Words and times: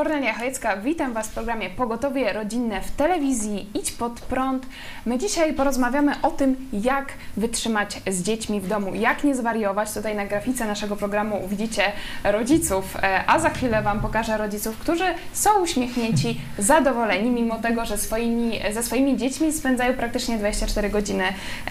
Kornelia 0.00 0.34
Chojecka, 0.34 0.76
witam 0.76 1.12
Was 1.12 1.28
w 1.28 1.34
programie 1.34 1.70
Pogotowie 1.70 2.32
Rodzinne 2.32 2.80
w 2.80 2.90
telewizji 2.90 3.70
Idź 3.74 3.92
Pod 3.92 4.20
Prąd. 4.20 4.66
My 5.06 5.18
dzisiaj 5.18 5.54
porozmawiamy 5.54 6.12
o 6.22 6.30
tym, 6.30 6.68
jak 6.72 7.12
wytrzymać 7.36 8.00
z 8.10 8.22
dziećmi 8.22 8.60
w 8.60 8.68
domu, 8.68 8.94
jak 8.94 9.24
nie 9.24 9.34
zwariować. 9.34 9.92
Tutaj 9.92 10.16
na 10.16 10.26
grafice 10.26 10.66
naszego 10.66 10.96
programu 10.96 11.48
widzicie 11.48 11.82
rodziców, 12.24 12.96
e, 12.96 13.24
a 13.26 13.38
za 13.38 13.50
chwilę 13.50 13.82
Wam 13.82 14.00
pokażę 14.00 14.38
rodziców, 14.38 14.78
którzy 14.78 15.04
są 15.32 15.62
uśmiechnięci, 15.62 16.40
zadowoleni, 16.58 17.30
mimo 17.30 17.58
tego, 17.58 17.84
że 17.84 17.98
swoimi, 17.98 18.60
ze 18.72 18.82
swoimi 18.82 19.16
dziećmi 19.16 19.52
spędzają 19.52 19.94
praktycznie 19.94 20.38
24 20.38 20.90
godziny 20.90 21.24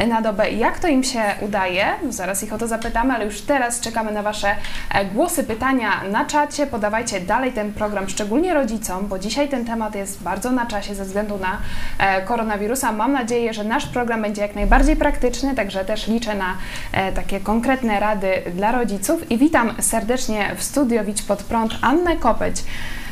na 0.08 0.22
dobę. 0.22 0.52
Jak 0.52 0.80
to 0.80 0.88
im 0.88 1.04
się 1.04 1.22
udaje? 1.42 1.86
Zaraz 2.10 2.44
ich 2.44 2.54
o 2.54 2.58
to 2.58 2.68
zapytamy, 2.68 3.14
ale 3.14 3.26
już 3.26 3.42
teraz 3.42 3.80
czekamy 3.80 4.12
na 4.12 4.24
Wasze 4.24 4.56
e, 4.94 5.06
głosy, 5.06 5.44
pytania 5.44 6.04
na 6.12 6.26
czacie. 6.26 6.68
Podawajcie 6.68 7.22
dalej 7.22 7.52
ten 7.52 7.74
program 7.74 8.08
szczególnie 8.20 8.54
rodzicom, 8.54 9.08
bo 9.08 9.20
dzisiaj 9.20 9.50
ten 9.50 9.66
temat 9.66 9.96
jest 9.96 10.24
bardzo 10.24 10.52
na 10.52 10.66
czasie 10.66 10.96
ze 10.96 11.06
względu 11.06 11.38
na 11.38 11.58
e, 11.98 12.22
koronawirusa. 12.22 12.92
Mam 12.92 13.12
nadzieję, 13.12 13.54
że 13.54 13.64
nasz 13.64 13.86
program 13.86 14.22
będzie 14.22 14.42
jak 14.42 14.56
najbardziej 14.56 14.96
praktyczny, 14.96 15.56
także 15.56 15.86
też 15.86 16.08
liczę 16.08 16.36
na 16.36 16.58
e, 16.92 17.12
takie 17.12 17.40
konkretne 17.40 18.00
rady 18.00 18.28
dla 18.56 18.72
rodziców 18.72 19.32
i 19.32 19.38
witam 19.38 19.74
serdecznie 19.82 20.56
w 20.58 20.64
studio 20.64 21.04
Widź 21.04 21.22
Pod 21.22 21.44
Prąd 21.44 21.72
Annę 21.82 22.16
Kopeć. 22.18 22.64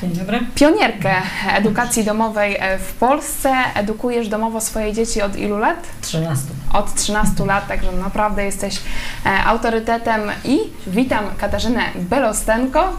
Dzień 0.02 0.12
dobry. 0.12 0.40
Pionierkę 0.56 1.16
edukacji 1.56 2.04
domowej 2.04 2.58
e, 2.60 2.80
w 2.80 2.94
Polsce. 2.94 3.54
Edukujesz 3.76 4.28
domowo 4.28 4.62
swoje 4.62 4.94
dzieci 4.94 5.22
od 5.22 5.36
ilu 5.36 5.58
lat? 5.58 5.88
13. 6.02 6.46
Od 6.74 6.94
13 6.94 7.46
lat, 7.46 7.68
także 7.68 7.92
naprawdę 7.92 8.46
jesteś 8.46 8.82
autorytetem 9.46 10.22
i 10.46 10.58
witam 10.88 11.24
Katarzynę 11.38 11.82
Belostenko 11.96 12.94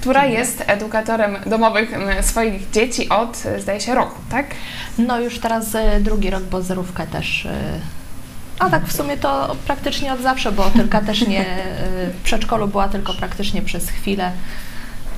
która 0.00 0.26
jest 0.26 0.64
edukatorem 0.66 1.36
domowych 1.46 1.90
swoich 2.20 2.70
dzieci 2.70 3.08
od, 3.08 3.42
zdaje 3.58 3.80
się, 3.80 3.94
roku, 3.94 4.18
tak? 4.30 4.46
No 4.98 5.20
już 5.20 5.38
teraz 5.38 5.74
e, 5.74 6.00
drugi 6.00 6.30
rok, 6.30 6.42
bo 6.42 6.62
zerówkę 6.62 7.06
też. 7.06 7.46
E, 7.46 7.80
a 8.58 8.70
tak 8.70 8.86
w 8.86 8.92
sumie 8.92 9.16
to 9.16 9.56
praktycznie 9.66 10.12
od 10.12 10.20
zawsze, 10.20 10.52
bo 10.52 10.70
tylko 10.70 11.00
też 11.00 11.26
nie 11.26 11.40
e, 11.40 12.10
w 12.10 12.22
przedszkolu 12.24 12.68
była 12.68 12.88
tylko 12.88 13.14
praktycznie 13.14 13.62
przez 13.62 13.90
chwilę. 13.90 14.32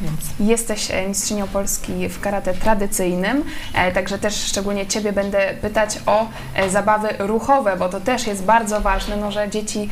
Więc. 0.03 0.51
Jesteś 0.51 0.91
e, 0.91 1.09
mistrzynią 1.09 1.49
Polski 1.49 2.09
w 2.09 2.21
karate 2.21 2.55
tradycyjnym, 2.55 3.45
e, 3.75 3.93
także 3.93 4.19
też 4.19 4.35
szczególnie 4.35 4.87
Ciebie 4.87 5.13
będę 5.13 5.55
pytać 5.63 5.99
o 6.07 6.29
e, 6.55 6.71
zabawy 6.71 7.09
ruchowe, 7.19 7.77
bo 7.77 7.89
to 7.89 8.01
też 8.01 8.27
jest 8.27 8.45
bardzo 8.45 8.81
ważne, 8.81 9.17
no, 9.17 9.33
że 9.33 9.51
dzieci 9.51 9.89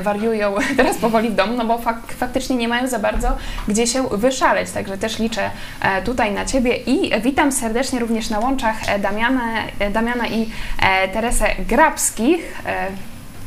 wariują 0.00 0.54
teraz 0.76 0.96
powoli 0.96 1.28
w 1.30 1.34
domu, 1.34 1.56
no 1.56 1.64
bo 1.64 1.78
fak 1.78 2.12
faktycznie 2.18 2.56
nie 2.56 2.68
mają 2.68 2.88
za 2.88 2.98
bardzo 2.98 3.36
gdzie 3.68 3.86
się 3.86 4.08
wyszaleć, 4.08 4.70
także 4.70 4.98
też 4.98 5.18
liczę 5.18 5.50
tutaj 6.04 6.32
na 6.32 6.44
Ciebie 6.44 6.76
i 6.76 7.20
witam 7.22 7.52
serdecznie 7.52 7.98
również 7.98 8.30
na 8.30 8.38
łączach 8.38 9.00
Damiana, 9.00 9.54
Damiana 9.92 10.28
i 10.28 10.50
Teresę 11.12 11.46
Grabskich, 11.58 12.62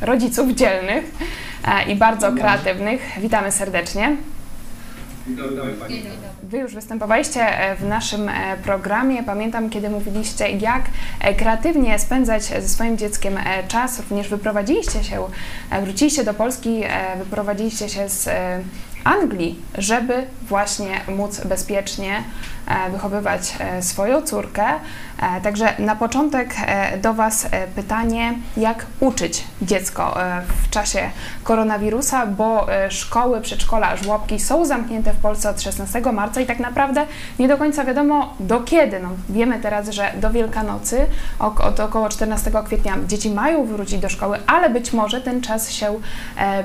rodziców 0.01 0.51
dzielnych 0.51 1.11
i 1.87 1.95
bardzo 1.95 2.31
kreatywnych. 2.31 3.01
Witamy 3.17 3.51
serdecznie. 3.51 4.15
Wy 6.43 6.57
już 6.57 6.75
występowaliście 6.75 7.41
e, 7.41 7.75
w 7.75 7.83
naszym 7.83 8.29
e, 8.29 8.57
programie. 8.63 9.23
Pamiętam, 9.23 9.69
kiedy 9.69 9.89
mówiliście, 9.89 10.49
jak 10.49 10.83
e, 11.19 11.33
kreatywnie 11.33 11.99
spędzać 11.99 12.43
ze 12.43 12.69
swoim 12.69 12.97
dzieckiem 12.97 13.39
czas. 13.67 13.99
Również 13.99 14.29
wyprowadziliście 14.29 15.03
się, 15.03 15.27
wróciliście 15.83 16.23
do 16.23 16.33
Polski, 16.33 16.83
wyprowadziliście 17.17 17.89
się 17.89 18.09
z 18.09 18.29
Anglii, 19.03 19.59
żeby 19.77 20.13
właśnie 20.53 21.01
móc 21.07 21.41
bezpiecznie 21.45 22.23
E, 22.67 22.89
wychowywać 22.91 23.55
e, 23.59 23.81
swoją 23.81 24.21
córkę. 24.21 24.65
E, 25.21 25.41
także 25.41 25.73
na 25.79 25.95
początek 25.95 26.55
do 27.01 27.13
Was 27.13 27.47
pytanie, 27.75 28.33
jak 28.57 28.85
uczyć 28.99 29.43
dziecko 29.61 30.17
w 30.63 30.69
czasie 30.69 31.09
koronawirusa, 31.43 32.25
bo 32.25 32.67
szkoły, 32.89 33.41
przedszkola, 33.41 33.95
żłobki 33.95 34.39
są 34.39 34.65
zamknięte 34.65 35.13
w 35.13 35.17
Polsce 35.17 35.49
od 35.49 35.61
16 35.61 36.01
marca 36.01 36.41
i 36.41 36.45
tak 36.45 36.59
naprawdę 36.59 37.05
nie 37.39 37.47
do 37.47 37.57
końca 37.57 37.85
wiadomo 37.85 38.33
do 38.39 38.59
kiedy. 38.59 38.99
No, 38.99 39.09
wiemy 39.29 39.59
teraz, 39.59 39.89
że 39.89 40.11
do 40.21 40.31
Wielkanocy, 40.31 41.05
od 41.39 41.79
około 41.79 42.09
14 42.09 42.51
kwietnia 42.65 42.97
dzieci 43.07 43.29
mają 43.29 43.65
wrócić 43.65 43.99
do 43.99 44.09
szkoły, 44.09 44.39
ale 44.47 44.69
być 44.69 44.93
może 44.93 45.21
ten 45.21 45.41
czas 45.41 45.71
się 45.71 45.99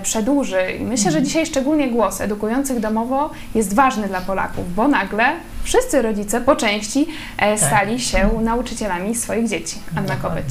przedłuży. 0.02 0.72
I 0.72 0.84
myślę, 0.84 1.10
że 1.10 1.22
dzisiaj 1.22 1.46
szczególnie 1.46 1.90
głos 1.90 2.20
edukujących 2.20 2.80
domowo 2.80 3.30
jest 3.54 3.74
ważny 3.78 4.08
dla 4.08 4.20
Polaków, 4.20 4.74
bo 4.74 4.88
nagle 4.88 5.24
wszyscy 5.62 6.02
rodzice 6.02 6.40
po 6.40 6.56
części 6.56 7.06
e, 7.36 7.58
tak. 7.58 7.68
stali 7.68 8.00
się 8.00 8.30
nauczycielami 8.40 9.14
swoich 9.14 9.48
dzieci. 9.48 9.76
Anna 9.96 10.16
Kopeć. 10.16 10.44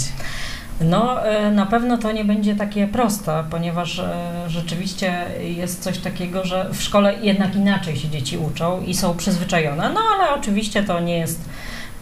No, 0.81 1.25
e, 1.25 1.51
na 1.51 1.65
pewno 1.65 1.97
to 1.97 2.11
nie 2.11 2.25
będzie 2.25 2.55
takie 2.55 2.88
proste, 2.88 3.43
ponieważ 3.49 3.99
e, 3.99 4.09
rzeczywiście 4.47 5.25
jest 5.39 5.83
coś 5.83 5.97
takiego, 5.97 6.45
że 6.45 6.69
w 6.73 6.81
szkole 6.81 7.13
jednak 7.21 7.55
inaczej 7.55 7.95
się 7.95 8.09
dzieci 8.09 8.38
uczą 8.38 8.81
i 8.81 8.93
są 8.93 9.17
przyzwyczajone, 9.17 9.89
no 9.89 9.99
ale 10.15 10.33
oczywiście 10.39 10.83
to 10.83 10.99
nie 10.99 11.17
jest 11.17 11.41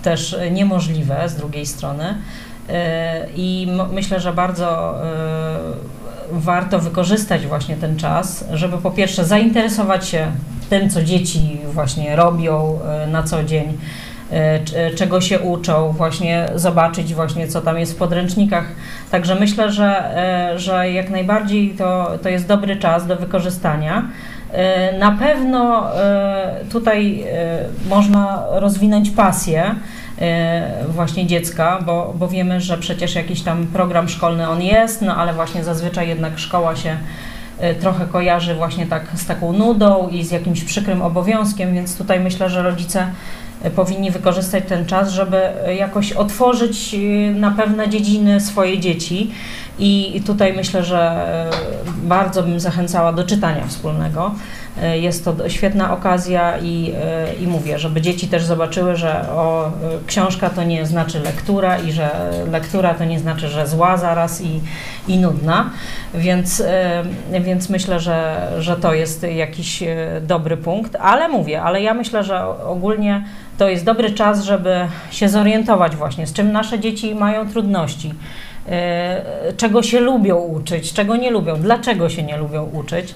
też 0.02 0.36
niemożliwe 0.52 1.30
z 1.30 1.36
drugiej 1.36 1.66
strony. 1.66 2.18
I 3.36 3.68
myślę, 3.92 4.20
że 4.20 4.34
bardzo 4.34 4.96
warto 6.32 6.80
wykorzystać 6.80 7.48
właśnie 7.48 7.76
ten 7.76 7.98
czas, 7.98 8.46
żeby 8.54 8.78
po 8.78 8.92
pierwsze 8.92 9.26
zainteresować 9.26 10.08
się 10.08 10.32
tym, 10.70 10.90
co 10.90 11.04
dzieci 11.04 11.60
właśnie 11.66 12.16
robią 12.16 12.80
e, 13.04 13.08
na 13.08 13.24
co 13.24 13.44
dzień, 13.44 13.78
e, 14.32 14.60
e, 14.76 14.92
czego 14.96 15.22
się 15.22 15.40
uczą, 15.40 15.92
właśnie 15.92 16.48
zobaczyć 16.56 17.14
właśnie, 17.14 17.48
co 17.48 17.62
tam 17.62 17.80
jest 17.80 17.94
w 17.94 17.98
podręcznikach. 17.98 18.66
Także 19.12 19.36
myślę, 19.36 19.72
że, 19.72 20.14
że 20.56 20.92
jak 20.92 21.10
najbardziej 21.10 21.70
to, 21.70 22.12
to 22.24 22.30
jest 22.30 22.48
dobry 22.48 22.76
czas 22.76 23.08
do 23.08 23.16
wykorzystania. 23.16 24.08
Na 25.00 25.12
pewno 25.12 25.92
tutaj 26.72 27.26
można 27.90 28.44
rozwinąć 28.52 29.10
pasję 29.10 29.76
właśnie 30.90 31.28
dziecka, 31.28 31.80
bo, 31.86 32.14
bo 32.18 32.28
wiemy, 32.28 32.62
że 32.62 32.78
przecież 32.78 33.16
jakiś 33.16 33.42
tam 33.42 33.68
program 33.68 34.10
szkolny 34.10 34.50
on 34.50 34.62
jest, 34.62 35.02
no 35.02 35.16
ale 35.16 35.34
właśnie 35.34 35.64
zazwyczaj 35.64 36.08
jednak 36.08 36.40
szkoła 36.40 36.76
się 36.76 36.98
E, 37.60 37.76
trochę 37.76 38.06
kojarzy 38.06 38.56
właśnie 38.56 38.86
tak 38.86 39.06
z 39.16 39.26
taką 39.26 39.54
nudą 39.54 40.10
i 40.12 40.24
z 40.24 40.32
jakimś 40.32 40.64
przykrym 40.64 41.02
obowiązkiem, 41.02 41.74
więc 41.74 41.98
tutaj 41.98 42.20
myślę, 42.20 42.50
że 42.50 42.64
rodzice 42.64 43.08
e, 43.64 43.72
powinni 43.72 44.12
wykorzystać 44.12 44.64
ten 44.68 44.86
czas, 44.86 45.12
żeby 45.12 45.42
jakoś 45.78 46.12
otworzyć 46.12 46.96
na 47.36 47.52
pewne 47.52 47.90
dziedziny 47.90 48.40
swoje 48.42 48.80
dzieci. 48.80 49.32
I 49.80 50.22
tutaj 50.26 50.54
myślę, 50.54 50.84
że 50.84 51.26
bardzo 52.04 52.44
bym 52.44 52.60
zachęcała 52.60 53.14
do 53.14 53.24
czytania 53.24 53.68
wspólnego. 53.68 54.32
E, 54.82 54.98
jest 54.98 55.26
to 55.26 55.50
świetna 55.50 55.94
okazja 55.94 56.58
i, 56.58 56.94
e, 56.96 57.34
i 57.34 57.48
mówię, 57.48 57.80
żeby 57.80 58.02
dzieci 58.02 58.28
też 58.28 58.46
zobaczyły, 58.46 58.96
że 58.96 59.30
o, 59.30 59.68
e, 59.68 59.72
książka 60.08 60.50
to 60.50 60.64
nie 60.64 60.86
znaczy 60.86 61.20
lektura 61.20 61.78
i 61.78 61.92
że 61.92 62.32
lektura 62.52 62.94
to 62.94 63.06
nie 63.06 63.20
znaczy, 63.20 63.48
że 63.48 63.68
zła 63.68 63.98
zaraz 63.98 64.42
i, 64.42 64.62
i 65.08 65.18
nudna, 65.18 65.70
więc, 66.14 66.64
więc 67.42 67.70
myślę, 67.70 68.00
że, 68.00 68.48
że 68.60 68.76
to 68.76 68.94
jest 68.94 69.24
jakiś 69.24 69.84
dobry 70.22 70.58
punkt, 70.58 70.96
ale 70.96 71.28
mówię, 71.28 71.62
ale 71.62 71.82
ja 71.82 71.94
myślę, 71.94 72.24
że 72.24 72.46
ogólnie 72.68 73.24
to 73.58 73.70
jest 73.70 73.86
dobry 73.86 74.12
czas, 74.12 74.44
żeby 74.44 74.76
się 75.12 75.30
zorientować 75.30 75.96
właśnie, 75.96 76.28
z 76.28 76.34
czym 76.34 76.52
nasze 76.52 76.80
dzieci 76.80 77.16
mają 77.16 77.50
trudności 77.50 78.14
czego 79.58 79.84
się 79.84 80.00
lubią 80.00 80.38
uczyć, 80.38 80.94
czego 80.94 81.16
nie 81.16 81.32
lubią, 81.32 81.56
dlaczego 81.56 82.10
się 82.10 82.24
nie 82.24 82.38
lubią 82.38 82.64
uczyć. 82.64 83.16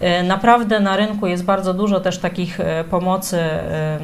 E, 0.00 0.22
naprawdę 0.22 0.80
na 0.80 0.96
rynku 0.96 1.26
jest 1.26 1.44
bardzo 1.44 1.74
dużo 1.74 2.00
też 2.00 2.18
takich 2.18 2.60
e, 2.60 2.84
pomocy 2.84 3.36
e, 3.40 3.98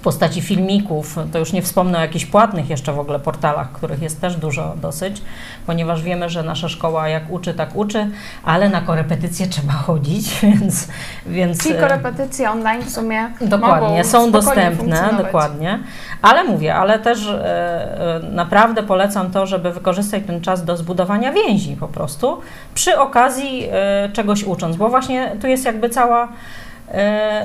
w 0.00 0.02
postaci 0.02 0.42
filmików, 0.42 1.18
to 1.32 1.38
już 1.38 1.52
nie 1.52 1.62
wspomnę 1.62 1.98
o 1.98 2.00
jakichś 2.00 2.26
płatnych 2.26 2.70
jeszcze 2.70 2.92
w 2.92 2.98
ogóle 2.98 3.18
portalach, 3.18 3.72
których 3.72 4.02
jest 4.02 4.20
też 4.20 4.36
dużo 4.36 4.74
dosyć, 4.82 5.22
ponieważ 5.66 6.02
wiemy, 6.02 6.28
że 6.28 6.42
nasza 6.42 6.68
szkoła 6.68 7.08
jak 7.08 7.30
uczy, 7.30 7.54
tak 7.54 7.76
uczy, 7.76 8.10
ale 8.44 8.68
na 8.68 8.80
korepetycje 8.80 9.46
trzeba 9.46 9.72
chodzić, 9.86 10.40
więc... 10.42 10.88
więc 11.26 11.62
Czyli 11.62 11.78
korepetycje 11.78 12.50
online 12.50 12.82
w 12.82 12.90
sumie 12.90 13.30
Dokładnie, 13.40 14.04
są 14.04 14.30
dostępne, 14.30 15.10
dokładnie, 15.18 15.78
ale 16.22 16.44
mówię, 16.44 16.74
ale 16.74 16.98
też 16.98 17.26
e, 17.26 18.20
naprawdę 18.32 18.82
polecam 18.82 19.30
to, 19.30 19.46
żeby 19.46 19.72
wykorzystać 19.72 20.22
ten 20.26 20.40
czas 20.40 20.64
do 20.64 20.76
zbudowania 20.76 21.32
więzi 21.32 21.76
po 21.76 21.88
prostu, 21.88 22.40
przy 22.74 22.98
okazji 22.98 23.68
e, 23.72 24.08
czegoś 24.12 24.44
ucząc, 24.44 24.76
bo 24.76 24.88
właśnie 24.88 25.36
tu 25.40 25.46
jest 25.46 25.64
jakby 25.64 25.88
cała 25.88 26.28
E, 26.28 26.30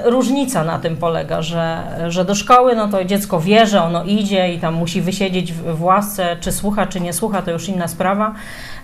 różnica 0.03 0.63
na 0.63 0.79
tym 0.79 0.97
polega, 0.97 1.41
że, 1.41 1.83
że 2.07 2.25
do 2.25 2.35
szkoły 2.35 2.75
no 2.75 2.87
to 2.87 3.05
dziecko 3.05 3.39
wie, 3.39 3.67
że 3.67 3.83
ono 3.83 4.03
idzie 4.03 4.53
i 4.53 4.59
tam 4.59 4.73
musi 4.73 5.01
wysiedzieć 5.01 5.53
w, 5.53 5.77
w 5.77 5.83
łasce, 5.83 6.37
czy 6.39 6.51
słucha, 6.51 6.87
czy 6.87 7.01
nie 7.01 7.13
słucha, 7.13 7.41
to 7.41 7.51
już 7.51 7.69
inna 7.69 7.87
sprawa. 7.87 8.33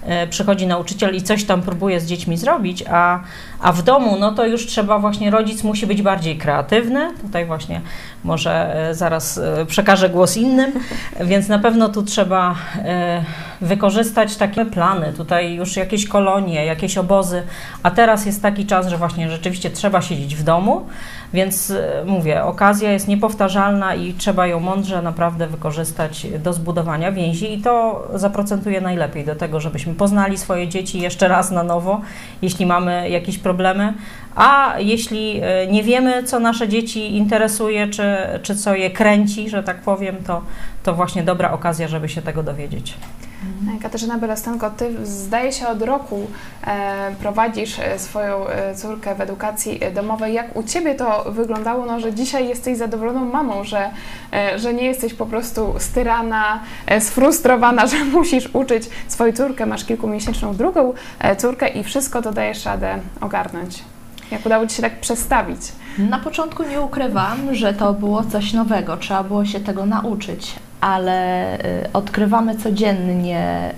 E, 0.03 0.27
przychodzi 0.27 0.67
nauczyciel 0.67 1.15
i 1.15 1.21
coś 1.21 1.43
tam 1.43 1.61
próbuje 1.61 1.99
z 1.99 2.05
dziećmi 2.05 2.37
zrobić, 2.37 2.83
a, 2.91 3.19
a 3.59 3.71
w 3.71 3.83
domu 3.83 4.17
no 4.19 4.31
to 4.31 4.45
już 4.45 4.65
trzeba 4.65 4.99
właśnie, 4.99 5.31
rodzic 5.31 5.63
musi 5.63 5.87
być 5.87 6.01
bardziej 6.01 6.37
kreatywny. 6.37 7.13
Tutaj 7.21 7.45
właśnie 7.45 7.81
może 8.23 8.75
e, 8.89 8.95
zaraz 8.95 9.39
przekażę 9.67 10.09
głos 10.09 10.37
innym, 10.37 10.71
więc 11.19 11.47
na 11.47 11.59
pewno 11.59 11.89
tu 11.89 12.03
trzeba 12.03 12.55
wykorzystać 13.61 14.37
takie 14.37 14.65
plany, 14.65 15.13
tutaj 15.13 15.53
już 15.53 15.75
jakieś 15.75 16.07
kolonie, 16.07 16.65
jakieś 16.65 16.97
obozy, 16.97 17.43
a 17.83 17.91
teraz 17.91 18.25
jest 18.25 18.41
taki 18.41 18.65
czas, 18.65 18.87
że 18.87 18.97
właśnie 18.97 19.29
rzeczywiście 19.29 19.69
trzeba 19.69 20.01
siedzieć 20.01 20.35
w 20.35 20.43
domu, 20.43 20.85
więc 21.33 21.71
e, 21.71 22.03
mówię, 22.05 22.43
okazja 22.43 22.91
jest 22.91 23.07
niepowtarzalna 23.07 23.95
i 23.95 24.13
trzeba 24.13 24.47
ją 24.47 24.59
mądrze 24.59 25.01
naprawdę 25.01 25.47
wykorzystać 25.47 26.27
do 26.39 26.53
zbudowania 26.53 27.11
więzi 27.11 27.53
i 27.53 27.61
to 27.61 28.07
zaprocentuje 28.13 28.81
najlepiej 28.81 29.25
do 29.25 29.35
tego, 29.35 29.59
żebyśmy 29.59 29.93
poznali 29.93 30.37
swoje 30.37 30.67
dzieci 30.67 30.99
jeszcze 30.99 31.27
raz 31.27 31.51
na 31.51 31.63
nowo, 31.63 32.01
jeśli 32.41 32.65
mamy 32.65 33.09
jakieś 33.09 33.37
problemy, 33.37 33.93
a 34.35 34.75
jeśli 34.79 35.39
e, 35.43 35.67
nie 35.67 35.83
wiemy, 35.83 36.23
co 36.23 36.39
nasze 36.39 36.67
dzieci 36.67 37.17
interesuje, 37.17 37.87
czy, 37.87 38.17
czy 38.43 38.55
co 38.55 38.75
je 38.75 38.89
kręci, 38.89 39.49
że 39.49 39.63
tak 39.63 39.81
powiem, 39.81 40.15
to, 40.27 40.41
to 40.83 40.93
właśnie 40.93 41.23
dobra 41.23 41.51
okazja, 41.51 41.87
żeby 41.87 42.09
się 42.09 42.21
tego 42.21 42.43
dowiedzieć. 42.43 42.93
Mhm. 43.41 43.79
Katarzyna 43.79 44.17
Belastenko, 44.17 44.69
Ty 44.69 45.05
zdaje 45.05 45.51
się 45.51 45.67
od 45.67 45.81
roku 45.81 46.27
e, 46.67 47.15
prowadzisz 47.19 47.79
e, 47.79 47.99
swoją 47.99 48.47
e, 48.47 48.75
córkę 48.75 49.15
w 49.15 49.21
edukacji 49.21 49.79
domowej. 49.95 50.33
Jak 50.33 50.55
u 50.55 50.63
Ciebie 50.63 50.95
to 50.95 51.25
wyglądało, 51.31 51.85
no, 51.85 51.99
że 51.99 52.13
dzisiaj 52.13 52.47
jesteś 52.47 52.77
zadowoloną 52.77 53.25
mamą, 53.25 53.63
że, 53.63 53.91
e, 54.33 54.59
że 54.59 54.73
nie 54.73 54.83
jesteś 54.83 55.13
po 55.13 55.25
prostu 55.25 55.73
styrana, 55.79 56.59
e, 56.87 57.01
sfrustrowana, 57.01 57.87
że 57.91 58.05
musisz 58.05 58.49
uczyć 58.55 58.89
swoją 59.07 59.33
córkę, 59.33 59.65
masz 59.65 59.85
kilkumiesięczną 59.85 60.55
drugą 60.55 60.93
e, 61.19 61.35
córkę 61.35 61.67
i 61.67 61.83
wszystko 61.83 62.21
to 62.21 62.31
dajesz 62.31 62.65
radę 62.65 62.99
ogarnąć. 63.21 63.83
Jak 64.31 64.45
udało 64.45 64.67
Ci 64.67 64.75
się 64.75 64.81
tak 64.81 64.99
przestawić? 64.99 65.61
Na 65.97 66.19
początku 66.19 66.63
nie 66.63 66.81
ukrywam, 66.81 67.55
że 67.55 67.73
to 67.73 67.93
było 67.93 68.23
coś 68.23 68.53
nowego, 68.53 68.97
trzeba 68.97 69.23
było 69.23 69.45
się 69.45 69.59
tego 69.59 69.85
nauczyć, 69.85 70.55
ale 70.81 71.57
y, 71.57 71.93
odkrywamy 71.93 72.55
codziennie 72.55 73.71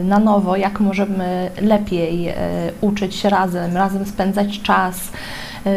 y, 0.00 0.04
na 0.04 0.18
nowo, 0.18 0.56
jak 0.56 0.80
możemy 0.80 1.50
lepiej 1.62 2.28
y, 2.28 2.32
uczyć 2.80 3.14
się 3.14 3.28
razem, 3.28 3.76
razem 3.76 4.06
spędzać 4.06 4.62
czas. 4.62 5.12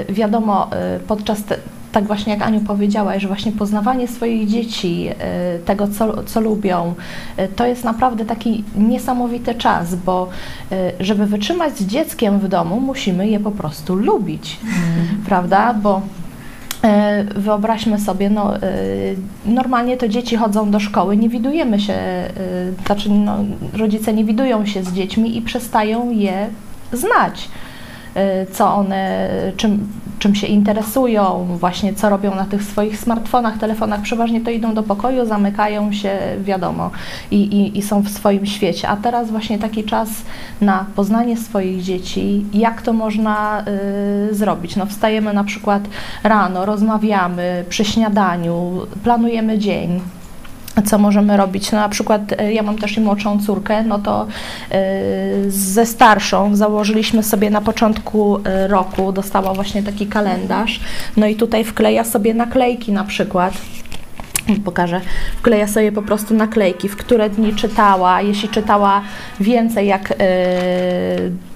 Wiadomo, 0.09 0.69
podczas 1.07 1.43
te, 1.43 1.57
tak 1.91 2.03
właśnie 2.03 2.33
jak 2.33 2.41
Aniu 2.41 2.61
powiedziałaś, 2.61 3.21
że 3.21 3.27
właśnie 3.27 3.51
poznawanie 3.51 4.07
swoich 4.07 4.47
dzieci, 4.47 5.09
tego 5.65 5.87
co, 5.87 6.23
co 6.23 6.41
lubią, 6.41 6.93
to 7.55 7.65
jest 7.65 7.83
naprawdę 7.83 8.25
taki 8.25 8.63
niesamowity 8.75 9.55
czas, 9.55 9.95
bo 9.95 10.29
żeby 10.99 11.25
wytrzymać 11.25 11.77
z 11.77 11.85
dzieckiem 11.85 12.39
w 12.39 12.47
domu, 12.47 12.79
musimy 12.79 13.27
je 13.27 13.39
po 13.39 13.51
prostu 13.51 13.95
lubić, 13.95 14.59
mm. 14.63 15.23
prawda? 15.25 15.73
Bo 15.73 16.01
wyobraźmy 17.35 17.99
sobie, 17.99 18.29
no, 18.29 18.57
e, 18.57 18.61
normalnie 19.45 19.97
to 19.97 20.07
dzieci 20.07 20.35
chodzą 20.35 20.71
do 20.71 20.79
szkoły, 20.79 21.17
nie 21.17 21.29
widujemy 21.29 21.79
się, 21.79 21.93
e, 21.93 22.29
znaczy 22.85 23.09
no, 23.09 23.37
rodzice 23.73 24.13
nie 24.13 24.25
widują 24.25 24.65
się 24.65 24.83
z 24.83 24.93
dziećmi 24.93 25.37
i 25.37 25.41
przestają 25.41 26.11
je 26.11 26.47
znać. 26.93 27.49
Co 28.51 28.75
one, 28.75 29.29
czym, 29.57 29.87
czym 30.21 30.35
się 30.35 30.47
interesują, 30.47 31.47
właśnie 31.59 31.93
co 31.93 32.09
robią 32.09 32.35
na 32.35 32.45
tych 32.45 32.63
swoich 32.63 32.97
smartfonach, 32.97 33.57
telefonach. 33.57 34.01
Przeważnie 34.01 34.41
to 34.41 34.51
idą 34.51 34.73
do 34.73 34.83
pokoju, 34.83 35.25
zamykają 35.25 35.93
się, 35.93 36.19
wiadomo, 36.43 36.91
i, 37.31 37.41
i, 37.41 37.77
i 37.77 37.81
są 37.81 38.01
w 38.01 38.09
swoim 38.09 38.45
świecie. 38.45 38.87
A 38.87 38.97
teraz 38.97 39.31
właśnie 39.31 39.59
taki 39.59 39.83
czas 39.83 40.09
na 40.61 40.85
poznanie 40.95 41.37
swoich 41.37 41.81
dzieci, 41.81 42.45
jak 42.53 42.81
to 42.81 42.93
można 42.93 43.63
y, 44.31 44.35
zrobić. 44.35 44.75
No, 44.75 44.85
wstajemy 44.85 45.33
na 45.33 45.43
przykład 45.43 45.83
rano, 46.23 46.65
rozmawiamy 46.65 47.65
przy 47.69 47.85
śniadaniu, 47.85 48.71
planujemy 49.03 49.59
dzień 49.59 50.01
co 50.85 50.97
możemy 50.97 51.37
robić. 51.37 51.71
No, 51.71 51.79
na 51.79 51.89
przykład 51.89 52.21
e, 52.37 52.53
ja 52.53 52.63
mam 52.63 52.77
też 52.77 52.97
i 52.97 53.01
młodszą 53.01 53.39
córkę, 53.39 53.83
no 53.83 53.99
to 53.99 54.27
e, 54.71 54.79
ze 55.47 55.85
starszą 55.85 56.55
założyliśmy 56.55 57.23
sobie 57.23 57.49
na 57.49 57.61
początku 57.61 58.39
e, 58.43 58.67
roku, 58.67 59.11
dostała 59.11 59.53
właśnie 59.53 59.83
taki 59.83 60.07
kalendarz, 60.07 60.79
no 61.17 61.27
i 61.27 61.35
tutaj 61.35 61.63
wkleja 61.63 62.03
sobie 62.03 62.33
naklejki 62.33 62.91
na 62.91 63.03
przykład. 63.03 63.53
Pokażę, 64.65 65.01
wkleja 65.37 65.67
sobie 65.67 65.91
po 65.91 66.01
prostu 66.01 66.33
naklejki, 66.33 66.89
w 66.89 66.97
które 66.97 67.29
dni 67.29 67.55
czytała, 67.55 68.21
jeśli 68.21 68.49
czytała 68.49 69.01
więcej 69.39 69.87
jak 69.87 70.13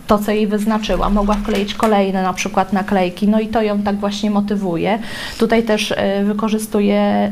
to, 0.08 0.18
co 0.18 0.32
jej 0.32 0.48
wyznaczyła. 0.48 1.10
Mogła 1.10 1.36
wkleić 1.36 1.74
kolejne 1.74 2.24
na 2.24 2.34
przykład 2.34 2.74
naklejki, 2.74 3.28
no 3.28 3.40
i 3.40 3.48
to 3.48 3.62
ją 3.62 3.82
tak 3.82 3.96
właśnie 3.96 4.32
motywuje. 4.32 5.00
Tutaj 5.40 5.64
też 5.64 5.92
y, 5.92 5.96
wykorzystuję 6.24 7.32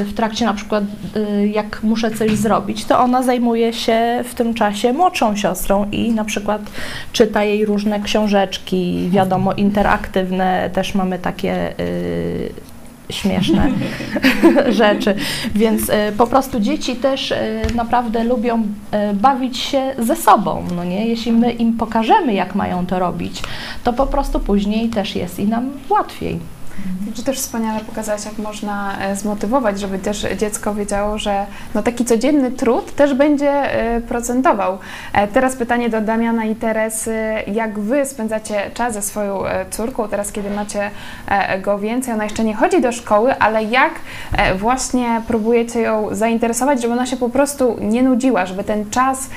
y, 0.00 0.04
w 0.04 0.14
trakcie 0.14 0.44
na 0.44 0.54
przykład, 0.54 0.84
y, 1.16 1.48
jak 1.48 1.82
muszę 1.82 2.10
coś 2.10 2.30
zrobić, 2.30 2.84
to 2.84 2.98
ona 2.98 3.22
zajmuje 3.22 3.72
się 3.72 4.24
w 4.24 4.34
tym 4.34 4.54
czasie 4.54 4.92
młodszą 4.92 5.36
siostrą 5.36 5.86
i 5.92 6.12
na 6.12 6.24
przykład 6.24 6.62
czyta 7.12 7.44
jej 7.44 7.64
różne 7.64 8.00
książeczki, 8.00 9.08
wiadomo, 9.10 9.52
interaktywne, 9.52 10.70
też 10.72 10.94
mamy 10.94 11.18
takie 11.18 11.74
śmieszne 13.10 13.70
rzeczy. 14.80 15.14
Więc 15.54 15.88
y, 15.88 15.92
po 16.18 16.26
prostu 16.26 16.60
dzieci 16.60 16.96
też 16.96 17.30
y, 17.30 17.60
naprawdę 17.74 18.24
lubią 18.24 18.62
y, 18.62 19.14
bawić 19.14 19.58
się 19.58 19.94
ze 19.98 20.16
sobą. 20.16 20.64
No 20.76 20.84
nie? 20.84 21.06
Jeśli 21.06 21.32
my 21.32 21.52
im 21.52 21.76
pokażemy, 21.76 22.34
jak 22.34 22.54
mają 22.54 22.86
to 22.86 22.98
robić, 22.98 23.42
to 23.84 23.92
po 23.92 24.06
prostu 24.06 24.40
później 24.40 24.88
też 24.88 25.16
jest 25.16 25.38
i 25.38 25.46
nam 25.46 25.70
łatwiej. 25.88 26.38
Czy 27.14 27.22
też 27.22 27.38
wspaniale 27.38 27.80
pokazać, 27.80 28.24
jak 28.24 28.38
można 28.38 28.98
e, 28.98 29.16
zmotywować, 29.16 29.80
żeby 29.80 29.98
też 29.98 30.26
dziecko 30.38 30.74
wiedziało, 30.74 31.18
że 31.18 31.46
no 31.74 31.82
taki 31.82 32.04
codzienny 32.04 32.50
trud 32.50 32.94
też 32.94 33.14
będzie 33.14 33.50
e, 33.50 34.00
procentował. 34.00 34.78
E, 35.12 35.28
teraz 35.28 35.56
pytanie 35.56 35.88
do 35.88 36.00
Damiana 36.00 36.44
i 36.44 36.54
Teresy. 36.54 37.16
Jak 37.46 37.78
Wy 37.78 38.06
spędzacie 38.06 38.70
czas 38.74 38.94
ze 38.94 39.02
swoją 39.02 39.42
córką, 39.70 40.08
teraz 40.08 40.32
kiedy 40.32 40.50
macie 40.50 40.90
go 41.62 41.78
więcej? 41.78 42.14
Ona 42.14 42.24
jeszcze 42.24 42.44
nie 42.44 42.54
chodzi 42.54 42.80
do 42.80 42.92
szkoły, 42.92 43.38
ale 43.38 43.64
jak 43.64 43.92
właśnie 44.56 45.22
próbujecie 45.26 45.80
ją 45.80 46.14
zainteresować, 46.14 46.82
żeby 46.82 46.92
ona 46.92 47.06
się 47.06 47.16
po 47.16 47.28
prostu 47.28 47.76
nie 47.80 48.02
nudziła, 48.02 48.46
żeby 48.46 48.64
ten 48.64 48.90
czas 48.90 49.30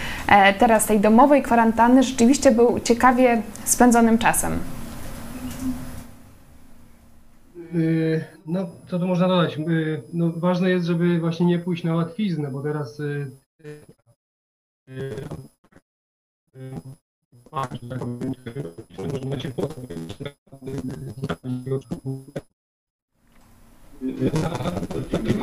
teraz 0.60 0.86
tej 0.86 1.00
domowej 1.00 1.44
kwarantanny 1.44 2.04
rzeczywiście 2.04 2.52
był 2.52 2.80
ciekawie 2.80 3.42
spędzonym 3.66 4.18
czasem? 4.18 4.60
Y, 7.76 8.24
no, 8.46 8.68
co 8.88 9.00
tu 9.00 9.08
można 9.08 9.28
dodać? 9.28 9.58
Y, 9.58 10.02
no, 10.14 10.32
ważne 10.32 10.70
jest, 10.70 10.86
żeby 10.86 11.20
właśnie 11.20 11.46
nie 11.46 11.60
pójść 11.60 11.84
na 11.84 11.96
łatwiznę, 11.96 12.52
bo 12.52 12.62
teraz 12.62 13.02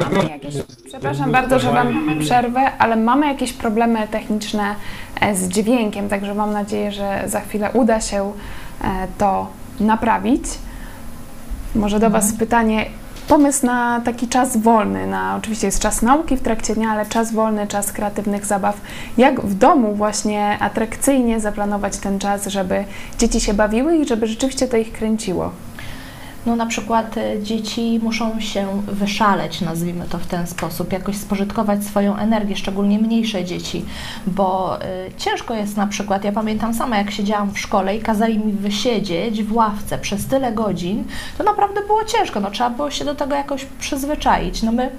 Mamy 0.01 0.29
jakieś, 0.29 0.55
przepraszam 0.87 1.33
bardzo, 1.33 1.59
że 1.59 1.73
Wam 1.73 2.19
przerwę, 2.19 2.61
ale 2.61 2.97
mamy 2.97 3.27
jakieś 3.27 3.53
problemy 3.53 4.09
techniczne 4.09 4.75
e, 5.21 5.37
z 5.37 5.49
dźwiękiem, 5.49 6.09
także 6.09 6.35
mam 6.35 6.53
nadzieję, 6.53 6.93
że 6.93 7.23
za 7.27 7.41
chwilę 7.41 7.71
uda 7.75 8.01
się 8.01 8.33
e, 8.85 9.09
to 9.19 9.47
naprawić. 9.81 10.45
Może 11.75 12.01
do 12.01 12.11
Was 12.11 12.33
pytanie, 12.33 12.87
pomysł 13.29 13.67
na 13.67 14.01
taki 14.05 14.29
czas 14.29 14.57
wolny, 14.57 15.07
na 15.07 15.37
oczywiście 15.37 15.67
jest 15.67 15.79
czas 15.79 16.03
nauki 16.03 16.37
w 16.37 16.43
trakcie 16.43 16.75
dnia, 16.75 16.91
ale 16.91 17.07
czas 17.07 17.33
wolny, 17.33 17.67
czas 17.67 17.93
kreatywnych 17.93 18.47
zabaw. 18.47 18.81
Jak 19.19 19.41
w 19.41 19.55
domu 19.55 19.95
właśnie 19.95 20.59
atrakcyjnie 20.61 21.41
zaplanować 21.41 21.97
ten 21.97 22.19
czas, 22.19 22.47
żeby 22.47 22.85
dzieci 23.19 23.41
się 23.41 23.55
bawiły 23.55 23.97
i 23.97 24.07
żeby 24.07 24.27
rzeczywiście 24.27 24.69
to 24.69 24.77
ich 24.77 24.93
kręciło? 24.93 25.53
No 26.47 26.57
na 26.57 26.67
przykład 26.67 27.17
y, 27.17 27.41
dzieci 27.43 28.01
muszą 28.03 28.41
się 28.41 28.83
wyszaleć, 28.87 29.61
nazwijmy 29.61 30.05
to 30.09 30.19
w 30.19 30.27
ten 30.27 30.47
sposób, 30.47 30.93
jakoś 30.93 31.17
spożytkować 31.17 31.85
swoją 31.85 32.17
energię, 32.17 32.57
szczególnie 32.57 32.99
mniejsze 32.99 33.45
dzieci, 33.45 33.85
bo 34.27 34.79
y, 34.83 35.13
ciężko 35.17 35.55
jest 35.55 35.77
na 35.77 35.87
przykład, 35.87 36.25
ja 36.25 36.33
pamiętam 36.33 36.75
sama 36.75 36.99
jak 36.99 37.11
siedziałam 37.11 37.53
w 37.53 37.59
szkole 37.59 37.97
i 37.97 38.01
kazali 38.01 38.39
mi 38.39 38.53
wysiedzieć 38.53 39.43
w 39.43 39.53
ławce 39.53 39.99
przez 39.99 40.27
tyle 40.27 40.53
godzin, 40.53 41.05
to 41.39 41.45
naprawdę 41.45 41.81
było 41.87 42.05
ciężko, 42.05 42.41
no 42.41 42.51
trzeba 42.51 42.71
było 42.71 42.91
się 42.91 43.05
do 43.05 43.15
tego 43.15 43.35
jakoś 43.35 43.65
przyzwyczaić. 43.65 44.63
No 44.63 44.73
my 44.73 44.91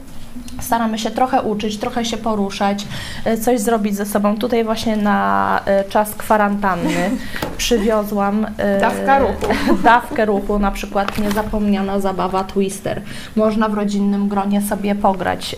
Staramy 0.61 0.99
się 0.99 1.11
trochę 1.11 1.41
uczyć, 1.41 1.77
trochę 1.77 2.05
się 2.05 2.17
poruszać, 2.17 2.85
y, 3.27 3.37
coś 3.37 3.59
zrobić 3.59 3.95
ze 3.95 4.05
sobą. 4.05 4.37
Tutaj 4.37 4.63
właśnie 4.63 4.95
na 4.95 5.59
y, 5.87 5.89
czas 5.89 6.15
kwarantanny 6.15 7.09
przywiozłam 7.57 8.45
y, 8.45 8.79
Dawka 8.81 9.19
ruchu. 9.19 9.47
dawkę 9.83 10.25
ruchu, 10.25 10.59
na 10.59 10.71
przykład 10.71 11.17
niezapomniana 11.17 11.99
zabawa 11.99 12.43
Twister. 12.43 13.01
Można 13.35 13.69
w 13.69 13.73
rodzinnym 13.73 14.27
gronie 14.27 14.61
sobie 14.61 14.95
pograć 14.95 15.55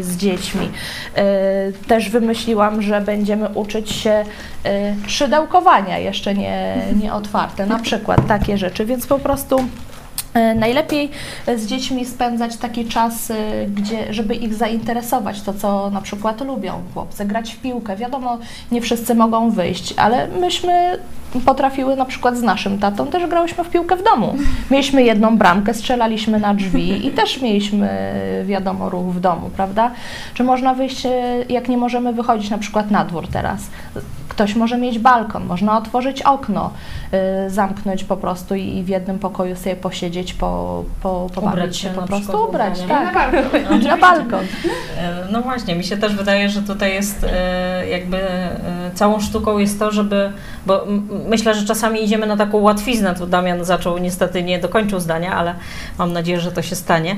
z 0.00 0.16
dziećmi. 0.16 0.70
Też 1.88 2.10
wymyśliłam, 2.10 2.82
że 2.82 3.00
będziemy 3.00 3.48
uczyć 3.48 3.90
się 3.90 4.24
szydełkowania, 5.06 5.98
jeszcze 5.98 6.34
nie, 6.34 6.76
nie 7.02 7.12
otwarte, 7.14 7.66
na 7.66 7.78
przykład 7.78 8.26
takie 8.26 8.58
rzeczy, 8.58 8.86
więc 8.86 9.06
po 9.06 9.18
prostu 9.18 9.56
E, 9.58 9.93
Najlepiej 10.56 11.10
z 11.56 11.66
dziećmi 11.66 12.04
spędzać 12.04 12.56
taki 12.56 12.84
czas, 12.84 13.30
y, 13.30 13.34
gdzie, 13.74 14.14
żeby 14.14 14.34
ich 14.34 14.54
zainteresować, 14.54 15.42
to 15.42 15.54
co 15.54 15.90
na 15.90 16.00
przykład 16.00 16.40
lubią 16.40 16.72
chłopcy, 16.94 17.24
grać 17.24 17.54
w 17.54 17.58
piłkę. 17.60 17.96
Wiadomo, 17.96 18.38
nie 18.72 18.80
wszyscy 18.80 19.14
mogą 19.14 19.50
wyjść, 19.50 19.94
ale 19.96 20.28
myśmy 20.28 20.98
potrafiły 21.46 21.96
na 21.96 22.04
przykład 22.04 22.36
z 22.36 22.42
naszym 22.42 22.78
tatą, 22.78 23.06
też 23.06 23.26
grałyśmy 23.26 23.64
w 23.64 23.70
piłkę 23.70 23.96
w 23.96 24.02
domu. 24.02 24.34
Mieliśmy 24.70 25.02
jedną 25.02 25.38
bramkę, 25.38 25.74
strzelaliśmy 25.74 26.40
na 26.40 26.54
drzwi 26.54 27.06
i 27.06 27.10
też 27.10 27.42
mieliśmy, 27.42 28.12
wiadomo, 28.44 28.90
ruch 28.90 29.14
w 29.14 29.20
domu, 29.20 29.50
prawda? 29.56 29.90
Czy 30.34 30.44
można 30.44 30.74
wyjść, 30.74 31.06
y, 31.06 31.10
jak 31.48 31.68
nie 31.68 31.76
możemy 31.76 32.12
wychodzić 32.12 32.50
na 32.50 32.58
przykład 32.58 32.90
na 32.90 33.04
dwór 33.04 33.28
teraz? 33.28 33.60
Ktoś 34.34 34.54
może 34.54 34.78
mieć 34.78 34.98
balkon, 34.98 35.44
można 35.44 35.78
otworzyć 35.78 36.22
okno, 36.22 36.70
y, 37.46 37.50
zamknąć 37.50 38.04
po 38.04 38.16
prostu 38.16 38.54
i 38.54 38.82
w 38.82 38.88
jednym 38.88 39.18
pokoju 39.18 39.56
sobie 39.56 39.76
posiedzieć, 39.76 40.34
po, 40.34 40.84
po, 41.02 41.30
pobawić 41.34 41.54
Ubrać 41.54 41.76
się 41.76 41.88
po 41.88 42.00
na 42.00 42.06
prostu, 42.06 42.44
ubrać, 42.48 42.80
tak. 42.88 43.14
Na 43.14 43.30
balkon. 43.30 43.82
Na 43.88 43.96
balkon. 43.96 44.44
E, 44.98 45.24
No 45.30 45.42
właśnie, 45.42 45.74
mi 45.74 45.84
się 45.84 45.96
też 45.96 46.14
wydaje, 46.14 46.48
że 46.48 46.62
tutaj 46.62 46.94
jest 46.94 47.26
e, 47.32 47.88
jakby 47.88 48.16
e, 48.16 48.60
całą 48.94 49.20
sztuką 49.20 49.58
jest 49.58 49.78
to, 49.78 49.90
żeby, 49.90 50.32
bo 50.66 50.86
myślę, 51.28 51.54
że 51.54 51.66
czasami 51.66 52.04
idziemy 52.04 52.26
na 52.26 52.36
taką 52.36 52.58
łatwiznę, 52.58 53.14
tu 53.14 53.26
Damian 53.26 53.64
zaczął, 53.64 53.98
niestety 53.98 54.42
nie 54.42 54.58
dokończył 54.58 55.00
zdania, 55.00 55.34
ale 55.34 55.54
mam 55.98 56.12
nadzieję, 56.12 56.40
że 56.40 56.52
to 56.52 56.62
się 56.62 56.76
stanie, 56.76 57.16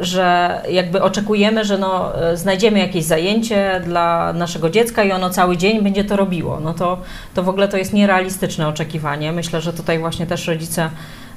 że 0.00 0.60
jakby 0.70 1.02
oczekujemy, 1.02 1.64
że 1.64 1.78
no, 1.78 2.12
znajdziemy 2.34 2.78
jakieś 2.78 3.04
zajęcie 3.04 3.80
dla 3.84 4.32
naszego 4.32 4.70
dziecka 4.70 5.04
i 5.04 5.12
ono 5.12 5.30
cały 5.30 5.56
dzień 5.56 5.82
będzie 5.82 6.04
to 6.04 6.13
robiło. 6.16 6.60
No 6.60 6.74
to, 6.74 6.98
to 7.34 7.42
w 7.42 7.48
ogóle 7.48 7.68
to 7.68 7.76
jest 7.76 7.92
nierealistyczne 7.92 8.68
oczekiwanie. 8.68 9.32
Myślę, 9.32 9.60
że 9.60 9.72
tutaj 9.72 9.98
właśnie 9.98 10.26
też 10.26 10.46
rodzice 10.46 10.90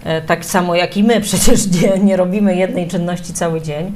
E, 0.03 0.21
tak 0.21 0.45
samo 0.45 0.75
jak 0.75 0.97
i 0.97 1.03
my 1.03 1.21
przecież 1.27 1.67
nie, 1.81 1.99
nie 1.99 2.17
robimy 2.17 2.55
jednej 2.55 2.87
czynności 2.87 3.33
cały 3.33 3.61
dzień. 3.61 3.93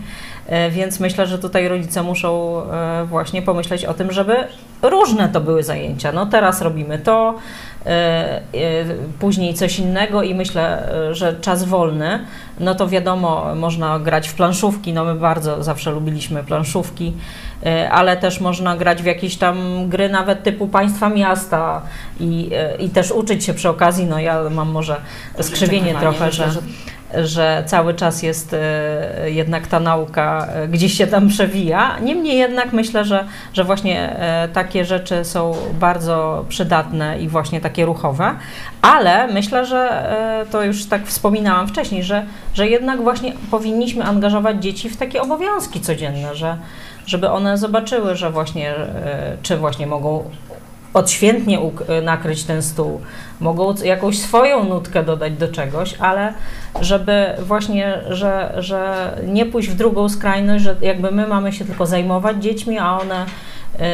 E, 0.47 0.71
Więc 0.71 0.99
myślę, 0.99 1.27
że 1.27 1.39
tutaj 1.39 1.67
rodzice 1.67 2.03
muszą 2.03 2.61
e, 2.63 3.05
właśnie 3.05 3.41
pomyśleć 3.41 3.85
o 3.85 3.93
tym, 3.93 4.11
żeby 4.11 4.35
różne 4.81 5.29
to 5.29 5.41
były 5.41 5.63
zajęcia. 5.63 6.11
No 6.11 6.25
teraz 6.25 6.61
robimy 6.61 6.99
to, 6.99 7.35
później 9.19 9.53
coś 9.53 9.79
innego 9.79 10.23
i 10.23 10.35
myślę, 10.35 10.93
że 11.11 11.35
czas 11.41 11.63
wolny, 11.63 12.19
no 12.59 12.75
to 12.75 12.87
wiadomo, 12.87 13.55
można 13.55 13.99
grać 13.99 14.29
w 14.29 14.33
planszówki, 14.33 14.93
no 14.93 15.05
my 15.05 15.15
bardzo 15.15 15.63
zawsze 15.63 15.91
lubiliśmy 15.91 16.43
planszówki, 16.43 17.13
ale 17.91 18.17
też 18.17 18.39
można 18.39 18.77
grać 18.77 19.01
w 19.01 19.05
jakieś 19.05 19.37
tam 19.37 19.89
gry 19.89 20.09
nawet 20.09 20.43
typu 20.43 20.67
państwa 20.67 21.09
miasta 21.09 21.81
i, 22.19 22.49
e, 22.53 22.75
i 22.75 22.89
też 22.89 23.11
uczyć 23.11 23.45
się 23.45 23.53
przy 23.53 23.69
okazji, 23.69 24.05
no 24.05 24.19
ja 24.19 24.49
mam 24.49 24.71
może 24.71 24.95
skrzywienie 25.41 25.95
trochę, 25.95 26.31
że, 26.31 26.49
że 27.13 27.63
cały 27.65 27.93
czas 27.93 28.23
jest 28.23 28.53
e, 28.53 29.31
jednak 29.31 29.67
ta 29.67 29.79
nauka 29.79 30.47
e, 30.53 30.67
gdzieś 30.67 30.93
się 30.93 31.07
tam 31.07 31.27
przewija. 31.27 31.99
Niemniej 31.99 32.37
jednak 32.37 32.73
myślę, 32.73 33.05
że, 33.05 33.25
że 33.53 33.63
właśnie 33.63 34.19
e, 34.19 34.49
takie 34.53 34.85
rzeczy 34.85 35.25
są 35.25 35.55
bardzo 35.73 36.45
przydatne 36.49 37.19
i 37.19 37.27
właśnie 37.27 37.61
takie 37.61 37.85
ruchowe, 37.85 38.35
ale 38.81 39.27
myślę, 39.27 39.65
że 39.65 40.09
e, 40.41 40.45
to 40.45 40.63
już 40.63 40.85
tak 40.85 41.07
wspominałam 41.07 41.67
wcześniej, 41.67 42.03
że, 42.03 42.25
że 42.53 42.67
jednak 42.67 43.01
właśnie 43.01 43.33
powinniśmy 43.51 44.03
angażować 44.03 44.63
dzieci 44.63 44.89
w 44.89 44.97
takie 44.97 45.21
obowiązki 45.21 45.81
codzienne, 45.81 46.35
że, 46.35 46.57
żeby 47.05 47.29
one 47.29 47.57
zobaczyły, 47.57 48.15
że 48.15 48.29
właśnie, 48.31 48.75
e, 48.75 49.37
czy 49.41 49.57
właśnie 49.57 49.87
mogą 49.87 50.23
odświętnie 50.93 51.59
uk- 51.59 52.03
nakryć 52.03 52.43
ten 52.43 52.61
stół, 52.61 53.01
mogą 53.39 53.75
jakąś 53.83 54.19
swoją 54.19 54.63
nutkę 54.63 55.03
dodać 55.03 55.33
do 55.33 55.47
czegoś, 55.47 55.95
ale 55.99 56.33
żeby 56.81 57.25
właśnie, 57.39 58.01
że, 58.09 58.53
że 58.57 59.11
nie 59.27 59.45
pójść 59.45 59.69
w 59.69 59.75
drugą 59.75 60.09
skrajność, 60.09 60.63
że 60.63 60.75
jakby 60.81 61.11
my 61.11 61.27
mamy 61.27 61.53
się 61.53 61.65
tylko 61.65 61.85
zajmować 61.85 62.43
dziećmi, 62.43 62.79
a 62.79 62.99
one 62.99 63.25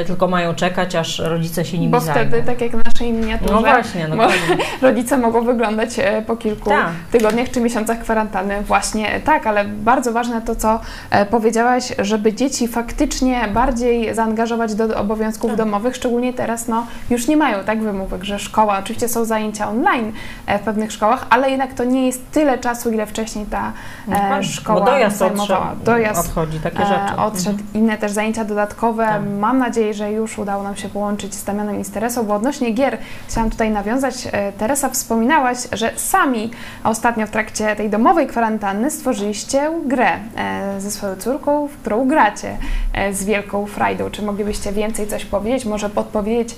tylko 0.07 0.27
mają 0.27 0.55
czekać, 0.55 0.96
aż 0.96 1.19
rodzice 1.19 1.65
się 1.65 1.77
nimi 1.79 1.91
Bo 1.91 2.00
zajmą. 2.00 2.13
wtedy, 2.29 2.43
tak 2.43 2.62
jak 2.62 2.72
w 2.77 2.86
naszej 2.86 3.13
miniaturze, 3.13 3.53
No 3.53 3.60
właśnie, 3.60 4.07
mo- 4.07 4.10
dokładnie. 4.15 4.57
rodzice 4.81 5.17
mogą 5.17 5.41
wyglądać 5.41 5.89
e, 6.00 6.22
po 6.22 6.36
kilku 6.38 6.69
Tak. 6.69 6.88
tygodniach 7.12 7.51
czy 7.51 7.62
miesiącach 7.62 8.00
kwarantanny. 8.00 8.62
Właśnie 8.62 9.13
e, 9.13 9.19
tak, 9.19 9.48
ale 9.48 9.65
bardzo 9.65 10.12
ważne 10.12 10.41
to, 10.41 10.55
co 10.55 10.79
e, 11.10 11.25
powiedziałaś, 11.25 11.93
żeby 12.00 12.34
dzieci 12.34 12.67
faktycznie 12.67 13.48
bardziej 13.53 14.15
zaangażować 14.15 14.75
do 14.75 14.98
obowiązków 15.00 15.50
Tak. 15.50 15.57
domowych, 15.57 15.96
szczególnie 15.96 16.34
teraz 16.34 16.67
no, 16.67 16.86
już 17.10 17.27
nie 17.27 17.38
mają 17.38 17.63
tak 17.63 17.81
wymówek, 17.84 18.24
że 18.24 18.39
szkoła, 18.39 18.79
oczywiście 18.79 19.10
są 19.10 19.25
zajęcia 19.25 19.69
online 19.69 20.12
e, 20.46 20.60
w 20.60 20.62
pewnych 20.62 20.91
szkołach, 20.91 21.25
ale 21.29 21.50
jednak 21.51 21.74
to 21.74 21.84
nie 21.84 22.05
jest 22.05 22.31
tyle 22.31 22.57
czasu, 22.57 22.91
ile 22.91 23.05
wcześniej 23.05 23.46
ta 23.46 23.72
e, 24.07 24.12
Dokładnie. 24.12 24.43
szkoła 24.43 24.79
Bo 24.79 24.86
dojazd 24.86 25.17
zajmowała. 25.17 25.60
odszedł, 25.65 25.84
Dojazd 25.86 26.19
odchodzi, 26.19 26.60
takie 26.60 26.79
e, 26.79 26.86
rzeczy. 26.86 27.22
odszedł. 27.22 27.60
Inne 27.74 27.98
też 27.98 28.12
zajęcia 28.12 28.46
dodatkowe. 28.46 29.05
Tak. 29.05 29.22
Mam 29.39 29.57
nadzieję, 29.57 29.76
że 29.91 30.12
już 30.12 30.38
udało 30.38 30.63
nam 30.63 30.75
się 30.75 30.89
połączyć 30.89 31.36
z 31.36 31.43
Damianem 31.43 31.79
i 31.79 31.84
z 31.84 31.91
Teresą, 31.91 32.24
bo 32.24 32.36
odnośnie 32.36 32.72
gier 32.72 32.98
chciałam 33.27 33.50
tutaj 33.50 33.72
nawiązać. 33.72 34.27
E, 34.31 34.51
Teresa, 34.51 34.89
wspominałaś, 34.89 35.57
że 35.72 35.91
sami 35.96 36.51
ostatnio 36.84 37.27
w 37.27 37.29
trakcie 37.29 37.75
tej 37.75 37.89
domowej 37.89 38.27
kwarantanny 38.27 38.91
stworzyliście 38.91 39.72
grę 39.86 40.19
e, 40.36 40.81
ze 40.81 40.91
swoją 40.91 41.15
córką, 41.15 41.67
w 41.67 41.77
którą 41.77 42.07
gracie 42.07 42.57
e, 42.93 43.13
z 43.13 43.24
wielką 43.24 43.65
frajdą. 43.65 44.10
Czy 44.10 44.22
moglibyście 44.22 44.72
więcej 44.72 45.07
coś 45.07 45.25
powiedzieć, 45.25 45.65
może 45.65 45.89
podpowiedzieć 45.89 46.55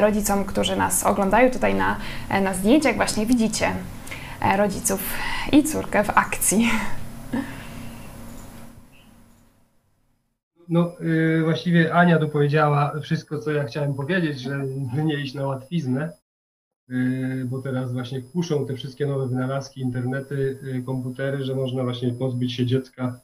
rodzicom, 0.00 0.44
którzy 0.44 0.76
nas 0.76 1.04
oglądają 1.04 1.50
tutaj 1.50 1.74
na, 1.74 1.96
na 2.40 2.54
zdjęciach, 2.54 2.96
właśnie 2.96 3.26
widzicie 3.26 3.70
rodziców 4.56 5.00
i 5.52 5.64
córkę 5.64 6.04
w 6.04 6.10
akcji. 6.10 6.70
No, 10.68 11.00
y, 11.00 11.42
właściwie 11.44 11.94
Ania 11.94 12.18
tu 12.18 12.28
powiedziała 12.28 13.00
wszystko, 13.00 13.38
co 13.38 13.50
ja 13.50 13.64
chciałem 13.64 13.94
powiedzieć, 13.94 14.40
że 14.40 14.64
nie 15.04 15.20
iść 15.20 15.34
na 15.34 15.46
łatwiznę, 15.46 16.12
y, 16.90 17.46
bo 17.50 17.62
teraz 17.62 17.92
właśnie 17.92 18.22
kuszą 18.22 18.66
te 18.66 18.74
wszystkie 18.74 19.06
nowe 19.06 19.28
wynalazki, 19.28 19.80
internety, 19.80 20.58
y, 20.62 20.82
komputery, 20.82 21.44
że 21.44 21.54
można 21.54 21.82
właśnie 21.82 22.12
pozbyć 22.12 22.52
się 22.52 22.66
dziecka 22.66 23.20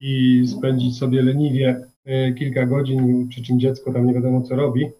i 0.00 0.42
spędzić 0.46 0.98
sobie 0.98 1.22
leniwie 1.22 1.86
y, 2.06 2.34
kilka 2.38 2.66
godzin, 2.66 3.28
przy 3.28 3.42
czym 3.42 3.60
dziecko 3.60 3.92
tam 3.92 4.06
nie 4.06 4.14
wiadomo 4.14 4.42
co 4.42 4.56
robi. 4.56 4.90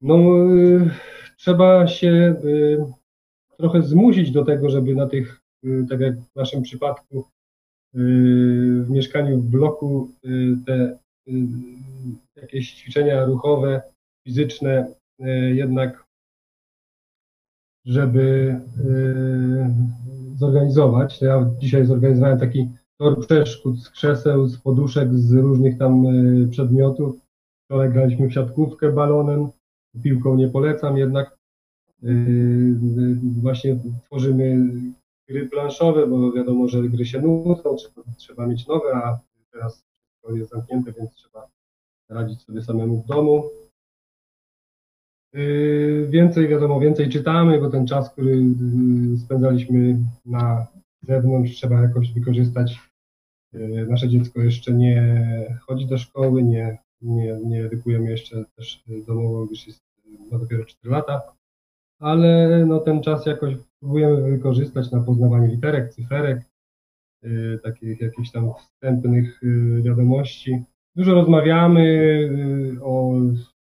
No, 0.00 0.16
y, 0.54 0.90
trzeba 1.36 1.86
się 1.86 2.36
y, 2.44 2.84
trochę 3.58 3.82
zmusić 3.82 4.30
do 4.30 4.44
tego, 4.44 4.70
żeby 4.70 4.94
na 4.94 5.06
tych, 5.06 5.40
tak 5.88 6.00
jak 6.00 6.20
w 6.20 6.36
naszym 6.36 6.62
przypadku, 6.62 7.24
w 7.94 8.90
mieszkaniu 8.90 9.40
w 9.40 9.50
bloku 9.50 10.10
y, 10.24 10.56
te 10.66 10.98
y, 11.28 11.32
jakieś 12.36 12.74
ćwiczenia 12.74 13.24
ruchowe, 13.24 13.82
fizyczne, 14.26 14.94
y, 15.20 15.54
jednak 15.54 16.10
żeby 17.84 18.60
y, 18.78 20.36
zorganizować. 20.36 21.20
Ja 21.20 21.50
dzisiaj 21.58 21.86
zorganizowałem 21.86 22.38
taki 22.38 22.68
tor 22.98 23.26
przeszkód 23.26 23.78
z 23.80 23.90
krzeseł, 23.90 24.46
z 24.46 24.58
poduszek, 24.58 25.14
z 25.14 25.32
różnych 25.32 25.78
tam 25.78 26.06
y, 26.06 26.48
przedmiotów. 26.48 27.20
Wczoraj 27.64 27.92
graliśmy 27.92 28.28
w 28.28 28.32
siatkówkę 28.32 28.92
balonem, 28.92 29.48
piłką 30.02 30.36
nie 30.36 30.48
polecam 30.48 30.96
jednak. 30.96 31.38
Y, 32.04 32.08
y, 32.08 33.40
Właśnie 33.42 33.78
tworzymy 34.04 34.72
gry 35.30 35.48
planszowe, 35.48 36.06
bo 36.06 36.32
wiadomo, 36.32 36.68
że 36.68 36.88
gry 36.88 37.06
się 37.06 37.20
nudzą, 37.20 37.76
trzeba, 37.76 38.02
trzeba 38.16 38.46
mieć 38.46 38.66
nowe, 38.66 38.94
a 38.94 39.18
teraz 39.52 39.84
to 40.22 40.32
jest 40.32 40.50
zamknięte, 40.50 40.92
więc 40.92 41.14
trzeba 41.14 41.48
radzić 42.08 42.42
sobie 42.42 42.62
samemu 42.62 43.02
w 43.02 43.06
domu. 43.06 43.50
Yy, 45.32 46.06
więcej, 46.10 46.48
wiadomo, 46.48 46.80
więcej 46.80 47.08
czytamy, 47.08 47.60
bo 47.60 47.70
ten 47.70 47.86
czas, 47.86 48.10
który 48.10 48.36
yy, 48.36 49.18
spędzaliśmy 49.18 49.98
na 50.26 50.66
zewnątrz, 51.02 51.56
trzeba 51.56 51.82
jakoś 51.82 52.12
wykorzystać. 52.12 52.78
Yy, 53.52 53.86
nasze 53.86 54.08
dziecko 54.08 54.40
jeszcze 54.40 54.72
nie 54.72 55.24
chodzi 55.66 55.86
do 55.86 55.98
szkoły, 55.98 56.42
nie, 56.42 56.78
nie, 57.02 57.38
nie 57.44 57.64
edukujemy 57.64 58.10
jeszcze 58.10 58.44
też 58.56 58.84
domowo, 59.06 59.46
gdyż 59.46 59.66
jest, 59.66 59.80
ma 60.32 60.38
dopiero 60.38 60.64
4 60.64 60.90
lata, 60.90 61.22
ale 61.98 62.64
no, 62.66 62.80
ten 62.80 63.02
czas 63.02 63.26
jakoś 63.26 63.54
próbujemy 63.80 64.30
wykorzystać 64.30 64.90
na 64.90 65.00
poznawanie 65.00 65.48
literek, 65.48 65.94
cyferek, 65.94 66.40
takich 67.62 68.00
jakichś 68.00 68.30
tam 68.30 68.54
wstępnych 68.54 69.40
wiadomości. 69.82 70.64
Dużo 70.96 71.14
rozmawiamy 71.14 72.28
o 72.82 73.12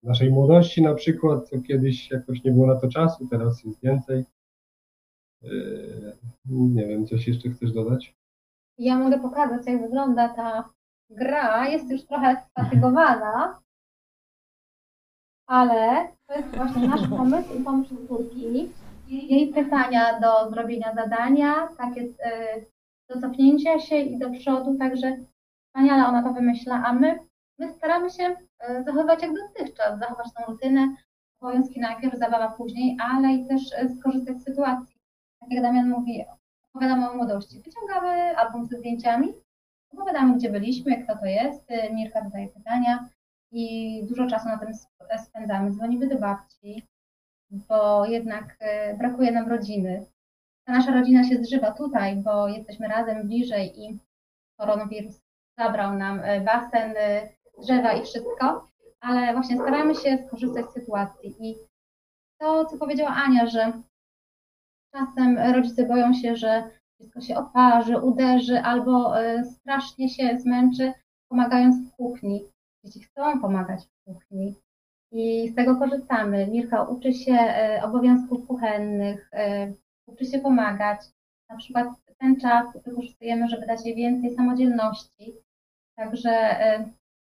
naszej 0.03 0.31
młodości 0.31 0.81
na 0.81 0.93
przykład, 0.93 1.49
co 1.49 1.61
kiedyś 1.61 2.11
jakoś 2.11 2.43
nie 2.43 2.51
było 2.51 2.67
na 2.67 2.75
to 2.75 2.87
czasu, 2.87 3.27
teraz 3.27 3.63
jest 3.63 3.81
więcej. 3.83 4.25
Nie 6.45 6.87
wiem, 6.87 7.05
coś 7.05 7.27
jeszcze 7.27 7.49
chcesz 7.49 7.71
dodać? 7.71 8.15
Ja 8.77 8.97
mogę 8.97 9.19
pokazać, 9.19 9.67
jak 9.67 9.81
wygląda 9.81 10.29
ta 10.29 10.69
gra. 11.09 11.69
Jest 11.69 11.91
już 11.91 12.05
trochę 12.05 12.35
sfatygowana, 12.49 13.59
ale 15.47 16.07
to 16.27 16.35
jest 16.35 16.55
właśnie 16.55 16.87
nasz 16.87 17.07
pomysł 17.09 17.59
i 17.59 17.63
pomysł 17.63 18.07
córki. 18.07 18.69
Jej 19.07 19.53
pytania 19.53 20.19
do 20.19 20.49
zrobienia 20.49 20.93
zadania, 20.95 21.67
takie 21.77 22.01
yy, 22.01 22.65
do 23.09 23.21
cofnięcia 23.21 23.79
się 23.79 23.95
i 23.95 24.19
do 24.19 24.29
przodu, 24.29 24.77
także 24.77 25.17
wspaniale 25.67 26.07
ona 26.07 26.23
to 26.23 26.33
wymyśla, 26.33 26.83
a 26.85 26.93
my 26.93 27.19
my 27.59 27.73
staramy 27.73 28.09
się 28.09 28.35
e, 28.59 28.83
zachować 28.83 29.21
jak 29.21 29.31
dotychczas, 29.33 29.99
zachować 29.99 30.27
tą 30.33 30.51
rutynę, 30.51 30.95
obowiązki 31.39 31.79
najpierw, 31.79 32.19
zabawa 32.19 32.51
później, 32.51 32.97
ale 33.01 33.33
i 33.33 33.47
też 33.47 33.61
e, 33.73 33.89
skorzystać 33.89 34.41
z 34.41 34.43
sytuacji. 34.43 34.95
Tak 35.39 35.51
jak 35.51 35.63
Damian 35.63 35.89
mówi, 35.89 36.25
opowiadamy 36.69 37.09
o 37.09 37.15
młodości. 37.15 37.61
Wyciągamy 37.61 38.37
album 38.37 38.65
ze 38.65 38.77
zdjęciami, 38.77 39.33
opowiadamy, 39.93 40.35
gdzie 40.35 40.49
byliśmy, 40.49 41.03
kto 41.03 41.17
to 41.17 41.25
jest, 41.25 41.69
Mirka 41.93 42.23
zadaje 42.23 42.47
pytania 42.47 43.09
i 43.51 44.03
dużo 44.09 44.27
czasu 44.27 44.47
na 44.47 44.57
tym 44.57 44.69
spędzamy. 45.25 45.71
Dzwonimy 45.71 46.07
do 46.07 46.19
babci, 46.19 46.87
bo 47.51 48.05
jednak 48.05 48.57
brakuje 48.97 49.31
nam 49.31 49.49
rodziny. 49.49 50.05
Ta 50.67 50.73
nasza 50.73 50.91
rodzina 50.91 51.23
się 51.23 51.43
zżywa 51.43 51.71
tutaj, 51.71 52.15
bo 52.15 52.47
jesteśmy 52.47 52.87
razem 52.87 53.27
bliżej 53.27 53.79
i 53.79 53.99
koronawirus 54.59 55.21
zabrał 55.57 55.93
nam 55.97 56.21
basen, 56.45 56.93
drzewa 57.63 57.93
i 57.93 58.03
wszystko, 58.03 58.67
ale 58.99 59.33
właśnie 59.33 59.55
staramy 59.55 59.95
się 59.95 60.17
skorzystać 60.27 60.65
z 60.65 60.73
sytuacji. 60.73 61.35
I 61.39 61.55
to, 62.39 62.65
co 62.65 62.77
powiedziała 62.77 63.09
Ania, 63.09 63.47
że 63.47 63.81
czasem 64.93 65.37
rodzice 65.37 65.85
boją 65.85 66.13
się, 66.13 66.35
że 66.35 66.69
dziecko 67.01 67.21
się 67.21 67.37
oparzy, 67.37 67.97
uderzy 67.97 68.59
albo 68.59 69.21
e, 69.21 69.43
strasznie 69.43 70.09
się 70.09 70.39
zmęczy, 70.39 70.93
pomagając 71.29 71.75
w 71.75 71.95
kuchni. 71.95 72.43
Dzieci 72.83 73.03
chcą 73.03 73.41
pomagać 73.41 73.85
w 73.85 74.03
kuchni 74.03 74.55
i 75.15 75.49
z 75.49 75.55
tego 75.55 75.75
korzystamy. 75.75 76.47
Mirka 76.47 76.83
uczy 76.83 77.13
się 77.13 77.33
e, 77.33 77.81
obowiązków 77.83 78.47
kuchennych, 78.47 79.29
e, 79.33 79.73
uczy 80.07 80.25
się 80.25 80.39
pomagać. 80.39 80.99
Na 81.49 81.57
przykład 81.57 81.87
ten 82.17 82.39
czas 82.39 82.83
wykorzystujemy, 82.85 83.49
żeby 83.49 83.65
dać 83.65 83.85
jej 83.85 83.95
więcej 83.95 84.35
samodzielności. 84.35 85.33
Także 85.97 86.55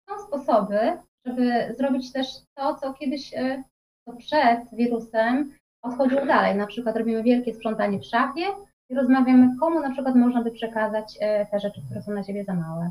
są 0.08 0.26
sposoby, 0.26 0.78
żeby 1.26 1.74
zrobić 1.78 2.12
też 2.12 2.26
to, 2.54 2.74
co 2.74 2.94
kiedyś 2.94 3.34
e, 3.34 3.62
to 4.06 4.12
przed 4.16 4.60
wirusem 4.72 5.54
odchodziło 5.82 6.26
dalej. 6.26 6.56
Na 6.56 6.66
przykład 6.66 6.96
robimy 6.96 7.22
wielkie 7.22 7.54
sprzątanie 7.54 7.98
w 7.98 8.04
szafie 8.04 8.46
i 8.90 8.94
rozmawiamy, 8.94 9.48
komu 9.60 9.80
na 9.80 9.90
przykład 9.90 10.14
można 10.14 10.42
by 10.42 10.50
przekazać 10.50 11.18
e, 11.20 11.46
te 11.46 11.60
rzeczy, 11.60 11.80
które 11.86 12.02
są 12.02 12.12
na 12.12 12.24
ciebie 12.24 12.44
za 12.44 12.54
małe. 12.54 12.90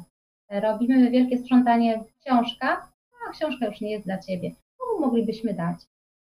E, 0.49 0.59
robimy 0.59 1.11
wielkie 1.11 1.37
sprzątanie 1.37 2.03
w 2.03 2.19
książkach, 2.19 2.93
a 3.27 3.31
książka 3.31 3.65
już 3.65 3.81
nie 3.81 3.91
jest 3.91 4.05
dla 4.05 4.17
ciebie. 4.17 4.51
Moglibyśmy 4.99 5.53
dać? 5.53 5.77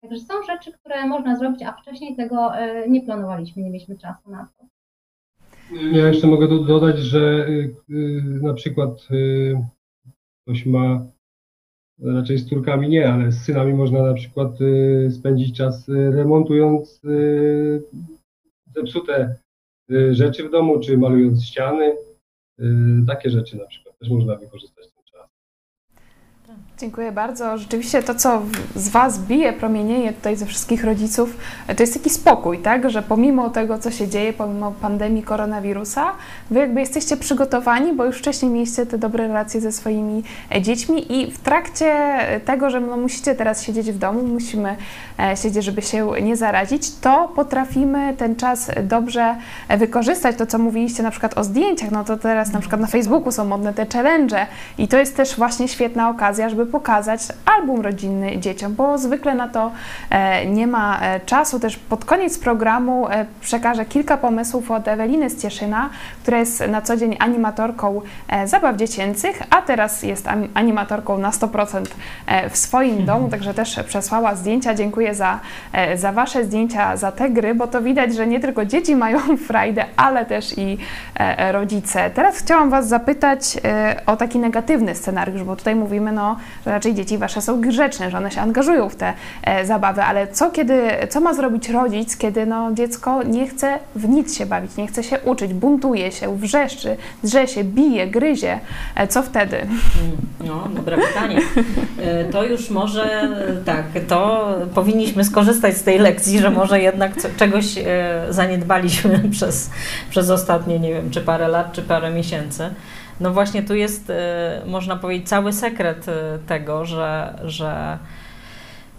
Także 0.01 0.19
są 0.19 0.33
rzeczy, 0.43 0.71
które 0.71 1.07
można 1.07 1.35
zrobić, 1.35 1.63
a 1.63 1.71
wcześniej 1.71 2.15
tego 2.15 2.51
nie 2.87 3.01
planowaliśmy, 3.01 3.63
nie 3.63 3.69
mieliśmy 3.69 3.97
czasu 3.97 4.31
na 4.31 4.49
to. 4.57 4.65
Ja 5.71 6.07
jeszcze 6.07 6.27
mogę 6.27 6.47
dodać, 6.47 6.99
że 6.99 7.47
y, 7.49 7.75
y, 7.89 8.21
na 8.41 8.53
przykład 8.53 9.07
ktoś 10.43 10.65
ma 10.65 11.05
raczej 12.03 12.37
z 12.37 12.49
córkami 12.49 12.89
nie, 12.89 13.13
ale 13.13 13.31
z 13.31 13.41
synami 13.41 13.73
można 13.73 14.03
na 14.03 14.13
przykład 14.13 14.51
spędzić 15.11 15.57
czas 15.57 15.87
remontując 15.87 17.01
zepsute 18.75 19.35
rzeczy 20.11 20.47
w 20.47 20.51
domu, 20.51 20.79
czy 20.79 20.97
malując 20.97 21.43
ściany. 21.43 21.95
Takie 23.07 23.29
rzeczy 23.29 23.57
na 23.57 23.65
przykład 23.65 23.97
też 23.97 24.09
można 24.09 24.35
wykorzystać. 24.35 24.94
Dziękuję 26.79 27.11
bardzo. 27.11 27.57
Rzeczywiście 27.57 28.03
to, 28.03 28.15
co 28.15 28.41
z 28.75 28.89
Was 28.89 29.19
bije, 29.19 29.53
promienieje 29.53 30.13
tutaj 30.13 30.35
ze 30.35 30.45
wszystkich 30.45 30.83
rodziców, 30.83 31.37
to 31.77 31.83
jest 31.83 31.93
taki 31.93 32.09
spokój, 32.09 32.59
tak? 32.59 32.89
Że 32.89 33.01
pomimo 33.01 33.49
tego, 33.49 33.79
co 33.79 33.91
się 33.91 34.07
dzieje, 34.07 34.33
pomimo 34.33 34.71
pandemii 34.71 35.23
koronawirusa, 35.23 36.11
Wy 36.51 36.59
jakby 36.59 36.79
jesteście 36.79 37.17
przygotowani, 37.17 37.93
bo 37.93 38.05
już 38.05 38.17
wcześniej 38.17 38.51
mieliście 38.51 38.85
te 38.85 38.97
dobre 38.97 39.27
relacje 39.27 39.61
ze 39.61 39.71
swoimi 39.71 40.23
e, 40.55 40.61
dziećmi 40.61 41.21
i 41.21 41.31
w 41.31 41.39
trakcie 41.39 42.17
tego, 42.45 42.69
że 42.69 42.81
no, 42.81 42.97
musicie 42.97 43.35
teraz 43.35 43.63
siedzieć 43.63 43.91
w 43.91 43.97
domu, 43.97 44.23
musimy 44.23 44.75
e, 45.19 45.37
siedzieć, 45.37 45.63
żeby 45.63 45.81
się 45.81 46.11
nie 46.21 46.37
zarazić, 46.37 46.95
to 46.95 47.31
potrafimy 47.35 48.13
ten 48.17 48.35
czas 48.35 48.71
dobrze 48.83 49.35
e, 49.67 49.77
wykorzystać. 49.77 50.35
To, 50.35 50.45
co 50.45 50.57
mówiliście 50.57 51.03
na 51.03 51.11
przykład 51.11 51.37
o 51.37 51.43
zdjęciach, 51.43 51.91
no 51.91 52.03
to 52.03 52.17
teraz 52.17 52.53
na 52.53 52.59
przykład 52.59 52.81
na 52.81 52.87
Facebooku 52.87 53.31
są 53.31 53.45
modne 53.45 53.73
te 53.73 53.85
challenge 53.85 54.47
i 54.77 54.87
to 54.87 54.97
jest 54.97 55.17
też 55.17 55.35
właśnie 55.35 55.67
świetna 55.67 56.09
okazja, 56.09 56.49
żeby 56.49 56.64
pokazać 56.65 57.21
album 57.45 57.81
rodzinny 57.81 58.39
dzieciom, 58.39 58.73
bo 58.73 58.97
zwykle 58.97 59.35
na 59.35 59.47
to 59.47 59.71
e, 60.09 60.45
nie 60.45 60.67
ma 60.67 60.99
e, 61.01 61.19
czasu. 61.19 61.59
Też 61.59 61.77
pod 61.77 62.05
koniec 62.05 62.39
programu 62.39 63.07
e, 63.09 63.25
przekażę 63.41 63.85
kilka 63.85 64.17
pomysłów 64.17 64.71
od 64.71 64.87
Eweliny 64.87 65.29
z 65.29 65.41
Cieszyna, 65.41 65.89
która 66.21 66.37
jest 66.37 66.67
na 66.67 66.81
co 66.81 66.97
dzień 66.97 67.15
animatorką 67.19 68.01
zabaw 68.45 68.75
dziecięcych, 68.75 69.41
a 69.49 69.61
teraz 69.61 70.03
jest 70.03 70.27
animatorką 70.53 71.17
na 71.17 71.29
100% 71.29 71.85
w 72.49 72.57
swoim 72.57 72.89
mhm. 72.89 73.05
domu, 73.05 73.29
także 73.29 73.53
też 73.53 73.79
przesłała 73.87 74.35
zdjęcia. 74.35 74.75
Dziękuję 74.75 75.15
za, 75.15 75.39
za 75.95 76.11
Wasze 76.11 76.45
zdjęcia, 76.45 76.97
za 76.97 77.11
te 77.11 77.29
gry, 77.29 77.55
bo 77.55 77.67
to 77.67 77.81
widać, 77.81 78.15
że 78.15 78.27
nie 78.27 78.39
tylko 78.39 78.65
dzieci 78.65 78.95
mają 78.95 79.19
frajdę, 79.47 79.85
ale 79.97 80.25
też 80.25 80.57
i 80.57 80.77
rodzice. 81.51 82.09
Teraz 82.09 82.37
chciałam 82.37 82.69
Was 82.69 82.87
zapytać 82.87 83.57
o 84.05 84.17
taki 84.17 84.39
negatywny 84.39 84.95
scenariusz, 84.95 85.43
bo 85.43 85.55
tutaj 85.55 85.75
mówimy, 85.75 86.11
no, 86.11 86.37
że 86.65 86.71
raczej 86.71 86.93
dzieci 86.93 87.17
wasze 87.17 87.41
są 87.41 87.61
grzeczne, 87.61 88.11
że 88.11 88.17
one 88.17 88.31
się 88.31 88.41
angażują 88.41 88.89
w 88.89 88.95
te 88.95 89.13
e, 89.43 89.65
zabawy, 89.65 90.03
ale 90.03 90.27
co 90.27 90.51
kiedy, 90.51 90.81
co 91.09 91.21
ma 91.21 91.33
zrobić 91.33 91.69
rodzic, 91.69 92.17
kiedy 92.17 92.45
no, 92.45 92.73
dziecko 92.73 93.23
nie 93.23 93.47
chce 93.47 93.79
w 93.95 94.09
nic 94.09 94.37
się 94.37 94.45
bawić, 94.45 94.77
nie 94.77 94.87
chce 94.87 95.03
się 95.03 95.19
uczyć, 95.19 95.53
buntuje 95.53 96.11
się, 96.11 96.37
wrzeszczy, 96.37 96.97
drze 97.23 97.47
się, 97.47 97.63
bije, 97.63 98.07
gryzie, 98.07 98.59
e, 98.95 99.07
co 99.07 99.23
wtedy? 99.23 99.57
No, 100.45 100.67
dobre 100.75 100.97
pytanie. 100.97 101.39
E, 102.01 102.25
to 102.25 102.43
już 102.43 102.69
może, 102.69 103.29
tak, 103.65 103.85
to 104.07 104.47
powinniśmy 104.75 105.23
skorzystać 105.23 105.77
z 105.77 105.83
tej 105.83 105.99
lekcji, 105.99 106.39
że 106.39 106.49
może 106.49 106.81
jednak 106.81 107.15
co, 107.17 107.27
czegoś 107.37 107.65
zaniedbaliśmy 108.29 109.19
przez, 109.31 109.69
przez 110.09 110.29
ostatnie, 110.29 110.79
nie 110.79 110.93
wiem, 110.93 111.09
czy 111.09 111.21
parę 111.21 111.47
lat, 111.47 111.73
czy 111.73 111.81
parę 111.81 112.11
miesięcy. 112.11 112.69
No 113.19 113.31
właśnie 113.31 113.63
tu 113.63 113.75
jest, 113.75 114.09
e, 114.09 114.61
można 114.65 114.95
powiedzieć, 114.95 115.29
cały 115.29 115.53
sekret 115.53 116.07
e, 116.09 116.39
tego, 116.47 116.85
że, 116.85 117.39
że 117.43 117.97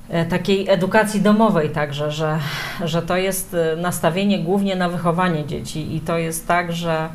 e, 0.08 0.24
takiej 0.24 0.68
edukacji 0.68 1.20
domowej 1.20 1.70
także, 1.70 2.12
że, 2.12 2.38
że 2.84 3.02
to 3.02 3.16
jest 3.16 3.56
nastawienie 3.76 4.38
głównie 4.38 4.76
na 4.76 4.88
wychowanie 4.88 5.46
dzieci 5.46 5.96
i 5.96 6.00
to 6.00 6.18
jest 6.18 6.48
tak, 6.48 6.72
że 6.72 7.08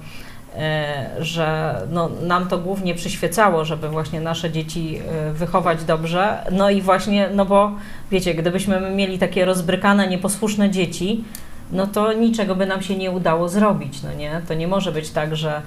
że 1.19 1.75
no, 1.91 2.09
nam 2.21 2.47
to 2.47 2.57
głównie 2.57 2.95
przyświecało, 2.95 3.65
żeby 3.65 3.89
właśnie 3.89 4.21
nasze 4.21 4.51
dzieci 4.51 5.01
wychować 5.33 5.83
dobrze. 5.83 6.37
No 6.51 6.69
i 6.69 6.81
właśnie, 6.81 7.29
no 7.33 7.45
bo 7.45 7.71
wiecie, 8.11 8.33
gdybyśmy 8.33 8.91
mieli 8.91 9.19
takie 9.19 9.45
rozbrykane, 9.45 10.07
nieposłuszne 10.07 10.69
dzieci, 10.69 11.23
no 11.71 11.87
to 11.87 12.13
niczego 12.13 12.55
by 12.55 12.65
nam 12.65 12.81
się 12.81 12.95
nie 12.95 13.11
udało 13.11 13.49
zrobić, 13.49 14.03
no 14.03 14.13
nie? 14.13 14.41
To 14.47 14.53
nie 14.53 14.67
może 14.67 14.91
być 14.91 15.09
tak, 15.09 15.35
że 15.35 15.61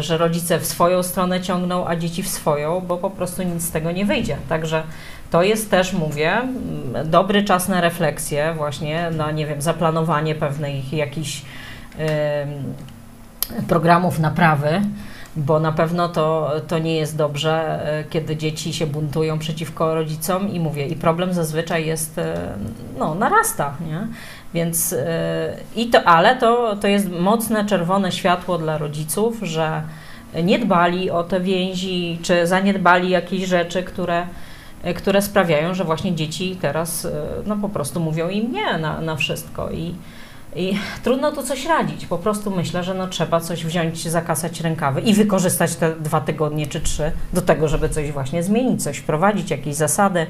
że 0.00 0.18
rodzice 0.18 0.58
w 0.58 0.66
swoją 0.66 1.02
stronę 1.02 1.40
ciągną, 1.40 1.86
a 1.86 1.96
dzieci 1.96 2.22
w 2.22 2.28
swoją, 2.28 2.80
bo 2.80 2.98
po 2.98 3.10
prostu 3.10 3.42
nic 3.42 3.62
z 3.62 3.70
tego 3.70 3.92
nie 3.92 4.04
wyjdzie. 4.04 4.36
Także 4.48 4.82
to 5.30 5.42
jest 5.42 5.70
też, 5.70 5.92
mówię, 5.92 6.32
mm, 6.32 7.10
dobry 7.10 7.44
czas 7.44 7.68
na 7.68 7.80
refleksję, 7.80 8.54
właśnie 8.56 9.10
na, 9.10 9.30
nie 9.30 9.46
wiem, 9.46 9.62
zaplanowanie 9.62 10.34
pewnych 10.34 10.92
jakichś 10.92 11.42
programów 13.68 14.18
naprawy 14.18 14.82
bo 15.36 15.60
na 15.60 15.72
pewno 15.72 16.08
to, 16.08 16.52
to 16.68 16.78
nie 16.78 16.96
jest 16.96 17.16
dobrze, 17.16 17.80
e, 17.98 18.04
kiedy 18.04 18.36
dzieci 18.36 18.72
się 18.72 18.86
buntują 18.86 19.38
przeciwko 19.38 19.94
rodzicom 19.94 20.48
i 20.48 20.60
mówię, 20.60 20.86
i 20.86 20.96
problem 20.96 21.32
zazwyczaj 21.34 21.86
jest, 21.86 22.18
e, 22.18 22.54
no, 22.98 23.14
narasta, 23.14 23.76
nie? 23.88 24.06
Więc 24.54 24.92
e, 24.92 25.56
i 25.76 25.86
to, 25.86 26.04
ale 26.04 26.36
to, 26.36 26.76
to 26.76 26.88
jest 26.88 27.10
mocne 27.10 27.64
czerwone 27.64 28.12
światło 28.12 28.58
dla 28.58 28.78
rodziców, 28.78 29.36
że 29.42 29.82
nie 30.42 30.58
dbali 30.58 31.10
o 31.10 31.24
te 31.24 31.40
więzi, 31.40 32.18
czy 32.22 32.46
zaniedbali 32.46 33.10
jakieś 33.10 33.44
rzeczy, 33.44 33.82
które, 33.82 34.26
które 34.96 35.22
sprawiają, 35.22 35.74
że 35.74 35.84
właśnie 35.84 36.14
dzieci 36.14 36.58
teraz 36.60 37.08
no, 37.46 37.56
po 37.56 37.68
prostu 37.68 38.00
mówią 38.00 38.28
im 38.28 38.52
nie 38.52 38.78
na, 38.78 39.00
na 39.00 39.16
wszystko. 39.16 39.70
I, 39.70 39.94
i 40.56 40.78
trudno 41.02 41.32
tu 41.32 41.42
coś 41.42 41.66
radzić. 41.66 42.06
Po 42.06 42.18
prostu 42.18 42.50
myślę, 42.50 42.84
że 42.84 42.94
no 42.94 43.08
trzeba 43.08 43.40
coś 43.40 43.64
wziąć, 43.64 44.08
zakasać 44.08 44.60
rękawy 44.60 45.00
i 45.00 45.14
wykorzystać 45.14 45.76
te 45.76 45.96
dwa 45.96 46.20
tygodnie 46.20 46.66
czy 46.66 46.80
trzy 46.80 47.12
do 47.32 47.42
tego, 47.42 47.68
żeby 47.68 47.88
coś 47.88 48.12
właśnie 48.12 48.42
zmienić, 48.42 48.82
coś 48.82 48.98
wprowadzić, 48.98 49.50
jakieś 49.50 49.74
zasady. 49.74 50.26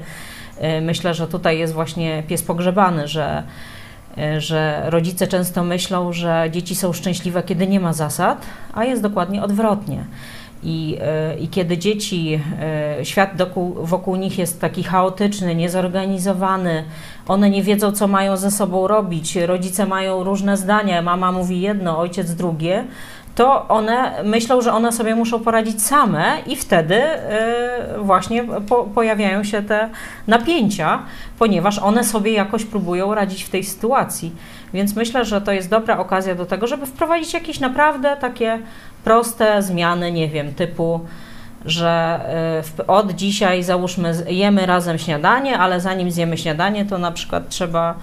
Y, 0.77 0.81
myślę, 0.81 1.13
że 1.13 1.27
tutaj 1.27 1.59
jest 1.59 1.73
właśnie 1.73 2.23
pies 2.27 2.43
pogrzebany, 2.43 3.07
że, 3.07 3.43
y, 3.43 3.80
że 4.37 4.83
rodzice 4.85 5.27
często 5.27 5.63
myślą, 5.63 6.13
że 6.13 6.47
dzieci 6.51 6.75
są 6.75 6.93
szczęśliwe, 6.93 7.43
kiedy 7.43 7.67
nie 7.67 7.79
ma 7.79 7.93
zasad, 7.93 8.45
a 8.73 8.85
jest 8.85 9.01
dokładnie 9.01 9.43
odwrotnie. 9.43 10.03
I, 10.63 10.97
e, 11.01 11.37
I 11.39 11.47
kiedy 11.47 11.77
dzieci, 11.77 12.39
e, 12.99 13.05
świat 13.05 13.29
wokół 13.75 14.15
nich 14.15 14.39
jest 14.39 14.61
taki 14.61 14.83
chaotyczny, 14.83 15.55
niezorganizowany, 15.55 16.83
one 17.27 17.49
nie 17.49 17.63
wiedzą, 17.63 17.91
co 17.91 18.07
mają 18.07 18.37
ze 18.37 18.51
sobą 18.51 18.87
robić, 18.87 19.35
rodzice 19.35 19.85
mają 19.85 20.23
różne 20.23 20.57
zdania, 20.57 21.01
mama 21.01 21.31
mówi 21.31 21.61
jedno, 21.61 21.99
ojciec 21.99 22.35
drugie, 22.35 22.85
to 23.35 23.67
one 23.67 24.23
myślą, 24.23 24.61
że 24.61 24.73
one 24.73 24.91
sobie 24.91 25.15
muszą 25.15 25.39
poradzić 25.39 25.83
same, 25.83 26.37
i 26.47 26.55
wtedy 26.55 26.95
e, 26.95 27.97
właśnie 27.99 28.43
po, 28.43 28.83
pojawiają 28.83 29.43
się 29.43 29.61
te 29.61 29.89
napięcia, 30.27 30.99
ponieważ 31.39 31.79
one 31.79 32.03
sobie 32.03 32.31
jakoś 32.31 32.65
próbują 32.65 33.15
radzić 33.15 33.43
w 33.43 33.49
tej 33.49 33.63
sytuacji. 33.63 34.35
Więc 34.73 34.95
myślę, 34.95 35.25
że 35.25 35.41
to 35.41 35.51
jest 35.51 35.69
dobra 35.69 35.97
okazja 35.97 36.35
do 36.35 36.45
tego, 36.45 36.67
żeby 36.67 36.85
wprowadzić 36.85 37.33
jakieś 37.33 37.59
naprawdę 37.59 38.17
takie 38.21 38.59
proste 39.03 39.63
zmiany, 39.63 40.11
nie 40.11 40.27
wiem, 40.27 40.53
typu 40.53 41.01
że 41.65 42.19
y, 42.79 42.87
od 42.87 43.11
dzisiaj 43.11 43.63
załóżmy 43.63 44.13
jemy 44.27 44.65
razem 44.65 44.97
śniadanie, 44.97 45.59
ale 45.59 45.81
zanim 45.81 46.11
zjemy 46.11 46.37
śniadanie, 46.37 46.85
to 46.85 46.97
na 46.97 47.11
przykład 47.11 47.49
trzeba 47.49 47.91
y, 47.91 47.95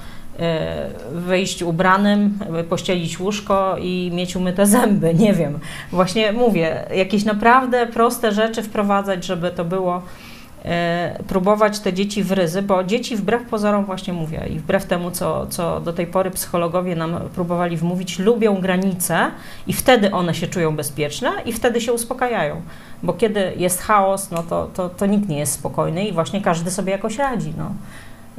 wyjść 1.13 1.63
ubranym, 1.63 2.39
pościelić 2.69 3.21
łóżko 3.21 3.77
i 3.81 4.11
mieć 4.15 4.37
umyte 4.37 4.67
zęby, 4.67 5.15
nie 5.15 5.33
wiem. 5.33 5.59
Właśnie 5.93 6.33
mówię, 6.33 6.85
jakieś 6.95 7.25
naprawdę 7.25 7.87
proste 7.87 8.33
rzeczy 8.33 8.63
wprowadzać, 8.63 9.25
żeby 9.25 9.51
to 9.51 9.65
było 9.65 10.03
E, 10.65 11.19
próbować 11.29 11.81
te 11.81 11.93
dzieci 11.93 12.23
w 12.23 12.33
ryzy, 12.33 12.63
bo 12.63 12.85
dzieci 12.85 13.17
wbrew 13.17 13.43
pozorom 13.43 13.85
właśnie 13.85 14.13
mówię 14.13 14.47
i 14.51 14.59
wbrew 14.59 14.87
temu, 14.87 15.11
co, 15.11 15.47
co 15.47 15.81
do 15.81 15.93
tej 15.93 16.07
pory 16.07 16.31
psychologowie 16.31 16.97
nam 16.97 17.21
próbowali 17.35 17.77
wmówić, 17.77 18.19
lubią 18.19 18.61
granice 18.61 19.31
i 19.67 19.73
wtedy 19.73 20.11
one 20.11 20.35
się 20.35 20.47
czują 20.47 20.77
bezpieczne 20.77 21.31
i 21.47 21.53
wtedy 21.53 21.81
się 21.81 21.93
uspokajają. 21.93 22.63
Bo 23.03 23.13
kiedy 23.13 23.53
jest 23.57 23.83
chaos, 23.83 24.31
no 24.31 24.43
to, 24.43 24.71
to, 24.75 24.89
to 24.89 25.07
nikt 25.07 25.29
nie 25.29 25.39
jest 25.39 25.53
spokojny 25.53 26.09
i 26.09 26.13
właśnie 26.13 26.43
każdy 26.43 26.71
sobie 26.71 26.93
jakoś 26.93 27.19
radzi. 27.19 27.53
No 27.59 27.71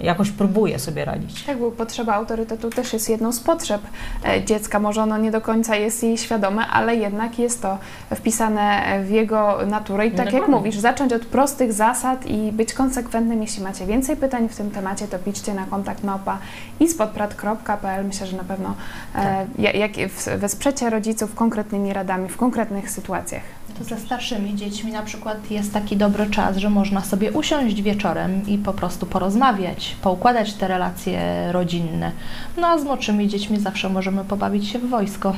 jakoś 0.01 0.31
próbuje 0.31 0.79
sobie 0.79 1.05
radzić. 1.05 1.43
Tak, 1.43 1.57
bo 1.57 1.71
potrzeba 1.71 2.13
autorytetu 2.13 2.69
też 2.69 2.93
jest 2.93 3.09
jedną 3.09 3.31
z 3.31 3.39
potrzeb 3.39 3.81
e, 4.25 4.43
dziecka. 4.43 4.79
Może 4.79 5.03
ono 5.03 5.17
nie 5.17 5.31
do 5.31 5.41
końca 5.41 5.75
jest 5.75 6.03
jej 6.03 6.17
świadome, 6.17 6.67
ale 6.67 6.95
jednak 6.95 7.39
jest 7.39 7.61
to 7.61 7.77
wpisane 8.15 8.81
w 9.03 9.09
jego 9.09 9.57
naturę. 9.67 10.07
I 10.07 10.11
tak 10.11 10.33
jak 10.33 10.47
mówisz, 10.47 10.77
zacząć 10.77 11.13
od 11.13 11.25
prostych 11.25 11.73
zasad 11.73 12.25
i 12.25 12.51
być 12.51 12.73
konsekwentnym. 12.73 13.41
Jeśli 13.41 13.63
macie 13.63 13.85
więcej 13.85 14.15
pytań 14.17 14.49
w 14.49 14.55
tym 14.55 14.71
temacie, 14.71 15.07
to 15.07 15.19
piszcie 15.19 15.53
na 15.53 15.65
kontakt 15.65 16.03
nopa 16.03 16.37
i 16.79 16.87
spodprat.pl. 16.87 18.05
Myślę, 18.05 18.27
że 18.27 18.37
na 18.37 18.43
pewno 18.43 18.75
e, 19.15 19.45
tak. 19.55 19.75
jak, 19.75 19.91
wesprzecie 20.37 20.89
rodziców 20.89 21.35
konkretnymi 21.35 21.93
radami 21.93 22.29
w 22.29 22.37
konkretnych 22.37 22.91
sytuacjach. 22.91 23.58
Ze 23.81 23.97
starszymi 23.97 24.55
dziećmi 24.55 24.91
na 24.91 25.01
przykład 25.01 25.51
jest 25.51 25.73
taki 25.73 25.97
dobry 25.97 26.29
czas, 26.29 26.57
że 26.57 26.69
można 26.69 27.01
sobie 27.01 27.31
usiąść 27.31 27.81
wieczorem 27.81 28.47
i 28.47 28.57
po 28.57 28.73
prostu 28.73 29.05
porozmawiać, 29.05 29.95
poukładać 30.01 30.53
te 30.53 30.67
relacje 30.67 31.19
rodzinne. 31.51 32.11
No 32.57 32.67
a 32.67 32.77
z 32.77 32.83
młodszymi 32.83 33.27
dziećmi 33.27 33.59
zawsze 33.59 33.89
możemy 33.89 34.25
pobawić 34.25 34.67
się 34.67 34.79
w 34.79 34.89
wojsko. 34.89 35.35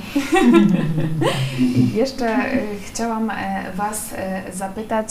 Jeszcze 1.96 2.26
e, 2.26 2.60
chciałam 2.88 3.30
e, 3.30 3.64
Was 3.76 4.14
e, 4.14 4.42
zapytać 4.54 5.08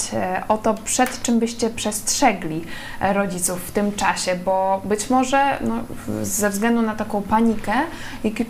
o 0.49 0.59
to, 0.59 0.75
przed 0.75 1.23
czym 1.23 1.38
byście 1.38 1.71
przestrzegli 1.71 2.64
rodziców 3.01 3.69
w 3.69 3.71
tym 3.71 3.93
czasie, 3.93 4.37
bo 4.45 4.83
być 4.85 5.11
może 5.11 5.59
no, 5.61 5.75
ze 6.23 6.51
względu 6.51 6.83
na 6.83 6.95
taką 6.95 7.23
panikę, 7.23 7.73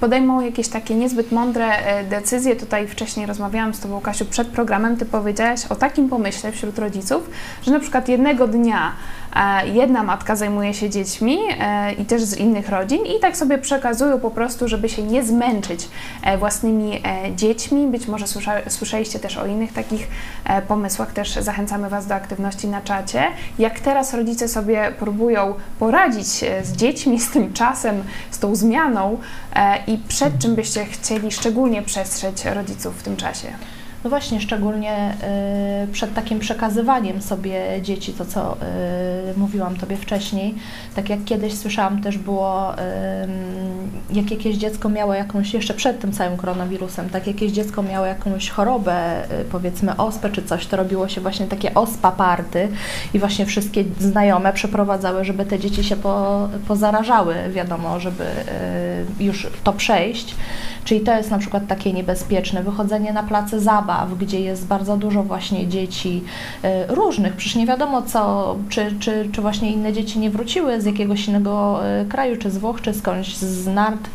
podejmą 0.00 0.40
jakieś 0.40 0.68
takie 0.68 0.94
niezbyt 0.94 1.32
mądre 1.32 1.70
decyzje, 2.10 2.56
tutaj 2.56 2.88
wcześniej 2.88 3.26
rozmawiałam 3.26 3.74
z 3.74 3.80
Tobą, 3.80 4.00
Kasiu, 4.00 4.24
przed 4.24 4.48
programem 4.48 4.69
Ty 4.98 5.04
powiedziałaś 5.04 5.66
o 5.66 5.76
takim 5.76 6.08
pomyśle 6.08 6.52
wśród 6.52 6.78
rodziców, 6.78 7.30
że 7.62 7.72
na 7.72 7.80
przykład 7.80 8.08
jednego 8.08 8.48
dnia 8.48 8.92
e, 9.36 9.68
jedna 9.68 10.02
matka 10.02 10.36
zajmuje 10.36 10.74
się 10.74 10.90
dziećmi 10.90 11.38
e, 11.60 11.92
i 11.92 12.04
też 12.04 12.22
z 12.22 12.36
innych 12.36 12.68
rodzin 12.68 13.06
i 13.06 13.20
tak 13.20 13.36
sobie 13.36 13.58
przekazują 13.58 14.20
po 14.20 14.30
prostu, 14.30 14.68
żeby 14.68 14.88
się 14.88 15.02
nie 15.02 15.22
zmęczyć 15.22 15.88
e, 16.22 16.38
własnymi 16.38 17.02
dziećmi. 17.36 17.86
Być 17.86 18.06
może 18.06 18.26
słysza, 18.26 18.52
słyszeliście 18.68 19.18
też 19.18 19.36
o 19.36 19.46
innych 19.46 19.72
takich 19.72 20.08
pomysłach, 20.68 21.12
też 21.12 21.34
zachęcamy 21.34 21.88
Was 21.88 22.06
do 22.06 22.14
aktywności 22.14 22.68
na 22.68 22.80
czacie. 22.80 23.22
Jak 23.58 23.80
teraz 23.80 24.14
rodzice 24.14 24.48
sobie 24.48 24.92
próbują 24.98 25.54
poradzić 25.78 26.26
z 26.62 26.72
dziećmi, 26.72 27.20
z 27.20 27.30
tym 27.30 27.52
czasem, 27.52 28.02
z 28.30 28.38
tą 28.38 28.54
zmianą 28.54 29.18
i 29.86 29.98
przed 30.08 30.38
czym 30.38 30.54
byście 30.54 30.84
chcieli 30.84 31.32
szczególnie 31.32 31.82
przestrzec 31.82 32.44
rodziców 32.44 33.00
w 33.00 33.02
tym 33.02 33.16
czasie? 33.16 33.48
No 34.04 34.10
właśnie, 34.10 34.40
szczególnie 34.40 35.14
y, 35.84 35.92
przed 35.92 36.14
takim 36.14 36.38
przekazywaniem 36.38 37.22
sobie 37.22 37.62
dzieci, 37.82 38.12
to 38.12 38.24
co 38.24 38.56
y, 39.34 39.38
mówiłam 39.38 39.76
Tobie 39.76 39.96
wcześniej, 39.96 40.54
tak 40.96 41.08
jak 41.10 41.24
kiedyś 41.24 41.58
słyszałam 41.58 42.02
też 42.02 42.18
było, 42.18 42.74
y, 42.74 42.78
jak 44.12 44.30
jakieś 44.30 44.56
dziecko 44.56 44.88
miało 44.88 45.14
jakąś, 45.14 45.54
jeszcze 45.54 45.74
przed 45.74 46.00
tym 46.00 46.12
całym 46.12 46.36
koronawirusem, 46.36 47.10
tak 47.10 47.26
jakieś 47.26 47.52
dziecko 47.52 47.82
miało 47.82 48.06
jakąś 48.06 48.50
chorobę, 48.50 49.22
powiedzmy 49.52 49.96
ospę 49.96 50.30
czy 50.30 50.42
coś, 50.42 50.66
to 50.66 50.76
robiło 50.76 51.08
się 51.08 51.20
właśnie 51.20 51.46
takie 51.46 51.74
ospa 51.74 52.12
party 52.12 52.68
i 53.14 53.18
właśnie 53.18 53.46
wszystkie 53.46 53.84
znajome 53.98 54.52
przeprowadzały, 54.52 55.24
żeby 55.24 55.46
te 55.46 55.58
dzieci 55.58 55.84
się 55.84 55.96
po, 55.96 56.48
pozarażały, 56.68 57.34
wiadomo, 57.50 58.00
żeby 58.00 58.24
już 59.20 59.46
to 59.64 59.72
przejść. 59.72 60.34
Czyli 60.84 61.00
to 61.00 61.16
jest 61.16 61.30
na 61.30 61.38
przykład 61.38 61.66
takie 61.66 61.92
niebezpieczne. 61.92 62.62
Wychodzenie 62.62 63.12
na 63.12 63.22
place 63.22 63.60
zabaw, 63.60 63.89
gdzie 64.20 64.40
jest 64.40 64.66
bardzo 64.66 64.96
dużo 64.96 65.22
właśnie 65.22 65.68
dzieci 65.68 66.24
y, 66.64 66.94
różnych. 66.94 67.36
Przecież 67.36 67.56
nie 67.56 67.66
wiadomo 67.66 68.02
co, 68.02 68.56
czy, 68.68 68.94
czy, 69.00 69.28
czy 69.32 69.42
właśnie 69.42 69.72
inne 69.72 69.92
dzieci 69.92 70.18
nie 70.18 70.30
wróciły 70.30 70.80
z 70.80 70.84
jakiegoś 70.84 71.28
innego 71.28 71.80
y, 72.02 72.04
kraju, 72.04 72.36
czy 72.36 72.50
z 72.50 72.58
Włoch, 72.58 72.80
czy 72.80 72.94
skądś 72.94 73.36
z 73.36 73.66
nart 73.66 74.08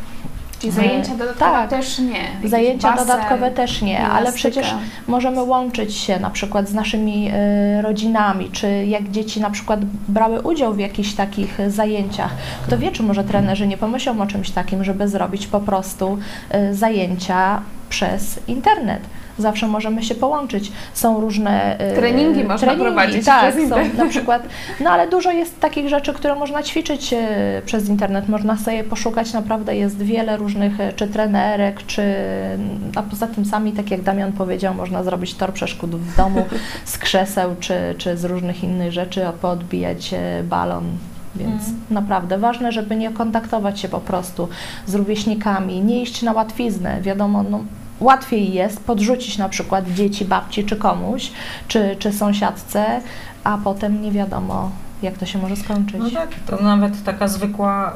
Czyli 0.58 0.72
zajęcia 0.72 1.14
dodatkowe 1.14 1.52
tak, 1.52 1.70
też 1.70 1.98
nie. 1.98 2.22
Jakiś 2.34 2.50
zajęcia 2.50 2.90
basen, 2.90 3.06
dodatkowe 3.06 3.50
też 3.50 3.82
nie, 3.82 4.06
ale 4.06 4.32
przecież 4.32 4.74
możemy 5.06 5.42
łączyć 5.42 5.94
się 5.94 6.20
na 6.20 6.30
przykład 6.30 6.68
z 6.68 6.74
naszymi 6.74 7.30
y, 7.78 7.82
rodzinami, 7.82 8.50
czy 8.50 8.86
jak 8.86 9.10
dzieci 9.10 9.40
na 9.40 9.50
przykład 9.50 9.80
brały 10.08 10.42
udział 10.42 10.74
w 10.74 10.78
jakichś 10.78 11.12
takich 11.12 11.58
zajęciach. 11.68 12.34
Kto 12.66 12.78
wie, 12.78 12.92
czy 12.92 13.02
może 13.02 13.24
trenerzy 13.24 13.66
nie 13.66 13.76
pomyślą 13.76 14.20
o 14.20 14.26
czymś 14.26 14.50
takim, 14.50 14.84
żeby 14.84 15.08
zrobić 15.08 15.46
po 15.46 15.60
prostu 15.60 16.18
y, 16.54 16.74
zajęcia 16.74 17.60
przez 17.88 18.40
internet 18.48 19.00
zawsze 19.38 19.68
możemy 19.68 20.02
się 20.02 20.14
połączyć. 20.14 20.72
Są 20.94 21.20
różne 21.20 21.78
e, 21.78 21.96
treningi 21.96 22.44
można 22.44 22.66
treningi, 22.66 22.84
prowadzić 22.84 23.26
tak, 23.26 23.52
przez 23.52 23.68
są 23.68 23.76
na 23.98 24.06
przykład, 24.06 24.42
no 24.80 24.90
ale 24.90 25.08
dużo 25.08 25.30
jest 25.30 25.60
takich 25.60 25.88
rzeczy, 25.88 26.12
które 26.12 26.34
można 26.34 26.62
ćwiczyć 26.62 27.12
e, 27.12 27.62
przez 27.66 27.88
internet. 27.88 28.28
Można 28.28 28.56
sobie 28.56 28.84
poszukać, 28.84 29.32
naprawdę 29.32 29.76
jest 29.76 30.02
wiele 30.02 30.36
różnych, 30.36 30.80
e, 30.80 30.92
czy 30.92 31.06
trenerek, 31.06 31.86
czy 31.86 32.02
a 32.96 33.02
poza 33.02 33.26
tym 33.26 33.44
sami, 33.44 33.72
tak 33.72 33.90
jak 33.90 34.02
Damian 34.02 34.32
powiedział, 34.32 34.74
można 34.74 35.02
zrobić 35.02 35.34
tor 35.34 35.52
przeszkód 35.52 35.90
w 35.90 36.16
domu 36.16 36.44
z 36.84 36.98
krzeseł, 36.98 37.56
czy, 37.60 37.74
czy 37.98 38.16
z 38.16 38.24
różnych 38.24 38.64
innych 38.64 38.92
rzeczy, 38.92 39.22
poodbijać 39.40 40.14
balon 40.44 40.84
więc 41.36 41.68
mm. 41.68 41.80
naprawdę 41.90 42.38
ważne, 42.38 42.72
żeby 42.72 42.96
nie 42.96 43.10
kontaktować 43.10 43.80
się 43.80 43.88
po 43.88 44.00
prostu 44.00 44.48
z 44.86 44.94
rówieśnikami, 44.94 45.80
nie 45.80 46.02
iść 46.02 46.22
na 46.22 46.32
łatwiznę. 46.32 47.02
Wiadomo, 47.02 47.42
no, 47.42 47.64
łatwiej 48.00 48.52
jest 48.52 48.84
podrzucić 48.84 49.38
na 49.38 49.48
przykład 49.48 49.92
dzieci, 49.92 50.24
babci 50.24 50.64
czy 50.64 50.76
komuś, 50.76 51.30
czy, 51.68 51.96
czy 51.98 52.12
sąsiadce, 52.12 53.00
a 53.44 53.58
potem 53.64 54.02
nie 54.02 54.12
wiadomo, 54.12 54.70
jak 55.02 55.18
to 55.18 55.26
się 55.26 55.38
może 55.38 55.56
skończyć. 55.56 56.00
No 56.00 56.10
tak, 56.10 56.28
to 56.46 56.62
nawet 56.62 57.04
taka 57.04 57.28
zwykła, 57.28 57.92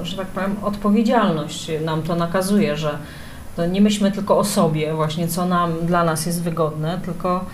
e, 0.00 0.04
że 0.06 0.16
tak 0.16 0.26
powiem, 0.26 0.56
odpowiedzialność 0.62 1.70
nam 1.84 2.02
to 2.02 2.16
nakazuje, 2.16 2.76
że 2.76 2.98
to 3.56 3.66
nie 3.66 3.80
myślmy 3.80 4.12
tylko 4.12 4.38
o 4.38 4.44
sobie, 4.44 4.94
właśnie 4.94 5.28
co 5.28 5.46
nam, 5.46 5.72
dla 5.86 6.04
nas 6.04 6.26
jest 6.26 6.42
wygodne, 6.42 7.00
tylko 7.04 7.44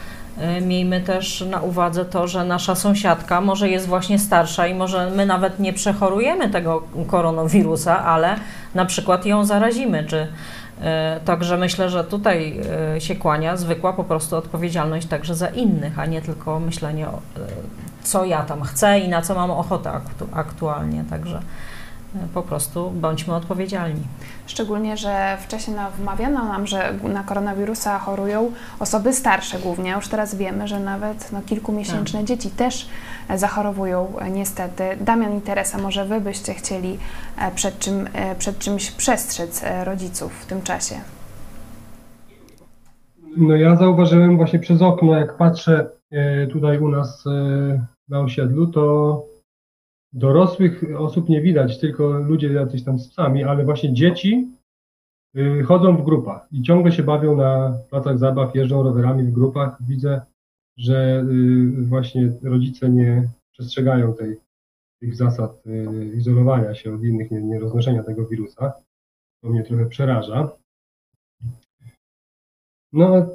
y, 0.59 0.61
miejmy 0.61 1.01
też 1.01 1.45
na 1.51 1.61
uwadze 1.61 2.05
to, 2.05 2.29
że 2.29 2.45
nasza 2.45 2.75
sąsiadka 2.75 3.41
może 3.41 3.69
jest 3.69 3.87
właśnie 3.87 4.19
starsza 4.19 4.67
i 4.67 4.75
może 4.75 5.11
my 5.11 5.27
nawet 5.27 5.59
nie 5.59 5.73
przechorujemy 5.73 6.49
tego 6.51 6.83
koronawirusa, 7.07 8.05
ale 8.05 8.37
na 8.75 8.85
przykład 8.85 9.27
ją 9.27 9.45
zarazimy, 9.45 10.05
czy 10.05 10.29
Także 11.25 11.57
myślę, 11.57 11.91
że 11.91 12.05
tutaj 12.05 12.61
y, 12.97 13.01
się 13.01 13.17
kłania 13.17 13.57
zwykła 13.57 13.93
po 13.93 14.05
prostu 14.05 14.37
odpowiedzialność 14.37 15.07
także 15.07 15.35
za 15.35 15.49
innych, 15.49 15.99
a 15.99 16.07
nie 16.07 16.23
tylko 16.23 16.61
myślenie 16.61 17.09
o 17.09 17.21
co 18.03 18.25
ja 18.25 18.43
tam 18.43 18.63
chcę 18.63 19.01
i 19.01 19.09
na 19.09 19.23
co 19.23 19.35
mam 19.35 19.51
ochotę 19.51 19.91
aktu 19.91 20.29
aktualnie. 20.33 21.05
Także 21.11 21.43
po 22.35 22.43
prostu 22.43 22.91
bądźmy 22.91 23.35
odpowiedzialni. 23.35 24.01
Szczególnie, 24.47 24.97
że 24.97 25.39
wcześniej 25.41 25.77
wmawiano 25.99 26.45
nam, 26.45 26.67
że 26.67 26.95
na 27.03 27.23
koronawirusa 27.23 27.99
chorują 27.99 28.53
osoby 28.81 29.13
starsze 29.13 29.59
głównie. 29.59 29.91
Już 29.91 30.09
teraz 30.09 30.35
wiemy, 30.35 30.69
że 30.69 30.81
nawet 30.81 31.33
no, 31.33 31.41
kilkumiesięczne 31.47 32.19
tak. 32.19 32.29
dzieci 32.29 32.51
też 32.51 32.89
zachorowują 33.37 34.13
niestety. 34.31 34.83
Damian 35.01 35.39
i 35.39 35.41
Teresa, 35.41 35.79
może 35.79 36.05
Wy 36.05 36.21
byście 36.21 36.55
chcieli 36.55 36.99
e, 37.39 37.51
przed, 37.55 37.79
czym, 37.79 38.09
e, 38.13 38.35
przed 38.35 38.59
czymś 38.59 38.91
przestrzec 38.91 39.63
e, 39.65 39.85
rodziców 39.85 40.33
w 40.33 40.47
tym 40.47 40.63
czasie? 40.63 40.95
No 43.37 43.57
ja 43.57 43.77
zauważyłem 43.77 44.37
właśnie 44.37 44.59
przez 44.59 44.83
okno, 44.83 45.19
jak 45.19 45.37
patrzę 45.37 45.91
tutaj 46.53 46.79
u 46.79 46.89
nas 46.89 47.25
na 48.09 48.21
osiedlu, 48.21 48.67
to 48.67 49.25
dorosłych 50.13 50.85
osób 50.99 51.29
nie 51.29 51.41
widać, 51.43 51.79
tylko 51.79 52.09
ludzie 52.09 52.53
jacyś 52.53 52.85
tam 52.85 52.99
z 52.99 53.09
psami, 53.09 53.45
ale 53.45 53.65
właśnie 53.65 53.95
dzieci 53.95 54.49
y, 55.37 55.63
chodzą 55.63 55.97
w 55.97 56.05
grupach 56.05 56.49
i 56.53 56.63
ciągle 56.63 56.93
się 56.93 57.03
bawią 57.03 57.37
na 57.37 57.79
placach 57.91 58.19
zabaw, 58.19 58.55
jeżdżą 58.55 58.83
rowerami 58.83 59.23
w 59.23 59.33
grupach. 59.33 59.77
Widzę, 59.81 60.21
że 60.77 61.25
y, 61.31 61.85
właśnie 61.87 62.33
rodzice 62.43 62.89
nie 62.91 63.29
przestrzegają 63.53 64.15
tej, 64.15 64.37
tych 65.01 65.17
zasad 65.17 65.67
y, 65.67 66.13
izolowania 66.17 66.75
się 66.75 66.95
od 66.95 67.05
innych, 67.05 67.31
nie, 67.31 67.43
nie 67.43 67.61
roznoszenia 67.61 68.03
tego 68.03 68.27
wirusa. 68.27 68.73
To 69.43 69.49
mnie 69.49 69.63
trochę 69.63 69.87
przeraża. 69.87 70.51
No, 72.93 73.27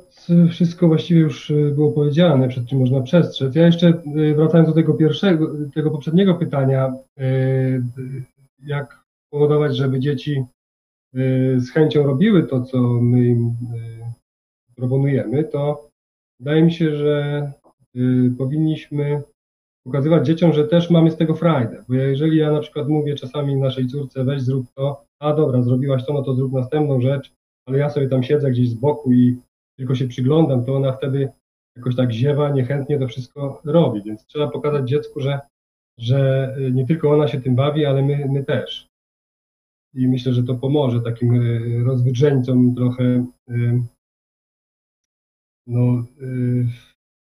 wszystko 0.49 0.87
właściwie 0.87 1.19
już 1.19 1.51
e, 1.51 1.53
było 1.53 1.91
powiedziane, 1.91 2.47
przed 2.47 2.67
czym 2.67 2.79
można 2.79 3.01
przestrzec. 3.01 3.55
Ja 3.55 3.65
jeszcze 3.65 3.87
e, 3.87 4.33
wracając 4.35 4.69
do 4.69 4.75
tego 4.75 4.93
pierwszego, 4.93 5.47
tego 5.75 5.91
poprzedniego 5.91 6.35
pytania, 6.35 6.93
e, 7.17 7.23
jak 8.63 9.03
powodować, 9.29 9.75
żeby 9.75 9.99
dzieci 9.99 10.45
z 11.57 11.69
chęcią 11.69 12.03
robiły 12.03 12.43
to, 12.43 12.61
co 12.61 12.77
my 12.81 13.25
im 13.25 13.55
proponujemy, 14.75 15.43
to 15.43 15.89
wydaje 16.39 16.63
mi 16.63 16.73
się, 16.73 16.95
że 16.95 17.51
powinniśmy 18.37 19.21
pokazywać 19.85 20.25
dzieciom, 20.25 20.53
że 20.53 20.67
też 20.67 20.89
mamy 20.89 21.11
z 21.11 21.17
tego 21.17 21.35
frajdę. 21.35 21.83
Bo 21.89 21.95
jeżeli 21.95 22.37
ja 22.37 22.51
na 22.51 22.59
przykład 22.59 22.87
mówię 22.87 23.15
czasami 23.15 23.55
naszej 23.55 23.87
córce, 23.87 24.23
weź 24.23 24.41
zrób 24.41 24.65
to, 24.75 25.05
a 25.19 25.33
dobra, 25.33 25.61
zrobiłaś 25.61 26.05
to, 26.05 26.13
no 26.13 26.23
to 26.23 26.33
zrób 26.33 26.53
następną 26.53 27.01
rzecz, 27.01 27.33
ale 27.65 27.78
ja 27.78 27.89
sobie 27.89 28.10
tam 28.10 28.23
siedzę 28.23 28.52
gdzieś 28.52 28.69
z 28.69 28.73
boku 28.73 29.12
i 29.12 29.38
tylko 29.78 29.95
się 29.95 30.08
przyglądam, 30.08 30.65
to 30.65 30.76
ona 30.76 30.91
wtedy 30.91 31.32
jakoś 31.78 31.95
tak 31.95 32.12
ziewa, 32.12 32.49
niechętnie 32.49 32.99
to 32.99 33.08
wszystko 33.08 33.62
robi. 33.65 34.02
Więc 34.04 34.26
trzeba 34.26 34.47
pokazać 34.47 34.89
dziecku, 34.89 35.19
że, 35.19 35.39
że 35.97 36.49
nie 36.71 36.88
tylko 36.88 37.12
ona 37.12 37.28
się 37.28 37.41
tym 37.41 37.56
bawi, 37.56 37.86
ale 37.86 38.02
my, 38.02 38.26
my 38.30 38.43
też. 38.43 38.88
I 39.93 40.08
myślę, 40.08 40.34
że 40.34 40.43
to 40.43 40.56
pomoże 40.56 41.02
takim 41.02 41.34
e, 41.34 41.84
rozwydrzeńcom 41.84 42.76
trochę 42.76 43.04
e, 43.49 43.84
no, 45.67 46.04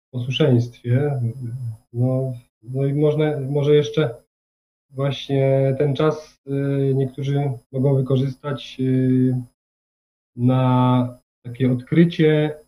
w 0.09 0.11
posłuszeństwie. 0.11 1.21
No, 1.93 2.33
no 2.63 2.87
i 2.87 2.95
można, 2.95 3.41
może 3.41 3.75
jeszcze 3.75 4.15
właśnie 4.91 5.75
ten 5.79 5.95
czas 5.95 6.41
niektórzy 6.95 7.51
mogą 7.73 7.95
wykorzystać 7.95 8.79
na 10.39 11.19
takie 11.45 11.73
odkrycie 11.73 12.59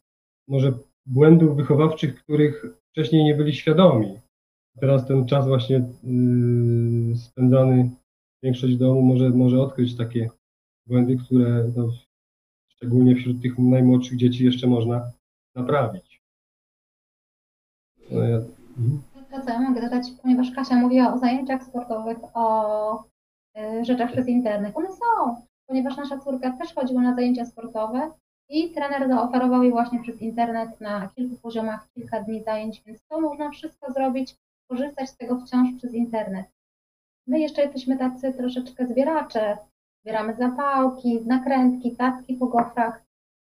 może 0.48 0.72
błędów 1.06 1.56
wychowawczych, 1.56 2.24
których 2.24 2.64
wcześniej 2.90 3.24
nie 3.24 3.34
byli 3.34 3.54
świadomi. 3.54 4.18
Teraz 4.80 5.06
ten 5.06 5.26
czas 5.26 5.46
właśnie 5.46 5.76
yy, 5.76 7.16
spędzany, 7.16 7.90
większość 8.42 8.76
domu 8.76 9.02
może, 9.02 9.30
może 9.30 9.62
odkryć 9.62 9.96
takie 9.96 10.30
błędy, 10.86 11.16
które 11.16 11.70
no, 11.76 11.88
szczególnie 12.68 13.16
wśród 13.16 13.42
tych 13.42 13.58
najmłodszych 13.58 14.16
dzieci 14.16 14.44
jeszcze 14.44 14.66
można 14.66 15.12
naprawić. 15.54 16.22
No 18.10 18.20
ja, 18.20 18.36
mhm. 18.78 19.02
To, 19.30 19.40
co 19.40 19.50
ja 19.50 19.60
mogę 19.60 19.80
dodać, 19.80 20.04
ponieważ 20.22 20.50
Kasia 20.50 20.74
mówiła 20.74 21.14
o 21.14 21.18
zajęciach 21.18 21.64
sportowych, 21.64 22.18
o 22.34 23.04
y, 23.58 23.84
rzeczach 23.84 24.12
przez 24.12 24.28
internet. 24.28 24.76
One 24.76 24.88
są, 24.88 25.36
ponieważ 25.70 25.96
nasza 25.96 26.18
córka 26.18 26.50
też 26.50 26.74
chodziła 26.74 27.02
na 27.02 27.14
zajęcia 27.14 27.44
sportowe 27.44 28.10
i 28.48 28.70
trener 28.70 29.08
zaoferował 29.08 29.62
jej 29.62 29.72
właśnie 29.72 30.02
przez 30.02 30.22
internet 30.22 30.80
na 30.80 31.08
kilku 31.08 31.36
poziomach 31.36 31.88
kilka 31.94 32.20
dni 32.20 32.42
zajęć, 32.42 32.82
więc 32.86 33.00
to 33.08 33.20
można 33.20 33.50
wszystko 33.50 33.92
zrobić, 33.92 34.36
korzystać 34.70 35.10
z 35.10 35.16
tego 35.16 35.40
wciąż 35.40 35.68
przez 35.78 35.94
internet. 35.94 36.46
My 37.26 37.40
jeszcze 37.40 37.62
jesteśmy 37.62 37.98
tacy 37.98 38.32
troszeczkę 38.32 38.86
zbieracze, 38.86 39.58
zbieramy 40.02 40.34
zapałki, 40.34 41.20
nakrętki, 41.26 41.96
tacki 41.96 42.34
po 42.36 42.46
gofrach 42.46 43.02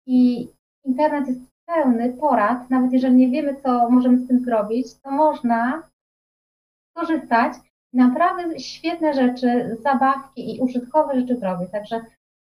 i 0.06 0.48
internet 0.84 1.28
jest 1.28 1.40
pełny 1.66 2.12
porad, 2.12 2.70
nawet 2.70 2.92
jeżeli 2.92 3.14
nie 3.14 3.30
wiemy, 3.30 3.56
co 3.62 3.90
możemy 3.90 4.18
z 4.18 4.28
tym 4.28 4.40
zrobić, 4.40 4.94
to 4.94 5.10
można 5.10 5.82
korzystać 6.96 7.52
naprawdę 7.94 8.58
świetne 8.58 9.14
rzeczy, 9.14 9.76
zabawki 9.82 10.56
i 10.56 10.60
użytkowe 10.60 11.20
rzeczy 11.20 11.36
zrobić. 11.36 11.70
Także 11.70 12.00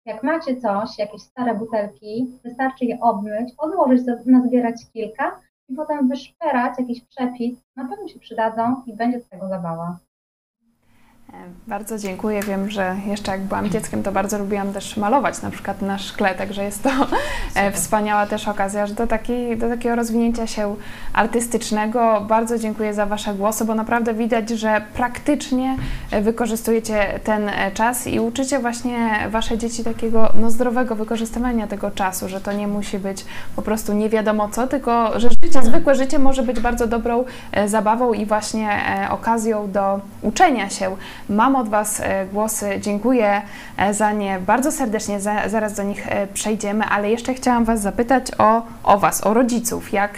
jak 0.06 0.24
macie 0.24 0.56
coś, 0.62 0.98
jakieś 0.98 1.22
stare 1.22 1.56
butelki, 1.56 2.40
wystarczy 2.44 2.86
je 2.86 3.00
obmyć, 3.00 3.54
odłożyć, 3.58 4.02
nazbierać 4.26 4.76
kilka 4.94 5.40
i 5.70 5.76
potem 5.76 6.10
wyszperać 6.10 6.80
jakiś 6.80 7.06
przepis, 7.06 7.64
na 7.76 7.88
pewno 7.88 8.08
się 8.08 8.20
przydadzą 8.20 8.84
i 8.86 8.96
będzie 8.96 9.20
z 9.20 9.30
tego 9.30 9.48
zabawa. 9.48 10.00
Bardzo 11.70 11.98
dziękuję. 11.98 12.42
Wiem, 12.44 12.70
że 12.70 12.96
jeszcze 13.08 13.32
jak 13.32 13.42
byłam 13.42 13.70
dzieckiem, 13.70 14.04
to 14.04 14.12
bardzo 14.12 14.38
lubiłam 14.38 14.74
też 14.74 14.98
malować 14.98 15.42
na 15.42 15.50
przykład 15.52 15.82
na 15.82 15.98
szkle, 15.98 16.36
także 16.36 16.63
jest 16.63 16.84
to 16.84 16.89
e, 16.89 16.94
Super. 17.48 17.74
wspaniała 17.74 18.26
też 18.26 18.48
okazja 18.48 18.88
do, 18.88 19.08
takiej, 19.08 19.58
do 19.58 19.70
takiego 19.70 19.96
rozwinięcia 19.96 20.48
się 20.48 20.76
artystycznego. 21.13 22.22
Bardzo 22.22 22.60
dziękuję 22.60 22.94
za 22.94 23.06
Wasze 23.06 23.34
głosy, 23.34 23.65
bo 23.65 23.76
naprawdę 23.76 24.13
widać, 24.13 24.50
że 24.50 24.82
praktycznie 24.94 25.76
e, 26.12 26.22
wykorzystujecie 26.22 27.20
ten 27.24 27.50
e, 27.50 27.72
czas 27.72 28.08
i 28.08 28.20
uczycie 28.20 28.60
właśnie 28.60 29.10
Wasze 29.30 29.58
dzieci 29.58 29.84
takiego 29.84 30.30
no, 30.36 30.52
zdrowego 30.52 30.96
wykorzystywania 30.96 31.68
tego 31.68 31.92
czasu, 31.92 32.30
że 32.30 32.42
to 32.42 32.52
nie 32.54 32.68
musi 32.68 33.00
być 33.00 33.26
po 33.56 33.62
prostu 33.62 33.94
nie 33.94 34.10
wiadomo 34.10 34.50
co, 34.50 34.68
tylko 34.68 35.20
że 35.20 35.30
życie, 35.44 35.62
zwykłe 35.63 35.96
życie 35.96 36.20
może 36.20 36.44
być 36.44 36.60
bardzo 36.60 36.88
dobrą 36.88 37.24
zabawą 37.65 38.13
i 38.13 38.26
właśnie 38.26 38.70
okazją 39.10 39.72
do 39.72 40.00
uczenia 40.22 40.70
się 40.70 40.96
Mam 41.30 41.56
od 41.56 41.70
Was 41.70 42.00
e, 42.00 42.26
głosy, 42.26 42.80
dziękuję 42.82 43.42
e, 43.78 43.94
za 43.94 44.12
nie. 44.12 44.39
Bardzo 44.39 44.72
serdecznie, 44.72 45.20
za, 45.20 45.50
zaraz 45.50 45.74
do 45.74 45.84
nich 45.84 46.08
e, 46.08 46.28
przejdziemy, 46.28 46.86
ale 46.86 47.10
jeszcze 47.10 47.34
chciałam 47.34 47.65
Was 47.65 47.82
zapytać 47.82 48.26
o, 48.38 48.62
o 48.84 49.00
Was, 49.00 49.28
o 49.28 49.34
rodziców, 49.34 49.94
jak, 49.94 50.12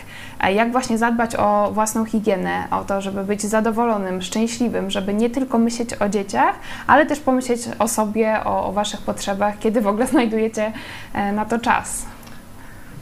jak 0.54 0.72
właśnie 0.72 0.98
zadbać 0.98 1.36
o 1.36 1.72
własną 1.74 2.06
higienę, 2.06 2.68
o 2.72 2.84
to, 2.84 3.02
żeby 3.02 3.24
być 3.24 3.42
zadowolonym, 3.42 4.22
szczęśliwym, 4.22 4.92
żeby 4.92 5.14
nie 5.14 5.30
tylko 5.30 5.58
myśleć 5.58 5.94
o 5.94 6.10
dzieciach, 6.10 6.56
ale 6.88 7.06
też 7.06 7.20
pomyśleć 7.20 7.62
o 7.80 7.88
sobie, 7.88 8.44
o, 8.44 8.66
o 8.66 8.72
Waszych 8.72 9.02
potrzebach, 9.02 9.60
kiedy 9.60 9.82
w 9.82 9.88
ogóle 9.88 10.08
znajdujecie 10.16 10.72
na 11.34 11.46
to 11.46 11.60
czas. 11.60 12.06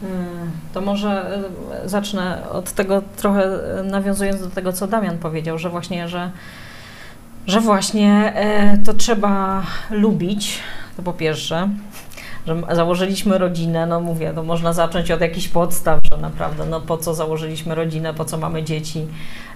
Hmm, 0.01 0.51
to 0.73 0.81
może 0.81 1.43
zacznę 1.85 2.49
od 2.51 2.71
tego 2.71 3.01
trochę 3.17 3.59
nawiązując 3.83 4.41
do 4.41 4.49
tego, 4.49 4.73
co 4.73 4.87
Damian 4.87 5.17
powiedział, 5.17 5.57
że 5.57 5.69
właśnie, 5.69 6.07
że 6.07 6.31
że 7.49 7.61
właśnie 7.61 8.33
e, 8.35 8.77
to 8.77 8.93
trzeba 8.93 9.63
lubić, 9.91 10.59
to 10.97 11.03
po 11.03 11.13
pierwsze, 11.13 11.69
że 12.47 12.61
założyliśmy 12.71 13.37
rodzinę, 13.37 13.85
no 13.85 13.99
mówię, 13.99 14.31
to 14.35 14.43
można 14.43 14.73
zacząć 14.73 15.11
od 15.11 15.21
jakichś 15.21 15.47
podstaw, 15.47 15.99
że 16.11 16.17
naprawdę, 16.17 16.65
no 16.65 16.81
po 16.81 16.97
co 16.97 17.13
założyliśmy 17.13 17.75
rodzinę, 17.75 18.13
po 18.13 18.25
co 18.25 18.37
mamy 18.37 18.63
dzieci, 18.63 19.07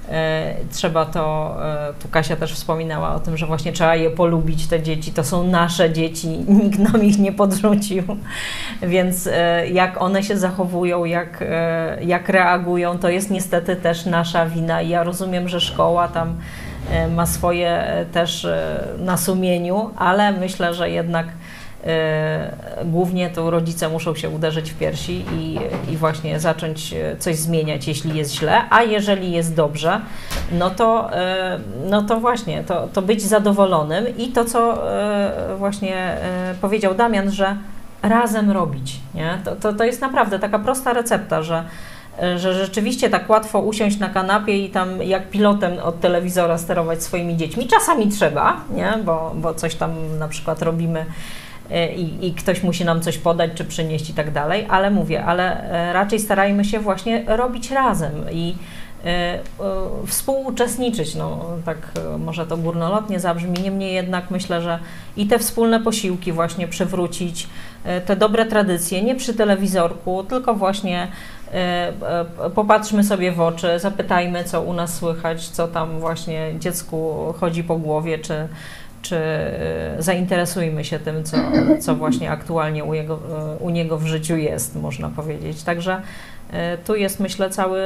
e, 0.09 0.55
trzeba 0.71 1.05
to, 1.05 1.55
e, 1.65 1.93
tu 2.01 2.07
Kasia 2.07 2.35
też 2.35 2.53
wspominała 2.53 3.15
o 3.15 3.19
tym, 3.19 3.37
że 3.37 3.45
właśnie 3.45 3.73
trzeba 3.73 3.95
je 3.95 4.09
polubić, 4.09 4.67
te 4.67 4.81
dzieci, 4.81 5.11
to 5.11 5.23
są 5.23 5.47
nasze 5.47 5.91
dzieci, 5.91 6.27
nikt 6.63 6.79
nam 6.79 7.03
ich 7.03 7.19
nie 7.19 7.31
podrzucił, 7.31 8.03
więc 8.81 9.29
jak 9.71 10.01
one 10.01 10.23
się 10.23 10.37
zachowują, 10.37 11.05
jak, 11.05 11.43
jak 12.01 12.29
reagują, 12.29 12.97
to 12.97 13.09
jest 13.09 13.31
niestety 13.31 13.75
też 13.75 14.05
nasza 14.05 14.45
wina. 14.45 14.81
I 14.81 14.89
ja 14.89 15.03
rozumiem, 15.03 15.49
że 15.49 15.61
szkoła 15.61 16.07
tam 16.07 16.37
ma 17.15 17.25
swoje 17.25 17.69
e, 17.69 18.05
też 18.05 18.45
e, 18.45 18.83
na 18.99 19.17
sumieniu, 19.17 19.89
ale 19.97 20.31
myślę, 20.31 20.73
że 20.73 20.89
jednak 20.89 21.27
Głównie 22.85 23.29
to 23.29 23.51
rodzice 23.51 23.89
muszą 23.89 24.15
się 24.15 24.29
uderzyć 24.29 24.71
w 24.71 24.77
piersi 24.77 25.25
i, 25.33 25.59
i 25.91 25.97
właśnie 25.97 26.39
zacząć 26.39 26.95
coś 27.19 27.35
zmieniać, 27.35 27.87
jeśli 27.87 28.17
jest 28.17 28.33
źle, 28.33 28.61
a 28.69 28.83
jeżeli 28.83 29.31
jest 29.31 29.55
dobrze, 29.55 30.01
no 30.51 30.69
to, 30.69 31.09
no 31.89 32.01
to 32.01 32.19
właśnie, 32.19 32.63
to, 32.63 32.87
to 32.87 33.01
być 33.01 33.21
zadowolonym 33.21 34.17
i 34.17 34.27
to, 34.27 34.45
co 34.45 34.83
właśnie 35.57 36.17
powiedział 36.61 36.95
Damian, 36.95 37.31
że 37.31 37.57
razem 38.03 38.51
robić. 38.51 38.99
Nie? 39.15 39.37
To, 39.45 39.55
to, 39.55 39.73
to 39.73 39.83
jest 39.83 40.01
naprawdę 40.01 40.39
taka 40.39 40.59
prosta 40.59 40.93
recepta, 40.93 41.41
że, 41.41 41.63
że 42.35 42.53
rzeczywiście 42.53 43.09
tak 43.09 43.29
łatwo 43.29 43.59
usiąść 43.59 43.99
na 43.99 44.09
kanapie 44.09 44.65
i 44.65 44.69
tam 44.69 45.03
jak 45.03 45.29
pilotem 45.29 45.79
od 45.79 45.99
telewizora 45.99 46.57
sterować 46.57 47.03
swoimi 47.03 47.37
dziećmi. 47.37 47.67
Czasami 47.67 48.07
trzeba, 48.07 48.61
nie? 48.75 48.93
Bo, 49.05 49.31
bo 49.35 49.53
coś 49.53 49.75
tam 49.75 50.17
na 50.19 50.27
przykład 50.27 50.61
robimy 50.61 51.05
e, 51.71 51.93
i, 51.93 52.27
i, 52.27 52.33
ktoś 52.33 52.63
musi 52.63 52.85
nam 52.85 53.01
coś 53.01 53.17
podać 53.17 53.51
czy 53.55 53.65
przynieść 53.65 54.09
i 54.09 54.13
tak 54.13 54.31
dalej, 54.31 54.65
ale 54.69 54.91
mówię, 54.91 55.25
ale 55.25 55.71
e, 55.71 55.93
raczej 55.93 56.19
starajmy 56.19 56.65
się 56.65 56.79
właśnie 56.79 57.23
robić 57.27 57.71
razem 57.71 58.11
i 58.31 58.55
e, 59.05 59.39
współuczestniczyć. 60.07 61.15
No, 61.15 61.45
tak 61.65 61.77
może 62.19 62.45
to 62.45 62.57
górnolotnie 62.57 63.19
zabrzmi, 63.19 63.59
niemniej 63.63 63.93
jednak 63.93 64.31
myślę, 64.31 64.61
że 64.61 64.79
i 65.17 65.27
te 65.27 65.39
wspólne 65.39 65.79
posiłki 65.79 66.31
właśnie 66.31 66.67
przywrócić, 66.67 67.47
te 68.05 68.15
dobre 68.15 68.45
tradycje, 68.45 69.03
nie 69.03 69.15
przy 69.15 69.33
telewizorku, 69.33 70.23
tylko 70.23 70.53
właśnie 70.53 71.07
popatrzmy 72.55 73.03
sobie 73.03 73.31
w 73.31 73.41
oczy, 73.41 73.79
zapytajmy, 73.79 74.43
co 74.43 74.61
u 74.61 74.73
nas 74.73 74.95
słychać, 74.95 75.47
co 75.49 75.67
tam 75.67 75.99
właśnie 75.99 76.51
dziecku 76.59 77.15
chodzi 77.39 77.63
po 77.63 77.77
głowie, 77.77 78.19
czy, 78.19 78.47
czy 79.01 79.19
zainteresujmy 79.99 80.83
się 80.83 80.99
tym, 80.99 81.23
co, 81.23 81.37
co 81.79 81.95
właśnie 81.95 82.31
aktualnie 82.31 82.83
u, 82.83 82.93
jego, 82.93 83.19
u 83.59 83.69
niego 83.69 83.97
w 83.97 84.05
życiu 84.05 84.37
jest, 84.37 84.75
można 84.75 85.09
powiedzieć. 85.09 85.63
Także 85.63 86.01
tu 86.85 86.95
jest, 86.95 87.19
myślę, 87.19 87.49
cały. 87.49 87.81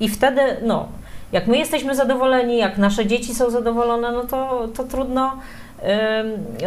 I 0.00 0.08
wtedy, 0.08 0.40
no, 0.62 0.88
jak 1.32 1.46
my 1.46 1.58
jesteśmy 1.58 1.96
zadowoleni, 1.96 2.58
jak 2.58 2.78
nasze 2.78 3.06
dzieci 3.06 3.34
są 3.34 3.50
zadowolone, 3.50 4.12
no 4.12 4.24
to, 4.24 4.68
to 4.76 4.84
trudno 4.84 5.32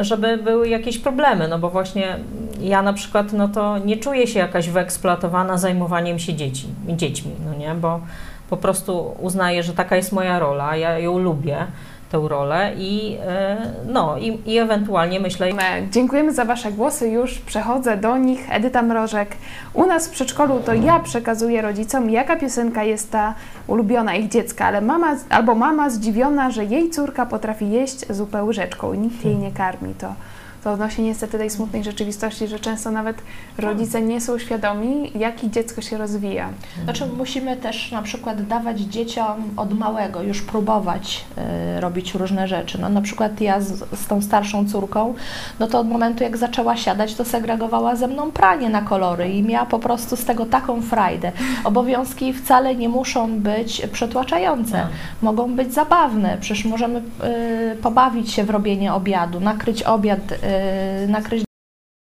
żeby 0.01 0.37
były 0.37 0.69
jakieś 0.69 0.99
problemy, 0.99 1.47
no 1.47 1.59
bo 1.59 1.69
właśnie 1.69 2.15
ja 2.61 2.81
na 2.81 2.93
przykład, 2.93 3.33
no 3.33 3.47
to 3.47 3.77
nie 3.77 3.97
czuję 3.97 4.27
się 4.27 4.39
jakaś 4.39 4.69
wyeksploatowana 4.69 5.57
zajmowaniem 5.57 6.19
się 6.19 6.33
dzieci, 6.33 6.67
dziećmi, 6.87 7.31
no 7.45 7.53
nie, 7.53 7.75
bo 7.75 7.99
po 8.49 8.57
prostu 8.57 9.15
uznaję, 9.19 9.63
że 9.63 9.73
taka 9.73 9.95
jest 9.95 10.11
moja 10.11 10.39
rola, 10.39 10.75
ja 10.75 10.99
ją 10.99 11.19
lubię, 11.19 11.57
tę 12.11 12.21
rolę 12.27 12.71
i, 12.77 13.17
e, 13.27 13.57
no, 13.87 14.17
i, 14.17 14.41
i 14.45 14.57
ewentualnie 14.57 15.19
myślę... 15.19 15.49
Dziękujemy 15.91 16.33
za 16.33 16.45
Wasze 16.45 16.71
głosy, 16.71 17.09
już 17.09 17.39
przechodzę 17.39 17.97
do 17.97 18.17
nich. 18.17 18.47
Edyta 18.51 18.81
Mrożek. 18.81 19.29
U 19.73 19.85
nas 19.85 20.07
w 20.07 20.11
przedszkolu 20.11 20.59
to 20.65 20.73
ja 20.73 20.99
przekazuję 20.99 21.61
rodzicom, 21.61 22.09
jaka 22.09 22.35
piosenka 22.35 22.83
jest 22.83 23.11
ta 23.11 23.33
ulubiona 23.67 24.15
ich 24.15 24.29
dziecka, 24.29 24.65
ale 24.65 24.81
mama 24.81 25.15
albo 25.29 25.55
mama 25.55 25.89
zdziwiona, 25.89 26.51
że 26.51 26.65
jej 26.65 26.89
córka 26.89 27.25
potrafi 27.25 27.69
jeść 27.69 28.13
zupę 28.13 28.43
łyżeczką 28.43 28.93
i 28.93 28.99
nikt 28.99 29.25
jej 29.25 29.37
nie 29.37 29.51
karmi. 29.51 29.93
To 29.93 30.13
to 30.63 30.71
odnosi 30.71 31.01
niestety 31.01 31.37
tej 31.37 31.49
smutnej 31.49 31.83
rzeczywistości, 31.83 32.47
że 32.47 32.59
często 32.59 32.91
nawet 32.91 33.21
rodzice 33.57 34.01
nie 34.01 34.21
są 34.21 34.39
świadomi, 34.39 35.11
jak 35.15 35.45
dziecko 35.45 35.81
się 35.81 35.97
rozwija. 35.97 36.49
Znaczy 36.83 37.05
musimy 37.17 37.57
też 37.57 37.91
na 37.91 38.01
przykład 38.01 38.47
dawać 38.47 38.79
dzieciom 38.79 39.43
od 39.57 39.79
małego, 39.79 40.21
już 40.21 40.41
próbować 40.41 41.25
y, 41.77 41.81
robić 41.81 42.13
różne 42.13 42.47
rzeczy. 42.47 42.81
No, 42.81 42.89
na 42.89 43.01
przykład 43.01 43.41
ja 43.41 43.61
z, 43.61 43.99
z, 43.99 44.07
tą 44.07 44.21
starszą 44.21 44.69
córką, 44.69 45.13
no 45.59 45.67
to 45.67 45.79
od 45.79 45.89
momentu 45.89 46.23
jak 46.23 46.37
zaczęła 46.37 46.77
siadać, 46.77 47.15
to 47.15 47.25
segregowała 47.25 47.95
ze 47.95 48.07
mną 48.07 48.31
pranie 48.31 48.69
na 48.69 48.81
kolory 48.81 49.29
i 49.29 49.43
miała 49.43 49.65
po 49.65 49.79
prostu 49.79 50.15
z 50.15 50.25
tego 50.25 50.45
taką 50.45 50.81
frajdę. 50.81 51.31
Obowiązki 51.63 52.33
wcale 52.33 52.75
nie 52.75 52.89
muszą 52.89 53.39
być 53.39 53.81
przytłaczające, 53.91 54.77
no. 54.77 54.87
mogą 55.21 55.55
być 55.55 55.73
zabawne. 55.73 56.37
Przecież 56.39 56.65
możemy 56.65 56.99
y, 57.73 57.75
pobawić 57.81 58.31
się 58.31 58.43
w 58.43 58.49
robienie 58.49 58.93
obiadu, 58.93 59.39
nakryć 59.39 59.83
obiad 59.83 60.19
Y, 60.31 60.48
nakryć 61.07 61.43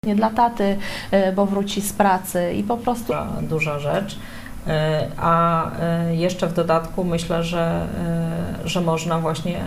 nie 0.06 0.16
dla 0.16 0.30
taty, 0.30 0.78
y, 1.14 1.32
bo 1.32 1.46
wróci 1.46 1.82
z 1.82 1.94
pracy 1.94 2.54
i 2.54 2.64
po 2.64 2.78
prostu... 2.78 3.14
Duża 3.42 3.80
rzecz. 3.80 4.14
Y, 4.14 4.20
a 5.18 5.72
jeszcze 6.12 6.48
w 6.48 6.54
dodatku 6.54 7.04
myślę, 7.04 7.44
że, 7.44 7.88
że 8.66 8.82
można 8.82 9.20
właśnie 9.20 9.60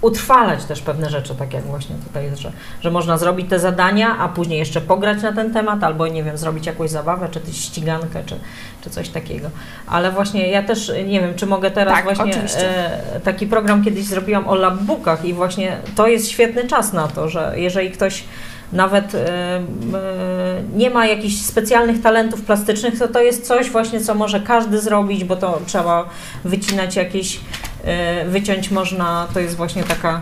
utrwalać 0.00 0.64
też 0.64 0.82
pewne 0.82 1.10
rzeczy, 1.10 1.34
tak 1.34 1.54
jak 1.54 1.64
właśnie 1.64 1.96
tutaj 2.06 2.24
jest, 2.24 2.38
że, 2.38 2.52
że 2.80 2.90
można 2.90 3.18
zrobić 3.18 3.50
te 3.50 3.58
zadania, 3.58 4.18
a 4.18 4.28
później 4.28 4.58
jeszcze 4.58 4.80
pograć 4.80 5.22
na 5.22 5.32
ten 5.32 5.52
temat, 5.52 5.84
albo 5.84 6.06
nie 6.06 6.24
wiem, 6.24 6.38
zrobić 6.38 6.66
jakąś 6.66 6.90
zabawę, 6.90 7.28
czy 7.30 7.52
ścigankę, 7.52 8.24
czy, 8.26 8.38
czy 8.80 8.90
coś 8.90 9.08
takiego. 9.08 9.50
Ale 9.86 10.12
właśnie 10.12 10.48
ja 10.48 10.62
też 10.62 10.92
nie 11.06 11.20
wiem, 11.20 11.34
czy 11.34 11.46
mogę 11.46 11.70
teraz 11.70 11.94
tak, 11.94 12.04
właśnie 12.04 12.42
e, 12.56 13.20
taki 13.24 13.46
program 13.46 13.84
kiedyś 13.84 14.04
zrobiłam 14.04 14.48
o 14.48 14.54
labbookach 14.54 15.24
i 15.24 15.34
właśnie 15.34 15.76
to 15.96 16.06
jest 16.06 16.28
świetny 16.28 16.64
czas 16.64 16.92
na 16.92 17.08
to, 17.08 17.28
że 17.28 17.52
jeżeli 17.56 17.90
ktoś 17.90 18.24
nawet 18.72 19.14
e, 19.14 19.18
e, 19.18 19.62
nie 20.76 20.90
ma 20.90 21.06
jakichś 21.06 21.36
specjalnych 21.36 22.02
talentów 22.02 22.42
plastycznych, 22.42 22.98
to 22.98 23.08
to 23.08 23.22
jest 23.22 23.46
coś 23.46 23.70
właśnie, 23.70 24.00
co 24.00 24.14
może 24.14 24.40
każdy 24.40 24.80
zrobić, 24.80 25.24
bo 25.24 25.36
to 25.36 25.60
trzeba 25.66 26.08
wycinać 26.44 26.96
jakieś, 26.96 27.40
wyciąć 28.26 28.70
można, 28.70 29.26
to 29.34 29.40
jest 29.40 29.56
właśnie 29.56 29.84
taka 29.84 30.20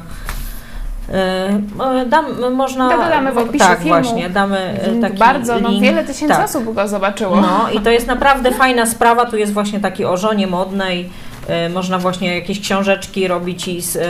Dam, 2.07 2.55
można. 2.55 2.91
To 2.91 2.97
dodamy 2.97 3.33
w 3.33 3.39
opisie 3.39 3.65
tak, 3.65 3.79
filmu. 3.79 3.95
właśnie, 3.95 4.31
damy 4.31 4.81
taki 5.01 5.19
Bardzo, 5.19 5.61
no 5.61 5.69
link. 5.69 5.83
wiele 5.83 6.05
tysięcy 6.05 6.35
tak. 6.35 6.45
osób 6.45 6.75
go 6.75 6.89
zobaczyło. 6.89 7.41
No 7.41 7.71
i 7.71 7.81
to 7.81 7.91
jest 7.91 8.07
naprawdę 8.17 8.53
fajna 8.53 8.87
sprawa, 8.87 9.27
tu 9.27 9.37
jest 9.37 9.53
właśnie 9.53 9.81
taki 9.81 10.05
o 10.05 10.17
żonie 10.17 10.47
modnej, 10.47 11.11
E, 11.49 11.69
można 11.69 11.99
właśnie 11.99 12.35
jakieś 12.35 12.61
książeczki 12.61 13.29
robić 13.29 13.69
i 13.69 13.83
z, 13.83 13.97
e, 13.97 14.01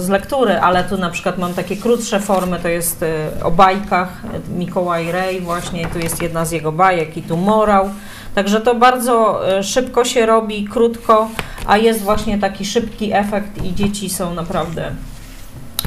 z 0.00 0.08
lektury, 0.08 0.58
ale 0.58 0.84
tu 0.84 0.96
na 0.96 1.10
przykład 1.10 1.38
mam 1.38 1.54
takie 1.54 1.76
krótsze 1.76 2.20
formy, 2.20 2.58
to 2.62 2.68
jest 2.68 3.02
e, 3.02 3.44
o 3.44 3.50
bajkach, 3.50 4.08
Mikołaj 4.56 5.12
Rej 5.12 5.40
właśnie, 5.40 5.86
tu 5.86 5.98
jest 5.98 6.22
jedna 6.22 6.44
z 6.44 6.52
jego 6.52 6.72
bajek 6.72 7.16
i 7.16 7.22
tu 7.22 7.36
morał. 7.36 7.90
Także 8.36 8.60
to 8.60 8.74
bardzo 8.74 9.40
szybko 9.62 10.04
się 10.04 10.26
robi, 10.26 10.64
krótko, 10.64 11.28
a 11.66 11.76
jest 11.76 12.02
właśnie 12.02 12.38
taki 12.38 12.64
szybki 12.64 13.12
efekt 13.12 13.64
i 13.64 13.74
dzieci 13.74 14.10
są 14.10 14.34
naprawdę, 14.34 14.90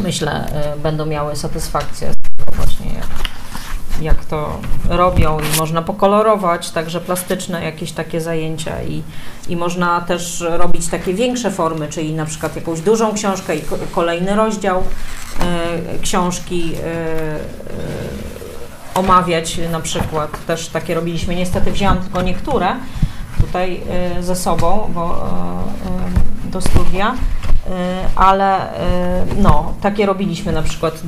myślę, 0.03 0.47
będą 0.83 1.05
miały 1.05 1.35
satysfakcję 1.35 2.11
z 2.11 2.15
tego 2.37 2.57
właśnie 2.57 2.91
jak 4.01 4.25
to 4.25 4.59
robią 4.89 5.37
i 5.39 5.57
można 5.57 5.81
pokolorować, 5.81 6.71
także 6.71 7.01
plastyczne 7.01 7.63
jakieś 7.63 7.91
takie 7.91 8.21
zajęcia 8.21 8.83
i, 8.83 9.03
i 9.49 9.55
można 9.55 10.01
też 10.01 10.43
robić 10.47 10.87
takie 10.87 11.13
większe 11.13 11.51
formy, 11.51 11.87
czyli 11.87 12.13
na 12.13 12.25
przykład 12.25 12.55
jakąś 12.55 12.81
dużą 12.81 13.13
książkę 13.13 13.55
i 13.55 13.61
kolejny 13.91 14.35
rozdział 14.35 14.79
y, 14.79 15.99
książki 16.01 16.73
omawiać 18.95 19.59
na 19.71 19.79
przykład. 19.79 20.45
Też 20.45 20.67
takie 20.67 20.95
robiliśmy, 20.95 21.35
niestety 21.35 21.71
wzięłam 21.71 21.97
tylko 21.97 22.21
niektóre 22.21 22.75
tutaj 23.41 23.81
ze 24.21 24.35
sobą, 24.35 24.91
bo 24.93 25.29
do 26.43 26.61
studia, 26.61 27.15
ale 28.15 28.73
no, 29.37 29.73
takie 29.81 30.05
robiliśmy 30.05 30.51
na 30.51 30.61
przykład. 30.61 31.01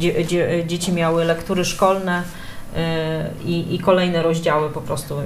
dzieci 0.66 0.94
miały 0.94 1.26
lektury 1.26 1.66
szkolne, 1.66 2.24
i, 3.46 3.76
i 3.76 3.80
kolejne 3.80 4.22
rozdziały 4.22 4.70
po 4.70 4.82
prostu 4.82 5.20
e, 5.20 5.24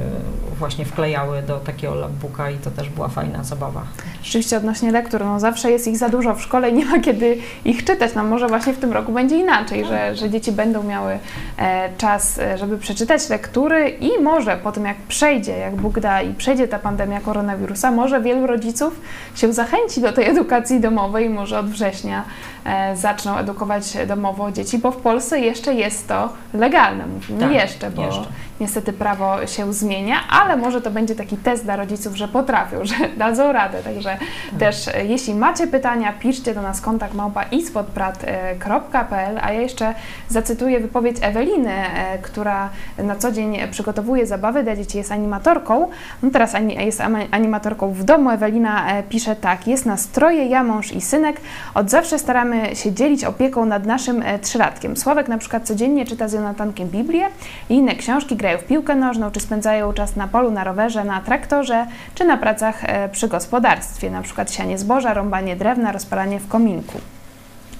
właśnie 0.59 0.85
wklejały 0.85 1.41
do 1.41 1.59
takiego 1.59 1.95
logbooka 1.95 2.51
i 2.51 2.57
to 2.57 2.71
też 2.71 2.89
była 2.89 3.07
fajna 3.07 3.43
zabawa. 3.43 3.83
Rzeczywiście 4.23 4.57
odnośnie 4.57 4.91
lektur, 4.91 5.25
no 5.25 5.39
zawsze 5.39 5.71
jest 5.71 5.87
ich 5.87 5.97
za 5.97 6.09
dużo 6.09 6.35
w 6.35 6.41
szkole 6.41 6.69
i 6.69 6.73
nie 6.73 6.85
ma 6.85 6.99
kiedy 6.99 7.37
ich 7.65 7.83
czytać. 7.83 8.15
No 8.15 8.23
może 8.23 8.47
właśnie 8.47 8.73
w 8.73 8.77
tym 8.77 8.93
roku 8.93 9.11
będzie 9.11 9.37
inaczej, 9.37 9.85
że, 9.85 10.15
że 10.15 10.29
dzieci 10.29 10.51
będą 10.51 10.83
miały 10.83 11.19
e, 11.57 11.89
czas, 11.97 12.39
e, 12.39 12.57
żeby 12.57 12.77
przeczytać 12.77 13.29
lektury 13.29 13.89
i 13.89 14.21
może 14.21 14.57
po 14.57 14.71
tym 14.71 14.85
jak 14.85 14.97
przejdzie, 14.97 15.57
jak 15.57 15.75
Bóg 15.75 15.99
da 15.99 16.21
i 16.21 16.33
przejdzie 16.33 16.67
ta 16.67 16.79
pandemia 16.79 17.19
koronawirusa, 17.19 17.91
może 17.91 18.21
wielu 18.21 18.47
rodziców 18.47 19.01
się 19.35 19.53
zachęci 19.53 20.01
do 20.01 20.13
tej 20.13 20.29
edukacji 20.29 20.79
domowej, 20.79 21.29
może 21.29 21.59
od 21.59 21.69
września 21.69 22.23
e, 22.65 22.97
zaczną 22.97 23.37
edukować 23.37 23.97
domowo 24.07 24.51
dzieci, 24.51 24.77
bo 24.77 24.91
w 24.91 24.97
Polsce 24.97 25.39
jeszcze 25.39 25.73
jest 25.73 26.07
to 26.07 26.29
legalne. 26.53 27.05
Mówimy 27.07 27.34
tak, 27.39 27.51
jeszcze, 27.51 27.91
bo 27.91 28.05
jeszcze 28.05 28.25
niestety 28.59 28.93
prawo 28.93 29.47
się 29.47 29.73
zmienia, 29.73 30.15
ale 30.29 30.57
może 30.57 30.81
to 30.81 30.91
będzie 30.91 31.15
taki 31.15 31.37
test 31.37 31.63
dla 31.63 31.75
rodziców, 31.75 32.15
że 32.15 32.27
potrafią, 32.27 32.85
że 32.85 32.95
dadzą 33.17 33.51
radę. 33.51 33.83
Także 33.83 34.17
też 34.59 34.87
e, 34.87 35.05
jeśli 35.05 35.35
macie 35.35 35.67
pytania, 35.67 36.13
piszcie 36.13 36.53
do 36.53 36.61
nas 36.61 36.81
kontakt 36.81 37.13
małpa 37.13 37.43
ispodprat.pl, 37.43 39.39
a 39.41 39.51
ja 39.51 39.61
jeszcze 39.61 39.93
zacytuję 40.29 40.79
wypowiedź 40.79 41.17
Eweliny, 41.21 41.73
e, 41.73 42.17
która 42.17 42.69
na 42.97 43.15
co 43.15 43.31
dzień 43.31 43.57
przygotowuje 43.71 44.27
zabawy 44.27 44.63
dla 44.63 44.75
dzieci, 44.75 44.97
jest 44.97 45.11
animatorką. 45.11 45.89
No 46.23 46.29
teraz 46.31 46.53
jest 46.77 47.01
animatorką 47.31 47.91
w 47.91 48.03
domu. 48.03 48.29
Ewelina 48.29 48.91
e, 48.91 49.03
pisze 49.03 49.35
tak, 49.35 49.67
jest 49.67 49.85
nas 49.85 50.07
troje, 50.07 50.45
ja, 50.45 50.63
mąż 50.63 50.91
i 50.91 51.01
synek. 51.01 51.41
Od 51.73 51.89
zawsze 51.89 52.19
staramy 52.19 52.75
się 52.75 52.91
dzielić 52.91 53.23
opieką 53.23 53.65
nad 53.65 53.85
naszym 53.85 54.21
e, 54.21 54.39
trzylatkiem. 54.39 54.97
Sławek 54.97 55.27
na 55.27 55.37
przykład 55.37 55.67
codziennie 55.67 56.05
czyta 56.05 56.27
z 56.27 56.33
Jonatankiem 56.33 56.89
Biblię 56.89 57.27
i 57.69 57.73
inne 57.73 57.95
książki, 57.95 58.35
grają 58.45 58.57
w 58.57 58.63
piłkę 58.63 58.95
nożną, 58.95 59.31
czy 59.31 59.39
spędzają 59.39 59.93
czas 59.93 60.15
na 60.15 60.27
polu, 60.27 60.51
na 60.51 60.63
rowerze, 60.63 61.03
na 61.03 61.21
traktorze, 61.21 61.85
czy 62.15 62.25
na 62.25 62.37
pracach 62.37 62.83
e, 62.83 63.09
przy 63.09 63.27
gospodarstwie, 63.27 64.11
na 64.11 64.21
przykład 64.21 64.51
sianie 64.51 64.77
zboża, 64.77 65.13
rąbanie 65.13 65.55
drewna, 65.55 65.91
rozpalanie 65.91 66.39
w 66.39 66.47
kominku. 66.47 66.97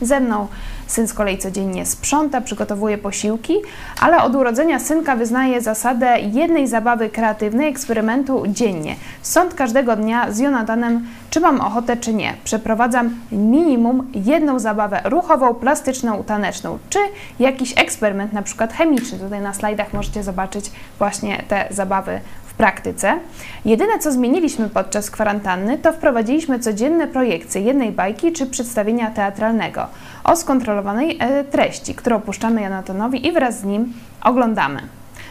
Ze 0.02 0.20
mną 0.20 0.48
syn 0.88 1.08
z 1.08 1.14
kolei 1.14 1.38
codziennie 1.38 1.86
sprząta, 1.86 2.42
przygotowuje 2.42 2.98
posiłki, 2.98 3.56
ale 4.02 4.24
od 4.24 4.36
urodzenia 4.36 4.80
synka 4.80 5.16
wyznaje 5.16 5.62
zasadę 5.62 6.20
jednej 6.20 6.68
zabawy 6.68 7.10
kreatywnej, 7.10 7.70
eksperymentu 7.70 8.44
dziennie. 8.48 8.96
Sąd 9.22 9.54
każdego 9.54 9.96
dnia 9.96 10.32
z 10.32 10.40
Jonatanem, 10.40 11.06
czy 11.30 11.40
mam 11.40 11.62
ochotę, 11.62 11.98
czy 11.98 12.14
nie. 12.14 12.34
Przeprowadzam 12.44 13.16
minimum 13.32 14.12
jedną 14.14 14.60
zabawę 14.60 15.02
ruchową, 15.06 15.54
plastyczną, 15.54 16.24
taneczną, 16.24 16.78
czy 16.90 17.00
jakiś 17.40 17.74
eksperyment, 17.78 18.34
na 18.34 18.42
przykład 18.42 18.74
chemiczny. 18.74 19.20
Tutaj 19.20 19.42
na 19.42 19.54
slajdach 19.54 19.94
możecie 19.94 20.24
zobaczyć 20.24 20.72
właśnie 21.00 21.44
te 21.48 21.68
zabawy 21.72 22.20
praktyce. 22.58 23.20
Jedyne, 23.66 24.00
co 24.00 24.12
zmieniliśmy 24.12 24.70
podczas 24.70 25.12
kwarantanny, 25.12 25.78
to 25.78 25.94
wprowadziliśmy 25.94 26.60
codzienne 26.60 27.08
projekcje 27.08 27.62
jednej 27.62 27.92
bajki 27.92 28.32
czy 28.32 28.46
przedstawienia 28.46 29.12
teatralnego 29.12 29.88
o 30.26 30.36
skontrolowanej 30.36 31.18
e, 31.20 31.44
treści, 31.44 31.96
którą 31.96 32.22
puszczamy 32.22 32.62
Jonatanowi 32.62 33.28
i 33.28 33.32
wraz 33.32 33.60
z 33.60 33.64
nim 33.64 33.94
oglądamy. 34.24 34.82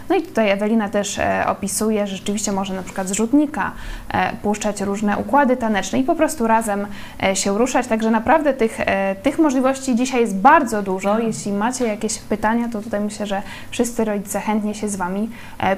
No 0.09 0.17
i 0.17 0.23
tutaj 0.23 0.51
Ewelina 0.51 0.89
też 0.89 1.19
e, 1.19 1.45
opisuje, 1.47 2.07
że 2.07 2.17
rzeczywiście 2.17 2.53
może 2.53 2.75
na 2.75 2.83
przykład 2.83 3.09
z 3.09 3.13
rzutnika 3.13 3.73
e, 4.09 4.37
puszczać 4.37 4.81
różne 4.81 5.19
układy 5.19 5.57
taneczne 5.57 5.99
i 5.99 6.03
po 6.03 6.15
prostu 6.15 6.47
razem 6.47 6.87
się 7.35 7.59
ruszać. 7.59 7.87
Także 7.87 8.11
naprawdę 8.11 8.55
tych, 8.55 8.79
tych 9.23 9.39
możliwości 9.39 9.97
dzisiaj 9.97 10.21
jest 10.21 10.37
bardzo 10.37 10.83
dużo. 10.83 11.19
Jeśli 11.19 11.53
macie 11.53 11.87
jakieś 11.87 12.19
pytania, 12.19 12.69
to 12.73 12.83
tutaj 12.83 13.01
myślę, 13.01 13.27
że 13.27 13.43
wszyscy 13.71 14.05
rodzice 14.05 14.41
chętnie 14.41 14.75
się 14.75 14.89
z 14.89 14.97
Wami 14.97 15.31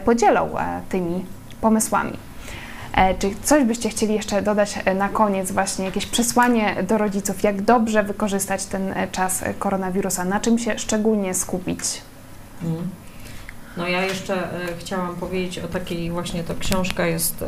podzielą 0.05 0.51
tymi 0.89 1.25
pomysłami. 1.61 2.13
E, 2.97 3.15
Czy 3.15 3.31
coś 3.43 3.65
byście 3.65 3.89
chcieli 3.89 4.15
jeszcze 4.15 4.43
dodać 4.43 4.75
e, 4.85 4.95
na 4.95 5.09
koniec, 5.09 5.53
właśnie 5.53 5.85
jakieś 5.85 6.07
przesłanie 6.07 6.77
do 6.89 6.99
rodziców, 6.99 7.43
jak 7.43 7.63
dobrze 7.63 8.03
wykorzystać 8.03 8.65
ten 8.65 8.93
e, 8.93 9.09
czas 9.09 9.45
koronawirusa, 9.59 10.25
na 10.25 10.41
czym 10.41 10.59
się 10.59 10.79
szczególnie 10.79 11.35
skupić? 11.35 11.81
Mm. 12.63 12.89
No 13.77 13.89
ja 13.89 14.05
jeszcze 14.05 14.49
chciałam 14.79 15.17
powiedzieć 15.17 15.59
o 15.59 15.69
takiej 15.69 16.11
właśnie, 16.11 16.45
to 16.45 16.55
książka 16.61 17.07
jest, 17.07 17.45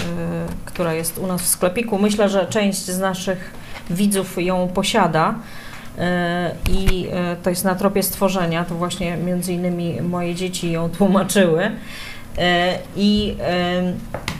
która 0.64 0.94
jest 0.94 1.18
u 1.18 1.26
nas 1.26 1.42
w 1.42 1.46
sklepiku. 1.46 1.99
Myślę, 1.99 2.28
że 2.28 2.46
część 2.46 2.78
z 2.78 2.99
naszych 2.99 3.51
widzów 3.90 4.42
ją 4.42 4.68
posiada 4.74 5.34
i 6.70 7.09
to 7.42 7.51
jest 7.51 7.64
na 7.64 7.74
tropie 7.74 8.03
stworzenia, 8.03 8.64
to 8.64 8.74
właśnie 8.74 9.16
między 9.16 9.53
innymi 9.53 10.03
moje 10.03 10.34
dzieci 10.34 10.72
ją 10.72 10.88
tłumaczyły. 10.90 11.70
E, 12.39 12.78
I 12.97 13.36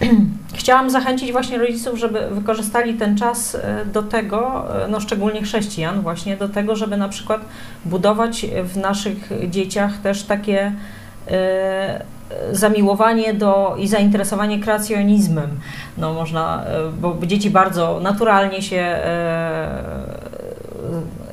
chciałam 0.55 0.91
zachęcić 0.91 1.33
właśnie 1.33 1.59
rodziców, 1.59 1.99
żeby 1.99 2.29
wykorzystali 2.31 2.95
ten 2.95 3.19
czas 3.19 3.55
e, 3.55 3.85
do 3.85 4.03
tego, 4.03 4.65
e, 4.85 4.89
no 4.89 5.01
szczególnie 5.01 5.43
chrześcijan, 5.43 6.01
właśnie 6.01 6.37
do 6.37 6.49
tego, 6.49 6.77
żeby 6.77 6.97
na 6.97 7.09
przykład 7.09 7.41
budować 7.85 8.47
w 8.65 8.77
naszych 8.77 9.31
dzieciach 9.51 9.99
też 9.99 10.23
takie 10.23 10.73
zamiłowanie 12.53 13.35
do 13.35 13.77
i 13.79 13.89
zainteresowanie 13.89 14.61
kreacjonizmem. 14.61 15.51
No 15.99 16.13
można, 16.13 16.65
bo 17.01 17.17
dzieci 17.27 17.51
bardzo 17.51 18.01
naturalnie 18.01 18.63
się 18.63 18.99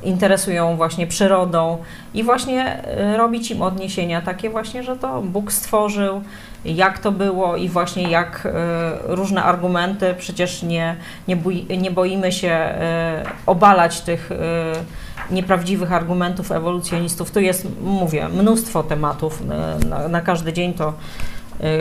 interesują 0.06 0.76
właśnie 0.76 1.06
przyrodą 1.06 1.78
i 2.14 2.22
właśnie 2.22 2.84
e, 2.84 3.16
robić 3.16 3.50
im 3.50 3.62
odniesienia 3.62 4.20
takie 4.22 4.50
właśnie, 4.50 4.82
że 4.82 4.96
to 4.96 5.22
Bóg 5.22 5.52
stworzył, 5.52 6.22
jak 6.64 6.98
to 6.98 7.12
było 7.12 7.56
i 7.56 7.68
właśnie 7.68 8.10
jak 8.10 8.46
e, 8.46 9.14
różne 9.14 9.42
argumenty, 9.42 10.14
przecież 10.18 10.62
nie, 10.62 10.96
nie, 11.28 11.36
boi, 11.36 11.78
nie 11.78 11.90
boimy 11.90 12.32
się 12.32 12.50
e, 12.50 13.22
obalać 13.46 14.00
tych 14.00 14.30
nieprawdziwych 15.30 15.92
argumentów 15.92 16.52
ewolucjonistów. 16.52 17.30
Tu 17.30 17.40
jest, 17.40 17.66
mówię, 17.80 18.28
mnóstwo 18.28 18.82
tematów 18.82 19.42
na, 19.88 20.08
na 20.08 20.20
każdy 20.20 20.52
dzień 20.52 20.74
to 20.74 20.92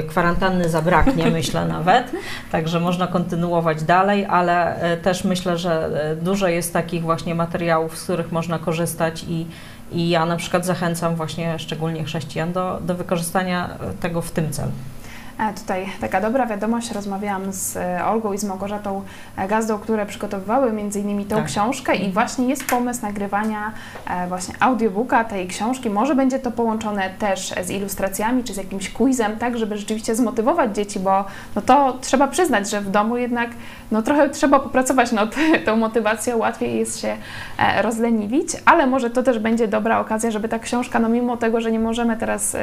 kwarantanny 0.07 0.69
zabraknie, 0.69 1.31
myślę 1.39 1.65
nawet, 1.65 2.11
także 2.51 2.79
można 2.79 3.07
kontynuować 3.07 3.83
dalej, 3.83 4.25
ale 4.25 4.81
e, 4.81 4.97
też 4.97 5.23
myślę, 5.23 5.57
że 5.57 6.01
e, 6.11 6.15
dużo 6.15 6.47
jest 6.47 6.73
takich 6.73 7.01
właśnie 7.01 7.35
materiałów, 7.35 7.97
z 7.97 8.03
których 8.03 8.31
można 8.31 8.59
korzystać 8.59 9.25
i, 9.29 9.45
i 9.91 10.09
ja 10.09 10.25
na 10.25 10.37
przykład 10.37 10.65
zachęcam 10.65 11.15
właśnie 11.15 11.59
szczególnie 11.59 12.03
chrześcijan 12.03 12.53
do, 12.53 12.79
do 12.81 12.95
wykorzystania 12.95 13.69
tego 13.99 14.21
w 14.21 14.31
tym 14.31 14.51
celu. 14.51 14.71
Tutaj 15.37 15.85
taka 16.01 16.21
dobra 16.21 16.45
wiadomość, 16.45 16.91
rozmawiałam 16.91 17.53
z 17.53 17.77
e, 17.77 18.05
Olgą 18.05 18.33
i 18.33 18.37
z 18.37 18.43
Małgorzatą 18.43 19.01
Gazdą, 19.49 19.79
które 19.79 20.05
przygotowywały 20.05 20.73
między 20.73 20.99
innymi 20.99 21.25
tą 21.25 21.35
Tak. 21.35 21.45
książkę 21.45 21.95
i 21.95 22.11
właśnie 22.11 22.47
jest 22.47 22.67
pomysł 22.67 23.01
nagrywania 23.01 23.71
e, 24.09 24.27
właśnie 24.27 24.53
audiobooka 24.59 25.23
tej 25.23 25.47
książki. 25.47 25.89
Może 25.89 26.15
będzie 26.15 26.39
to 26.39 26.51
połączone 26.51 27.09
też 27.19 27.53
z 27.63 27.69
ilustracjami 27.69 28.43
czy 28.43 28.53
z 28.53 28.57
jakimś 28.57 28.89
quizem, 28.89 29.37
tak 29.37 29.57
żeby 29.57 29.77
rzeczywiście 29.77 30.15
zmotywować 30.15 30.75
dzieci, 30.75 30.99
bo 30.99 31.25
no 31.55 31.61
to 31.61 31.97
trzeba 32.01 32.27
przyznać, 32.27 32.69
że 32.69 32.81
w 32.81 32.91
domu 32.91 33.17
jednak 33.17 33.49
no 33.91 34.01
trochę 34.01 34.29
trzeba 34.29 34.59
popracować 34.59 35.11
nad 35.11 35.35
tą 35.65 35.75
motywacją, 35.75 36.37
łatwiej 36.37 36.79
jest 36.79 36.99
się 36.99 37.17
e, 37.57 37.81
rozleniwić, 37.81 38.49
ale 38.65 38.87
może 38.87 39.09
to 39.09 39.23
też 39.23 39.39
będzie 39.39 39.67
dobra 39.67 39.99
okazja, 39.99 40.31
żeby 40.31 40.49
ta 40.49 40.59
książka, 40.59 40.99
no 40.99 41.09
mimo 41.09 41.37
tego, 41.37 41.61
że 41.61 41.71
nie 41.71 41.79
możemy 41.79 42.17
teraz 42.17 42.57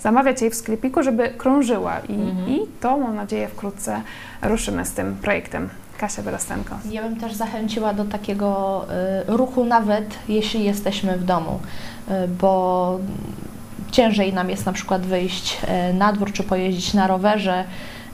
zamawiać 0.00 0.40
jej 0.42 0.50
w 0.50 0.54
sklepiku, 0.54 1.02
żeby 1.02 1.28
krążyła 1.28 2.00
i, 2.12 2.14
Mhm. 2.14 2.48
i 2.48 2.60
to 2.80 2.98
mam 2.98 3.14
nadzieję 3.16 3.48
wkrótce 3.48 4.00
ruszymy 4.42 4.84
z 4.86 4.92
tym 4.92 5.16
projektem. 5.22 5.68
Kasia 5.98 6.22
Wyrostenko. 6.22 6.74
Ja 6.90 7.02
bym 7.02 7.16
też 7.16 7.34
zachęciła 7.34 7.94
do 7.94 8.04
takiego 8.04 8.84
y, 9.28 9.36
ruchu 9.36 9.64
nawet 9.64 10.04
jeśli 10.28 10.64
jesteśmy 10.64 11.18
w 11.18 11.24
domu, 11.24 11.60
y, 12.24 12.28
bo 12.28 12.98
ciężej 13.90 14.32
nam 14.32 14.50
jest 14.50 14.66
na 14.66 14.72
przykład 14.72 15.02
wyjść 15.02 15.58
y, 15.90 15.94
na 15.94 16.12
dwór 16.12 16.32
czy 16.32 16.42
pojeździć 16.42 16.94
na 16.94 17.06
rowerze, 17.06 17.64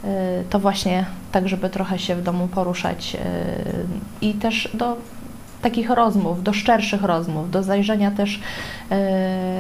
y, 0.04 0.08
to 0.50 0.58
właśnie 0.58 1.04
tak, 1.32 1.48
żeby 1.48 1.70
trochę 1.70 1.98
się 1.98 2.16
w 2.16 2.22
domu 2.22 2.48
poruszać 2.48 3.14
y, 3.14 3.18
i 4.26 4.34
też 4.34 4.68
do 4.74 4.96
takich 5.70 5.90
rozmów, 5.90 6.42
do 6.42 6.52
szczerszych 6.52 7.02
rozmów, 7.02 7.50
do 7.50 7.62
zajrzenia 7.62 8.10
też 8.10 8.34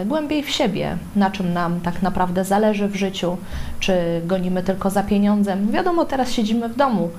y, 0.02 0.06
głębiej 0.06 0.42
w 0.42 0.50
siebie, 0.50 0.96
na 1.16 1.30
czym 1.30 1.52
nam 1.52 1.80
tak 1.80 2.02
naprawdę 2.02 2.44
zależy 2.44 2.88
w 2.88 2.96
życiu, 2.96 3.36
czy 3.80 3.92
gonimy 4.26 4.62
tylko 4.62 4.90
za 4.90 5.02
pieniądzem. 5.02 5.70
Wiadomo, 5.72 6.04
teraz 6.04 6.32
siedzimy 6.32 6.68
w 6.68 6.76
domu, 6.76 7.10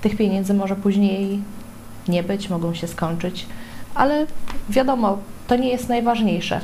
tych 0.00 0.16
pieniędzy 0.16 0.54
może 0.54 0.76
później 0.76 1.40
nie 2.08 2.22
być, 2.22 2.50
mogą 2.50 2.74
się 2.74 2.86
skończyć, 2.86 3.46
ale 3.94 4.26
wiadomo, 4.68 5.18
to 5.46 5.56
nie 5.56 5.68
jest 5.68 5.88
najważniejsze. 5.88 6.60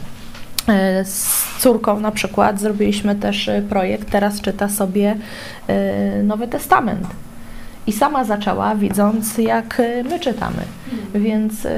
E, 0.68 1.04
Z 1.04 1.42
córką 1.58 2.00
na 2.00 2.10
przykład 2.10 2.60
zrobiliśmy 2.60 3.14
też 3.14 3.48
e, 3.48 3.62
projekt, 3.62 4.10
teraz 4.10 4.40
czyta 4.40 4.68
sobie 4.68 5.16
e, 5.68 6.22
Nowy 6.22 6.48
Testament. 6.48 7.06
I 7.86 7.92
sama 7.92 8.24
zaczęła, 8.24 8.74
widząc, 8.74 9.38
jak 9.38 9.80
e, 9.80 10.04
my 10.04 10.20
czytamy. 10.20 10.62
Więc 11.14 11.66
e, 11.66 11.70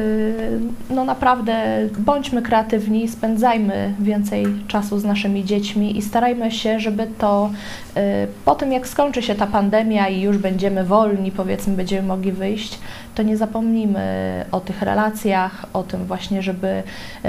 no 0.91 1.05
naprawdę 1.05 1.55
bądźmy 1.99 2.43
kreatywni, 2.43 3.09
spędzajmy 3.09 3.95
więcej 4.01 4.47
czasu 4.69 4.99
z 4.99 5.05
naszymi 5.05 5.45
dziećmi 5.45 5.99
i 5.99 6.03
starajmy 6.03 6.51
się, 6.51 6.81
żeby 6.81 7.07
to 7.19 7.51
e, 7.97 8.27
po 8.45 8.55
tym, 8.55 8.73
jak 8.73 8.89
skończy 8.89 9.23
się 9.23 9.35
ta 9.35 9.47
pandemia 9.47 10.09
i 10.09 10.21
już 10.21 10.39
będziemy 10.39 10.85
wolni, 10.85 11.33
powiedzmy, 11.33 11.77
będziemy 11.77 12.09
mogli 12.09 12.33
wyjść, 12.33 12.79
to 13.15 13.23
nie 13.23 13.37
zapomnijmy 13.37 14.45
o 14.53 14.61
tych 14.61 14.83
relacjach, 14.83 15.67
o 15.73 15.83
tym 15.83 16.05
właśnie, 16.05 16.43
żeby 16.43 16.83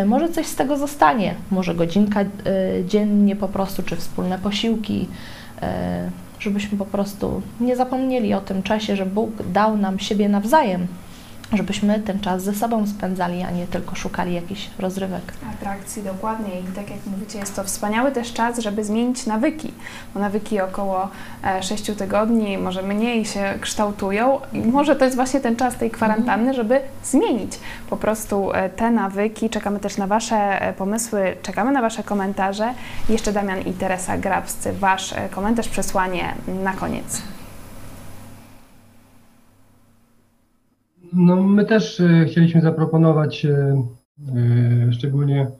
może 0.05 0.29
coś 0.29 0.45
z 0.45 0.55
tego 0.55 0.77
zostanie, 0.77 1.33
może 1.51 1.75
godzinka 1.75 2.19
dziennie 2.85 3.35
po 3.35 3.47
prostu, 3.47 3.83
czy 3.83 3.95
wspólne 3.95 4.37
posiłki, 4.37 5.07
żebyśmy 6.45 6.77
po 6.77 6.85
prostu 6.85 7.41
nie 7.59 7.75
zapomnieli 7.75 8.33
o 8.33 8.41
tym 8.41 8.63
czasie, 8.63 8.95
że 8.95 9.05
Bóg 9.05 9.31
dał 9.53 9.77
nam 9.77 9.99
siebie 9.99 10.29
nawzajem 10.29 10.87
żebyśmy 11.53 11.99
ten 11.99 12.19
czas 12.19 12.43
ze 12.43 12.53
sobą 12.53 12.87
spędzali, 12.87 13.43
a 13.43 13.51
nie 13.51 13.67
tylko 13.67 13.95
szukali 13.95 14.33
jakichś 14.33 14.69
rozrywek. 14.79 15.33
Atrakcji, 15.53 16.03
dokładnie. 16.03 16.59
I 16.59 16.63
tak 16.63 16.89
jak 16.89 16.99
mówicie, 17.05 17.39
jest 17.39 17.55
to 17.55 17.63
wspaniały 17.63 18.11
też 18.11 18.33
czas, 18.33 18.59
żeby 18.59 18.83
zmienić 18.83 19.25
nawyki. 19.25 19.73
Bo 20.13 20.19
nawyki 20.19 20.61
około 20.61 21.09
6 21.61 21.91
tygodni, 21.97 22.57
może 22.57 22.81
mniej 22.81 23.25
się 23.25 23.53
kształtują 23.61 24.39
i 24.53 24.59
może 24.59 24.95
to 24.95 25.05
jest 25.05 25.15
właśnie 25.15 25.39
ten 25.39 25.55
czas 25.55 25.75
tej 25.75 25.91
kwarantanny, 25.91 26.53
żeby 26.53 26.81
zmienić 27.03 27.59
po 27.89 27.97
prostu 27.97 28.53
e, 28.53 28.69
te 28.69 28.91
nawyki. 28.91 29.49
Czekamy 29.49 29.79
też 29.79 29.97
na 29.97 30.07
Wasze 30.07 30.61
e, 30.61 30.73
pomysły, 30.73 31.35
czekamy 31.41 31.71
na 31.71 31.81
Wasze 31.81 32.03
komentarze. 32.03 32.73
Jeszcze 33.09 33.33
Damian 33.33 33.61
i 33.61 33.73
Teresa 33.73 34.17
Grabscy, 34.17 34.73
Wasz 34.73 35.13
e, 35.13 35.29
komentarz, 35.29 35.69
przesłanie 35.69 36.35
na 36.63 36.73
koniec. 36.73 37.34
No, 41.15 41.43
my 41.43 41.65
też 41.65 41.99
e, 41.99 42.25
chcieliśmy 42.25 42.61
zaproponować 42.61 43.45
e, 43.45 43.83
e, 44.35 44.93
szczególnie 44.93 45.51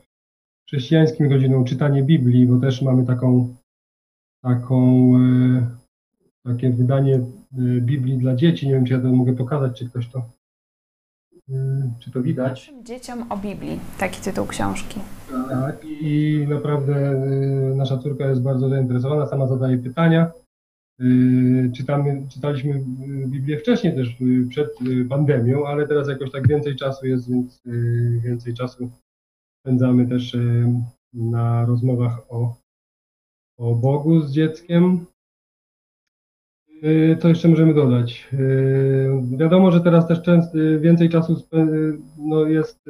chrześcijańskim 0.67 1.31
rodzinom 1.31 1.65
czytanie 1.65 2.03
Biblii, 2.03 2.45
bo 2.45 2.59
też 2.59 2.81
mamy 2.81 3.05
taką, 3.05 3.55
taką 4.43 5.11
takie 6.43 6.69
wydanie 6.69 7.19
Biblii 7.81 8.17
dla 8.17 8.35
dzieci. 8.35 8.67
Nie 8.67 8.73
wiem, 8.73 8.85
czy 8.85 8.93
ja 8.93 8.99
to 8.99 9.07
mogę 9.07 9.33
pokazać, 9.33 9.79
czy 9.79 9.89
ktoś 9.89 10.07
to, 10.07 10.21
czy 11.99 12.11
to 12.11 12.21
widać. 12.21 12.71
Dzieciom 12.83 13.31
o 13.31 13.37
Biblii, 13.37 13.79
taki 13.99 14.21
tytuł 14.21 14.45
książki. 14.45 14.99
Tak, 15.49 15.85
i 15.85 16.45
naprawdę 16.49 17.21
nasza 17.75 17.97
córka 17.97 18.27
jest 18.27 18.41
bardzo 18.41 18.69
zainteresowana, 18.69 19.27
sama 19.27 19.47
zadaje 19.47 19.77
pytania. 19.77 20.31
Y, 21.01 21.71
Czytamy, 21.75 22.27
czytaliśmy 22.29 22.73
y, 22.73 23.27
Biblię 23.27 23.59
wcześniej 23.59 23.95
też 23.95 24.21
y, 24.21 24.47
przed 24.49 24.69
pandemią, 25.09 25.65
ale 25.65 25.87
teraz 25.87 26.07
jakoś 26.07 26.31
tak 26.31 26.47
więcej 26.47 26.75
czasu 26.75 27.07
jest, 27.07 27.29
więc 27.31 27.61
więcej 28.23 28.53
czasu 28.53 28.91
spędzamy 29.61 30.07
też 30.07 30.37
na 31.13 31.65
rozmowach 31.65 32.19
o, 32.29 32.55
o 33.57 33.75
Bogu 33.75 34.21
z 34.21 34.31
dzieckiem. 34.31 35.05
Co 37.19 37.29
jeszcze 37.29 37.47
możemy 37.47 37.73
dodać? 37.73 38.29
Wiadomo, 39.37 39.71
że 39.71 39.81
teraz 39.81 40.07
też 40.07 40.21
często 40.21 40.57
więcej 40.79 41.09
czasu 41.09 41.47
no 42.17 42.45
jest 42.45 42.85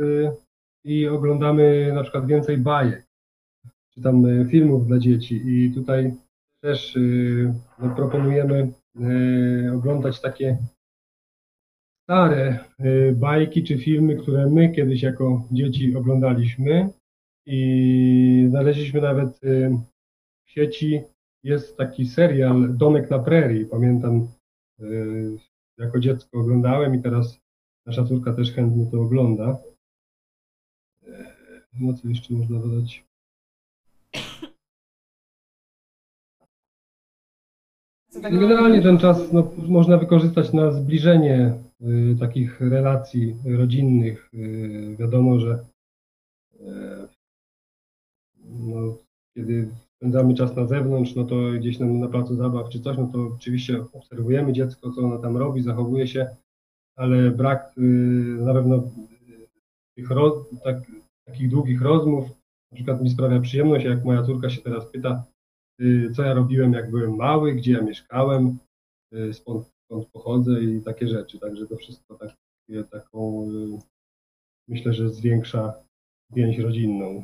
i 0.83 1.07
oglądamy 1.07 1.91
na 1.93 2.03
przykład 2.03 2.27
więcej 2.27 2.57
bajek, 2.57 3.07
czy 3.93 4.01
tam 4.01 4.23
filmów 4.49 4.87
dla 4.87 4.99
dzieci 4.99 5.41
i 5.45 5.71
tutaj 5.73 6.13
też 6.65 6.95
y, 6.95 7.53
no, 7.79 7.95
proponujemy 7.95 8.71
y, 9.67 9.73
oglądać 9.73 10.21
takie 10.21 10.57
stare 12.03 12.59
y, 12.79 13.15
bajki 13.15 13.63
czy 13.63 13.77
filmy, 13.77 14.15
które 14.15 14.49
my 14.49 14.71
kiedyś 14.71 15.03
jako 15.03 15.47
dzieci 15.51 15.95
oglądaliśmy 15.95 16.89
i 17.45 18.47
znaleźliśmy 18.49 19.01
nawet 19.01 19.39
w 20.45 20.51
sieci 20.51 21.01
jest 21.43 21.77
taki 21.77 22.05
serial 22.05 22.77
Domek 22.77 23.09
na 23.09 23.19
prerii, 23.19 23.65
pamiętam 23.65 24.27
jako 25.77 25.99
dziecko 25.99 26.39
oglądałem 26.39 26.95
i 26.95 27.01
teraz 27.01 27.39
nasza 27.85 28.03
córka 28.03 28.33
też 28.33 28.51
chętnie 28.51 28.85
to 28.91 29.01
ogląda. 29.01 29.57
No 31.79 31.93
co 31.93 32.07
jeszcze 32.07 32.33
można 32.33 32.59
dodać? 32.59 33.05
Generalnie 38.21 38.81
ten 38.81 38.97
czas 38.97 39.33
no, 39.33 39.51
można 39.67 39.97
wykorzystać 39.97 40.53
na 40.53 40.71
zbliżenie 40.71 41.53
y, 41.81 42.15
takich 42.19 42.61
relacji 42.61 43.35
rodzinnych. 43.45 44.29
Y, 44.33 44.95
wiadomo, 44.99 45.39
że 45.39 45.65
y, 46.53 46.65
no, 48.45 48.97
kiedy 49.37 49.69
spędzamy 49.95 50.33
czas 50.33 50.55
na 50.55 50.65
zewnątrz, 50.65 51.15
no 51.15 51.23
to 51.23 51.35
gdzieś 51.59 51.79
na, 51.79 51.85
na 51.85 52.07
placu 52.07 52.35
zabaw 52.35 52.69
czy 52.69 52.79
coś, 52.79 52.97
no 52.97 53.09
to 53.13 53.19
oczywiście 53.35 53.85
obserwujemy 53.93 54.53
dziecko, 54.53 54.91
co 54.91 55.01
ono 55.01 55.17
tam 55.17 55.37
robi, 55.37 55.61
zachowuje 55.61 56.07
się, 56.07 56.35
ale 56.95 57.31
brak 57.31 57.73
y, 57.77 57.81
na 58.39 58.53
pewno 58.53 58.75
y, 58.75 59.47
tych 59.97 60.09
roz, 60.09 60.33
tak, 60.63 60.77
takich 61.27 61.49
długich 61.49 61.81
rozmów, 61.81 62.29
na 62.71 62.75
przykład 62.75 63.01
mi 63.01 63.09
sprawia 63.09 63.39
przyjemność, 63.39 63.85
jak 63.85 64.05
moja 64.05 64.23
córka 64.23 64.49
się 64.49 64.61
teraz 64.61 64.91
pyta, 64.91 65.23
co 66.15 66.23
ja 66.23 66.33
robiłem, 66.33 66.73
jak 66.73 66.91
byłem 66.91 67.15
mały, 67.15 67.53
gdzie 67.53 67.71
ja 67.71 67.81
mieszkałem, 67.81 68.57
y, 69.13 69.33
skąd, 69.33 69.65
skąd 69.85 70.07
pochodzę 70.07 70.61
i 70.63 70.81
takie 70.81 71.07
rzeczy. 71.07 71.39
Także 71.39 71.67
to 71.67 71.75
wszystko 71.77 72.15
tak, 72.15 72.29
taką, 72.91 73.47
y, 73.75 73.79
myślę, 74.67 74.93
że 74.93 75.09
zwiększa 75.09 75.73
więź 76.33 76.59
rodzinną. 76.59 77.23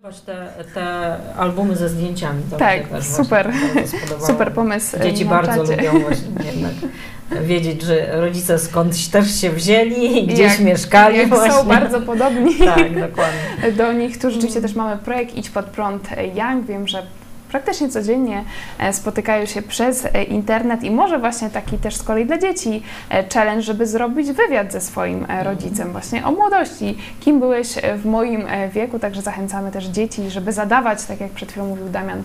Zobacz 0.00 0.20
te, 0.20 0.64
te 0.74 0.84
albumy 1.36 1.76
ze 1.76 1.88
zdjęciami. 1.88 2.42
To 2.50 2.56
Tak, 2.56 2.88
też 2.88 3.04
super. 3.04 3.52
Super 4.26 4.52
pomysł. 4.52 4.96
Dzieci 5.02 5.24
na 5.24 5.30
bardzo 5.30 5.66
czacie. 5.66 5.76
lubią 5.92 6.00
właśnie 6.04 6.28
jednak 6.52 6.72
wiedzieć, 7.42 7.82
że 7.82 8.20
rodzice 8.20 8.58
skądś 8.58 9.08
też 9.08 9.40
się 9.40 9.50
wzięli 9.50 10.18
i 10.18 10.26
gdzieś 10.26 10.38
Jak- 10.52 10.60
mieszkali 10.60 11.18
Jak 11.18 11.28
właśnie. 11.28 11.52
są 11.52 11.64
bardzo 11.68 12.00
podobni 12.00 12.54
Tak, 12.74 13.00
dokładnie. 13.00 13.72
do 13.76 13.92
nich. 13.92 14.18
Tu 14.18 14.30
rzeczywiście 14.30 14.60
też 14.60 14.74
mamy 14.74 14.96
projekt 15.02 15.34
Idź 15.36 15.50
pod 15.50 15.66
prąd 15.66 16.08
Young. 16.34 16.66
Wiem, 16.66 16.88
że 16.88 17.06
praktycznie 17.48 17.88
codziennie 17.88 18.44
e, 18.78 18.92
spotykają 18.92 19.46
się 19.46 19.62
przez 19.62 20.04
e, 20.04 20.24
internet 20.24 20.82
i 20.82 20.90
może 20.90 21.18
właśnie 21.18 21.50
taki 21.50 21.78
też 21.78 21.96
z 21.96 22.02
kolei 22.02 22.26
dla 22.26 22.38
dzieci 22.38 22.82
e, 23.10 23.24
challenge, 23.34 23.62
żeby 23.62 23.86
zrobić 23.86 24.32
wywiad 24.32 24.72
ze 24.72 24.80
swoim 24.80 25.26
rodzicem 25.42 25.92
właśnie 25.92 26.26
o 26.26 26.32
młodości. 26.32 26.98
Kim 27.20 27.40
byłeś 27.40 27.68
w 27.96 28.06
moim 28.06 28.44
wieku? 28.72 28.98
Także 28.98 29.22
zachęcamy 29.22 29.70
też 29.70 29.84
dzieci, 29.84 30.30
żeby 30.30 30.52
zadawać, 30.52 31.04
tak 31.04 31.20
jak 31.20 31.30
przed 31.30 31.50
chwilą 31.50 31.66
mówił 31.66 31.88
Damian, 31.88 32.22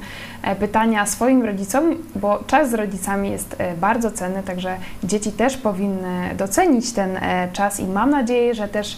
pytania 0.60 1.06
swoim 1.06 1.44
rodzicom, 1.44 1.96
bo 2.16 2.44
czas 2.48 2.70
z 2.70 2.74
rodzicami 2.74 3.32
jest 3.32 3.56
bardzo 3.78 4.12
cenny, 4.12 4.44
także 4.44 4.78
dzieci 5.04 5.32
też 5.32 5.58
powinny 5.58 6.36
docenić 6.36 6.94
ten 6.94 7.20
czas 7.54 7.80
i 7.80 7.86
mam 7.86 8.10
nadzieję, 8.10 8.54
że 8.54 8.68
też 8.68 8.98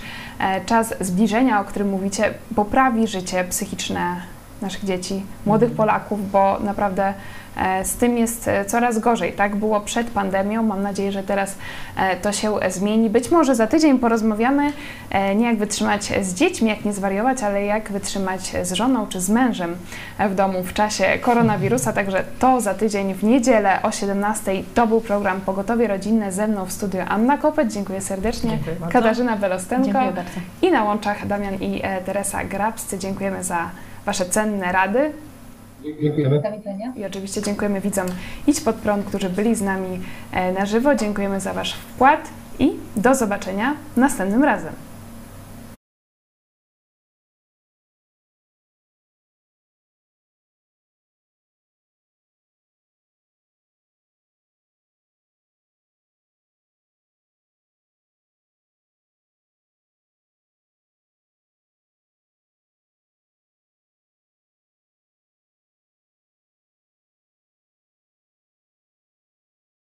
czas 0.65 0.93
zbliżenia, 0.99 1.61
o 1.61 1.63
którym 1.63 1.89
mówicie, 1.89 2.33
poprawi 2.55 3.07
życie 3.07 3.43
psychiczne 3.49 4.32
naszych 4.63 4.85
dzieci, 4.85 5.23
młodych 5.45 5.71
Polaków, 5.71 6.31
bo 6.31 6.59
naprawdę 6.59 7.13
e, 7.57 7.85
z 7.85 7.95
tym 7.95 8.17
jest 8.17 8.47
e, 8.47 8.65
coraz 8.65 8.99
gorzej. 8.99 9.33
Tak 9.33 9.55
było 9.55 9.81
przed 9.81 10.09
pandemią. 10.09 10.63
Mam 10.63 10.81
nadzieję, 10.81 11.11
że 11.11 11.23
teraz 11.23 11.55
e, 11.97 12.15
to 12.15 12.31
się 12.31 12.55
zmieni. 12.69 13.09
Być 13.09 13.31
może 13.31 13.55
za 13.55 13.67
tydzień 13.67 13.99
porozmawiamy 13.99 14.71
nie 15.35 15.45
jak 15.45 15.57
wytrzymać 15.57 16.13
z 16.21 16.33
dziećmi, 16.33 16.69
jak 16.69 16.85
nie 16.85 16.93
zwariować, 16.93 17.43
ale 17.43 17.65
jak 17.65 17.91
wytrzymać 17.91 18.53
z 18.63 18.73
żoną 18.73 19.07
czy 19.07 19.21
z 19.21 19.29
mężem 19.29 19.75
w 20.29 20.35
domu 20.35 20.63
w 20.63 20.73
czasie 20.73 21.05
koronawirusa. 21.21 21.93
Także 21.93 22.23
to 22.39 22.61
za 22.61 22.73
tydzień 22.73 23.13
w 23.13 23.23
niedzielę 23.23 23.79
o 23.83 23.89
17:00. 23.89 24.63
To 24.73 24.87
był 24.87 25.01
program 25.01 25.41
Pogotowie 25.41 25.87
Rodzinne 25.87 26.31
ze 26.31 26.47
mną 26.47 26.65
w 26.65 26.71
studiu 26.71 27.01
Anna 27.07 27.37
Kopeć. 27.37 27.73
Dziękuję 27.73 28.01
serdecznie. 28.01 28.49
Dziękuję. 28.49 28.75
Katarzyna 28.91 29.37
Belostenko. 29.37 29.99
I 30.61 30.71
na 30.71 30.83
łączach 30.83 31.27
Damian 31.27 31.55
i 31.55 31.81
Teresa 32.05 32.43
Grabscy. 32.43 32.99
Dziękujemy 32.99 33.43
za 33.43 33.69
Wasze 34.05 34.25
cenne 34.25 34.71
rady 34.71 35.11
Dziękujemy. 36.01 36.41
Do 36.41 36.51
widzenia. 36.51 36.93
i 36.95 37.05
oczywiście 37.05 37.41
dziękujemy 37.41 37.81
widzom 37.81 38.07
Idź 38.47 38.61
Pod 38.61 38.75
Prąd, 38.75 39.05
którzy 39.05 39.29
byli 39.29 39.55
z 39.55 39.61
nami 39.61 39.99
e, 40.31 40.51
na 40.51 40.65
żywo. 40.65 40.95
Dziękujemy 40.95 41.39
za 41.39 41.53
Wasz 41.53 41.73
wkład 41.73 42.29
i 42.59 42.71
do 42.95 43.15
zobaczenia 43.15 43.75
następnym 43.97 44.43
razem. 44.43 44.73